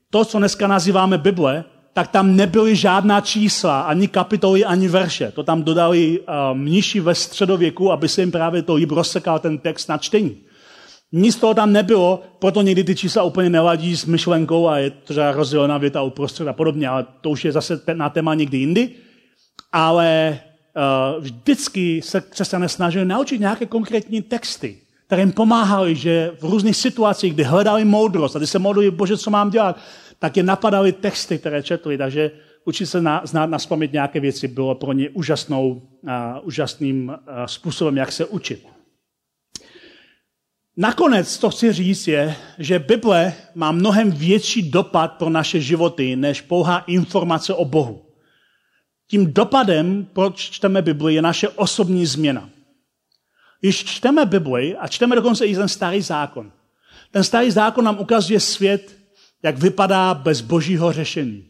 to, 0.10 0.26
co 0.26 0.40
dneska 0.40 0.68
nazýváme 0.68 1.18
Bible, 1.18 1.64
tak 1.94 2.08
tam 2.08 2.36
nebyly 2.36 2.76
žádná 2.76 3.22
čísla, 3.22 3.82
ani 3.82 4.08
kapitoly, 4.08 4.66
ani 4.66 4.88
verše. 4.88 5.32
To 5.32 5.44
tam 5.44 5.64
dodali 5.64 6.20
uh, 6.20 6.26
mniši 6.58 7.00
ve 7.00 7.16
středověku, 7.16 7.92
aby 7.92 8.10
se 8.10 8.22
jim 8.22 8.32
právě 8.32 8.62
to 8.62 8.76
líb 8.76 8.92
rozsekal 8.92 9.40
ten 9.40 9.58
text 9.58 9.88
na 9.88 9.98
čtení. 9.98 10.38
Nic 11.12 11.36
toho 11.36 11.54
tam 11.54 11.72
nebylo, 11.72 12.24
proto 12.40 12.62
někdy 12.62 12.84
ty 12.84 12.96
čísla 12.96 13.24
úplně 13.24 13.50
neladí 13.50 13.96
s 13.96 14.06
myšlenkou 14.06 14.68
a 14.68 14.78
je 14.78 14.90
třeba 14.92 15.32
rozdělená 15.32 15.78
věta 15.78 16.02
uprostřed 16.02 16.48
a 16.48 16.54
podobně, 16.54 16.88
ale 16.88 17.06
to 17.22 17.30
už 17.30 17.46
je 17.46 17.52
zase 17.52 17.82
na 17.94 18.10
téma 18.10 18.34
někdy 18.34 18.58
jindy. 18.58 18.90
Ale 19.72 20.40
vždycky 21.20 22.02
se 22.02 22.22
křesťané 22.22 22.70
snažili 22.70 23.06
naučit 23.06 23.40
nějaké 23.40 23.66
konkrétní 23.66 24.22
texty, 24.22 24.78
které 25.06 25.22
jim 25.22 25.32
pomáhaly, 25.32 25.96
že 25.96 26.32
v 26.40 26.44
různých 26.44 26.78
situacích, 26.78 27.34
kdy 27.34 27.44
hledali 27.44 27.86
moudrost 27.86 28.36
a 28.36 28.40
kdy 28.40 28.48
se 28.48 28.60
modlili, 28.60 28.92
bože, 28.92 29.18
co 29.18 29.30
mám 29.30 29.50
dělat, 29.50 29.80
tak 30.20 30.38
je 30.38 30.44
napadaly 30.44 30.92
texty, 30.92 31.38
které 31.38 31.64
četli. 31.64 31.98
Takže 31.98 32.32
učit 32.66 32.86
se 32.86 33.02
na, 33.02 33.22
znát 33.26 33.46
na 33.46 33.58
nějaké 33.92 34.20
věci 34.20 34.48
bylo 34.48 34.76
pro 34.76 34.94
ně 34.94 35.10
úžasnou, 35.10 35.82
uh, 36.02 36.12
úžasným 36.44 37.08
uh, 37.10 37.46
způsobem, 37.46 37.98
jak 37.98 38.12
se 38.12 38.26
učit. 38.26 38.68
Nakonec 40.78 41.38
to 41.38 41.50
chci 41.50 41.74
říct 41.74 42.08
je, 42.08 42.36
že 42.58 42.80
Bible 42.80 43.34
má 43.56 43.72
mnohem 43.72 44.12
větší 44.12 44.72
dopad 44.72 45.14
pro 45.14 45.30
naše 45.30 45.62
životy, 45.62 46.16
než 46.16 46.42
pouhá 46.42 46.80
informace 46.80 47.54
o 47.54 47.66
Bohu. 47.66 48.06
Tím 49.08 49.34
dopadem, 49.34 50.08
proč 50.14 50.50
čteme 50.50 50.82
Bibli, 50.82 51.14
je 51.14 51.22
naše 51.22 51.50
osobní 51.50 52.06
změna. 52.06 52.50
Když 53.60 53.84
čteme 53.86 54.26
Bibli 54.26 54.78
a 54.78 54.88
čteme 54.88 55.16
dokonce 55.16 55.46
i 55.46 55.56
ten 55.56 55.68
starý 55.68 56.02
zákon, 56.02 56.52
ten 57.12 57.24
starý 57.24 57.52
zákon 57.52 57.86
nám 57.86 58.00
ukazuje 58.00 58.40
svět, 58.40 58.98
jak 59.44 59.58
vypadá 59.58 60.14
bez 60.14 60.42
božího 60.42 60.92
řešení. 60.92 61.46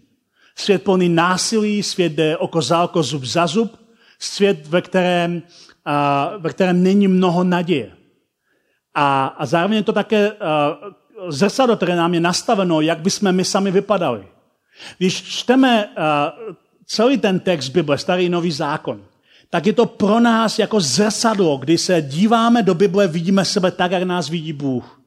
Svět 0.56 0.84
plný 0.84 1.10
násilí, 1.10 1.84
svět 1.84 2.12
jde 2.12 2.38
oko 2.38 2.62
za 2.62 2.84
oko, 2.84 3.04
zub 3.04 3.24
za 3.24 3.48
zub, 3.48 3.80
svět, 4.20 4.68
ve 4.68 4.82
kterém, 4.82 5.44
a, 5.86 6.32
ve 6.38 6.50
kterém 6.50 6.84
není 6.84 7.08
mnoho 7.08 7.44
naděje. 7.44 7.92
A, 8.96 9.26
a 9.26 9.46
zároveň 9.46 9.78
je 9.78 9.84
to 9.84 9.94
také 9.94 10.32
uh, 10.32 10.38
zrcadlo, 11.30 11.76
které 11.76 11.96
nám 11.96 12.14
je 12.14 12.20
nastaveno, 12.20 12.82
jak 12.82 13.00
bychom 13.00 13.32
my 13.32 13.46
sami 13.46 13.72
vypadali. 13.72 14.28
Když 14.98 15.24
čteme 15.24 15.86
uh, 15.86 16.56
celý 16.86 17.18
ten 17.18 17.40
text 17.40 17.70
Bible, 17.70 17.98
starý 17.98 18.30
nový 18.30 18.52
zákon, 18.52 19.06
tak 19.50 19.66
je 19.66 19.74
to 19.74 19.86
pro 19.86 20.20
nás 20.20 20.60
jako 20.60 20.80
zrcadlo, 20.80 21.58
kdy 21.58 21.78
se 21.78 22.02
díváme 22.02 22.64
do 22.64 22.74
Bible, 22.74 23.08
vidíme 23.08 23.46
sebe 23.46 23.72
tak, 23.72 23.92
jak 23.92 24.04
nás 24.04 24.30
vidí 24.30 24.54
Bůh. 24.54 25.02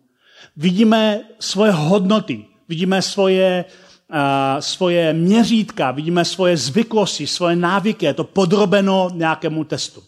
Vidíme 0.56 1.20
svoje 1.40 1.72
hodnoty, 1.72 2.44
vidíme 2.68 3.02
svoje, 3.02 3.64
uh, 4.10 4.16
svoje 4.60 5.12
měřítka, 5.12 5.90
vidíme 5.90 6.24
svoje 6.24 6.56
zvyklosti, 6.56 7.26
svoje 7.26 7.56
návyky, 7.56 8.06
je 8.06 8.14
to 8.14 8.24
podrobeno 8.24 9.10
nějakému 9.14 9.64
testu. 9.64 10.02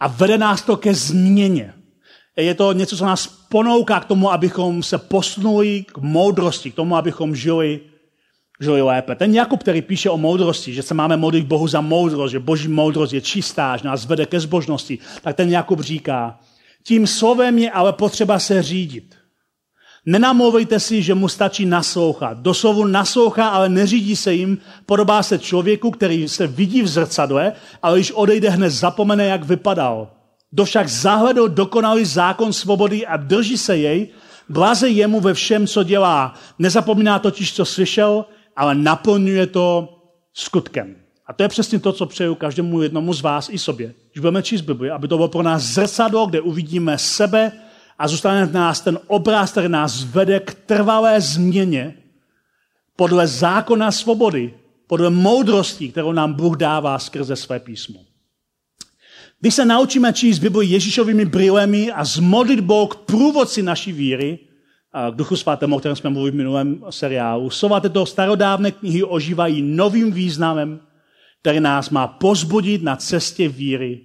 A 0.00 0.08
vede 0.08 0.38
nás 0.38 0.62
to 0.62 0.76
ke 0.76 0.94
změně. 0.94 1.74
Je 2.36 2.54
to 2.54 2.72
něco, 2.72 2.96
co 2.96 3.04
nás 3.04 3.26
ponouká 3.26 4.00
k 4.00 4.04
tomu, 4.04 4.32
abychom 4.32 4.82
se 4.82 4.98
posunuli 4.98 5.84
k 5.92 5.98
moudrosti, 5.98 6.70
k 6.70 6.74
tomu, 6.74 6.96
abychom 6.96 7.36
žili, 7.36 7.80
žili 8.60 8.82
lépe. 8.82 9.14
Ten 9.14 9.34
Jakub, 9.34 9.60
který 9.60 9.82
píše 9.82 10.10
o 10.10 10.18
moudrosti, 10.18 10.74
že 10.74 10.82
se 10.82 10.94
máme 10.94 11.16
modlit 11.16 11.46
Bohu 11.46 11.68
za 11.68 11.80
moudrost, 11.80 12.32
že 12.32 12.38
boží 12.38 12.68
moudrost 12.68 13.12
je 13.12 13.20
čistá, 13.20 13.76
že 13.76 13.88
nás 13.88 14.06
vede 14.06 14.26
ke 14.26 14.40
zbožnosti, 14.40 14.98
tak 15.22 15.36
ten 15.36 15.50
Jakub 15.50 15.80
říká, 15.80 16.38
tím 16.84 17.06
slovem 17.06 17.58
je 17.58 17.70
ale 17.70 17.92
potřeba 17.92 18.38
se 18.38 18.62
řídit. 18.62 19.14
Nenamlouvejte 20.06 20.80
si, 20.80 21.02
že 21.02 21.14
mu 21.14 21.28
stačí 21.28 21.66
naslouchat. 21.66 22.38
Doslovu 22.38 22.84
naslouchá, 22.84 23.48
ale 23.48 23.68
neřídí 23.68 24.16
se 24.16 24.34
jim. 24.34 24.58
Podobá 24.86 25.22
se 25.22 25.38
člověku, 25.38 25.90
který 25.90 26.28
se 26.28 26.46
vidí 26.46 26.82
v 26.82 26.88
zrcadle, 26.88 27.52
ale 27.82 27.98
když 27.98 28.12
odejde, 28.12 28.50
hned 28.50 28.70
zapomene, 28.70 29.26
jak 29.26 29.44
vypadal. 29.44 30.10
Kdo 30.50 30.64
však 30.64 30.88
zahledl 30.88 31.48
dokonalý 31.48 32.04
zákon 32.04 32.52
svobody 32.52 33.06
a 33.06 33.16
drží 33.16 33.58
se 33.58 33.76
jej, 33.76 34.08
blaze 34.48 34.88
jemu 34.88 35.20
ve 35.20 35.34
všem, 35.34 35.66
co 35.66 35.82
dělá. 35.82 36.34
Nezapomíná 36.58 37.18
totiž, 37.18 37.54
co 37.54 37.64
slyšel, 37.64 38.24
ale 38.58 38.74
naplňuje 38.74 39.46
to 39.46 39.94
skutkem. 40.34 40.96
A 41.26 41.32
to 41.32 41.42
je 41.42 41.48
přesně 41.48 41.78
to, 41.78 41.92
co 41.92 42.06
přeju 42.06 42.34
každému 42.34 42.82
jednomu 42.82 43.14
z 43.14 43.22
vás 43.22 43.48
i 43.52 43.58
sobě. 43.58 43.94
Když 44.12 44.20
budeme 44.20 44.42
číst 44.42 44.60
Bibli, 44.60 44.90
aby 44.90 45.08
to 45.08 45.16
bylo 45.16 45.28
pro 45.28 45.42
nás 45.42 45.62
zrcadlo, 45.62 46.26
kde 46.26 46.40
uvidíme 46.40 46.98
sebe 46.98 47.52
a 47.98 48.08
zůstane 48.08 48.46
v 48.46 48.52
nás 48.52 48.80
ten 48.80 48.98
obraz, 49.06 49.50
který 49.50 49.68
nás 49.68 50.04
vede 50.04 50.40
k 50.40 50.54
trvalé 50.54 51.20
změně 51.20 51.94
podle 52.96 53.26
zákona 53.26 53.92
svobody, 53.92 54.54
podle 54.86 55.10
moudrosti, 55.10 55.88
kterou 55.88 56.12
nám 56.12 56.32
Bůh 56.32 56.56
dává 56.56 56.98
skrze 56.98 57.36
své 57.36 57.60
písmo. 57.60 58.00
Když 59.40 59.54
se 59.54 59.64
naučíme 59.64 60.12
číst 60.12 60.38
Bibli 60.38 60.66
Ježíšovými 60.66 61.24
brýlemi 61.24 61.92
a 61.92 62.04
z 62.04 62.18
modlitbou 62.18 62.86
k 62.86 62.96
průvodci 62.96 63.62
naší 63.62 63.92
víry, 63.92 64.38
k 65.10 65.14
Duchu 65.14 65.36
Svatému, 65.36 65.76
o 65.76 65.78
kterém 65.78 65.96
jsme 65.96 66.10
mluvili 66.10 66.30
v 66.30 66.34
minulém 66.34 66.84
seriálu, 66.90 67.50
slova 67.50 67.80
této 67.80 68.06
starodávné 68.06 68.70
knihy 68.70 69.04
ožívají 69.04 69.62
novým 69.62 70.12
významem, 70.12 70.80
který 71.40 71.60
nás 71.60 71.90
má 71.90 72.06
pozbudit 72.06 72.82
na 72.82 72.96
cestě 72.96 73.48
víry 73.48 74.00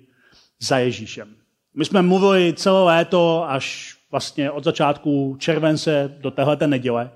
za 0.62 0.78
Ježíšem. 0.78 1.28
My 1.76 1.86
jsme 1.86 2.02
mluvili 2.02 2.54
celé 2.54 2.84
léto 2.84 3.50
až 3.50 3.96
vlastně 4.12 4.52
od 4.52 4.64
začátku 4.64 5.36
července 5.40 6.16
do 6.22 6.32
téhleté 6.32 6.68
neděle 6.68 7.12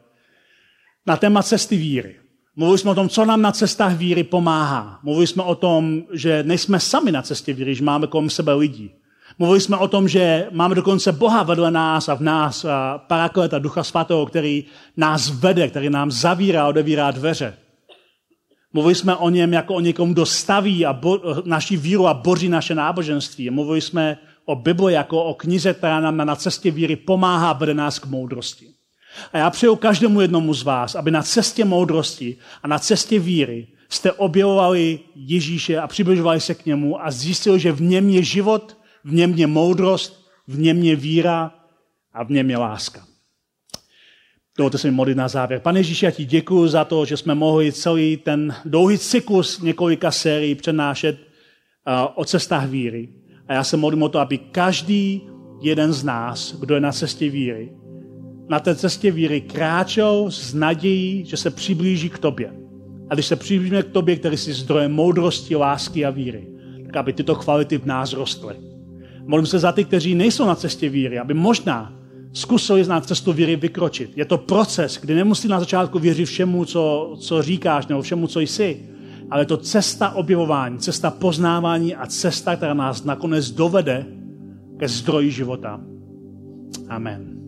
na 1.08 1.18
téma 1.18 1.44
cesty 1.44 1.78
víry. 1.78 2.16
Mluvili 2.56 2.78
jsme 2.78 2.92
o 2.92 2.96
tom, 2.96 3.10
co 3.10 3.26
nám 3.26 3.42
na 3.42 3.52
cestách 3.52 3.98
víry 3.98 4.24
pomáhá. 4.24 5.00
Mluvili 5.04 5.28
jsme 5.28 5.44
o 5.44 5.56
tom, 5.56 6.04
že 6.12 6.44
nejsme 6.44 6.80
sami 6.80 7.12
na 7.12 7.22
cestě 7.22 7.54
víry, 7.54 7.76
že 7.76 7.84
máme 7.84 8.08
kolem 8.08 8.30
sebe 8.30 8.54
lidi. 8.54 8.92
Mluvili 9.40 9.62
jsme 9.62 9.78
o 9.78 9.88
tom, 9.88 10.08
že 10.08 10.48
máme 10.52 10.76
dokonce 10.76 11.12
Boha 11.12 11.44
vedle 11.44 11.72
nás 11.72 12.10
a 12.10 12.14
v 12.14 12.22
nás 12.22 12.66
a 12.66 12.98
parakleta 12.98 13.60
Ducha 13.60 13.84
Svatého, 13.84 14.26
který 14.26 14.66
nás 14.98 15.30
vede, 15.30 15.68
který 15.68 15.90
nám 15.90 16.12
zavírá 16.12 16.64
a 16.64 16.68
odevírá 16.68 17.12
dveře. 17.12 17.54
Mluvili 18.74 18.96
jsme 18.96 19.16
o 19.16 19.30
něm 19.30 19.54
jako 19.54 19.76
o 19.76 19.80
někom, 19.80 20.14
kdo 20.14 20.26
staví 20.26 20.86
a 20.86 20.94
bo, 20.94 21.22
naši 21.46 21.78
víru 21.78 22.08
a 22.08 22.14
boří 22.14 22.50
naše 22.50 22.76
náboženství. 22.76 23.50
Mluvili 23.50 23.82
jsme 23.82 24.18
o 24.46 24.56
Bibli 24.56 24.94
jako 24.94 25.24
o 25.24 25.34
knize, 25.34 25.74
která 25.74 26.00
nám 26.00 26.18
na 26.18 26.36
cestě 26.36 26.72
víry 26.72 26.96
pomáhá, 26.96 27.54
vede 27.54 27.74
nás 27.74 28.00
k 28.00 28.06
moudrosti. 28.06 28.66
A 29.34 29.38
já 29.38 29.50
přeju 29.50 29.76
každému 29.76 30.22
jednomu 30.22 30.54
z 30.54 30.64
vás, 30.64 30.96
aby 30.96 31.12
na 31.12 31.24
cestě 31.24 31.66
moudrosti 31.66 32.38
a 32.64 32.68
na 32.68 32.80
cestě 32.80 33.20
víry 33.20 33.68
jste 33.90 34.12
objevovali 34.12 35.00
Ježíše 35.16 35.80
a 35.80 35.88
přibližovali 35.88 36.42
se 36.42 36.56
k 36.56 36.66
němu 36.66 37.06
a 37.06 37.12
zjistili, 37.12 37.60
že 37.60 37.72
v 37.72 37.82
něm 37.82 38.10
je 38.10 38.24
život, 38.24 38.77
v 39.08 39.14
něm 39.14 39.34
je 39.34 39.48
moudrost, 39.48 40.28
v 40.48 40.60
něm 40.60 40.84
je 40.84 40.96
víra 40.96 41.54
a 42.14 42.24
v 42.24 42.30
něm 42.30 42.50
je 42.50 42.58
láska. 42.58 43.08
Dovolte 44.58 44.78
se 44.78 44.88
mi 44.88 44.96
modlit 44.96 45.18
na 45.18 45.28
závěr. 45.28 45.60
Pane 45.60 45.80
Ježíši, 45.80 46.06
já 46.06 46.12
ti 46.12 46.26
děkuji 46.26 46.68
za 46.68 46.86
to, 46.86 47.06
že 47.06 47.18
jsme 47.18 47.36
mohli 47.36 47.72
celý 47.72 48.18
ten 48.18 48.56
dlouhý 48.66 48.98
cyklus 48.98 49.62
několika 49.62 50.12
sérií 50.12 50.56
přenášet 50.56 51.18
o 52.16 52.26
cestách 52.26 52.70
víry. 52.70 53.10
A 53.48 53.54
já 53.54 53.64
se 53.64 53.78
modlím 53.78 54.04
o 54.04 54.10
to, 54.10 54.20
aby 54.20 54.38
každý 54.38 55.22
jeden 55.62 55.94
z 55.94 56.04
nás, 56.04 56.56
kdo 56.60 56.76
je 56.76 56.82
na 56.82 56.92
cestě 56.92 57.30
víry, 57.30 57.72
na 58.50 58.60
té 58.60 58.76
cestě 58.76 59.12
víry 59.12 59.42
kráčel 59.42 60.32
s 60.32 60.54
nadějí, 60.54 61.26
že 61.26 61.38
se 61.38 61.52
přiblíží 61.52 62.10
k 62.10 62.18
tobě. 62.18 62.54
A 63.10 63.14
když 63.14 63.26
se 63.26 63.36
přiblížíme 63.36 63.84
k 63.84 63.92
tobě, 63.92 64.16
který 64.16 64.38
jsi 64.38 64.54
zdrojem 64.54 64.92
moudrosti, 64.92 65.56
lásky 65.56 66.06
a 66.06 66.10
víry, 66.10 66.48
tak 66.86 66.96
aby 66.96 67.14
tyto 67.14 67.36
kvality 67.36 67.78
v 67.78 67.86
nás 67.86 68.14
rostly. 68.14 68.56
Modlím 69.28 69.46
se 69.46 69.60
za 69.60 69.72
ty, 69.72 69.84
kteří 69.84 70.16
nejsou 70.16 70.46
na 70.46 70.56
cestě 70.56 70.90
víry, 70.90 71.20
aby 71.20 71.34
možná 71.34 71.94
zkusili 72.34 72.84
znát 72.84 73.06
cestu 73.06 73.34
víry 73.34 73.56
vykročit. 73.56 74.18
Je 74.18 74.26
to 74.26 74.38
proces, 74.38 74.98
kdy 75.02 75.16
nemusí 75.16 75.48
na 75.48 75.60
začátku 75.60 76.00
věřit 76.00 76.26
všemu, 76.26 76.66
co, 76.66 77.16
co 77.20 77.42
říkáš, 77.42 77.88
nebo 77.88 78.02
všemu, 78.02 78.28
co 78.28 78.40
jsi, 78.40 78.90
ale 79.32 79.42
je 79.42 79.46
to 79.46 79.58
cesta 79.58 80.10
objevování, 80.10 80.78
cesta 80.80 81.12
poznávání 81.12 81.96
a 81.96 82.06
cesta, 82.06 82.56
která 82.56 82.74
nás 82.74 83.04
nakonec 83.04 83.52
dovede 83.52 84.06
ke 84.80 84.88
zdroji 84.88 85.32
života. 85.32 85.82
Amen. 86.90 87.47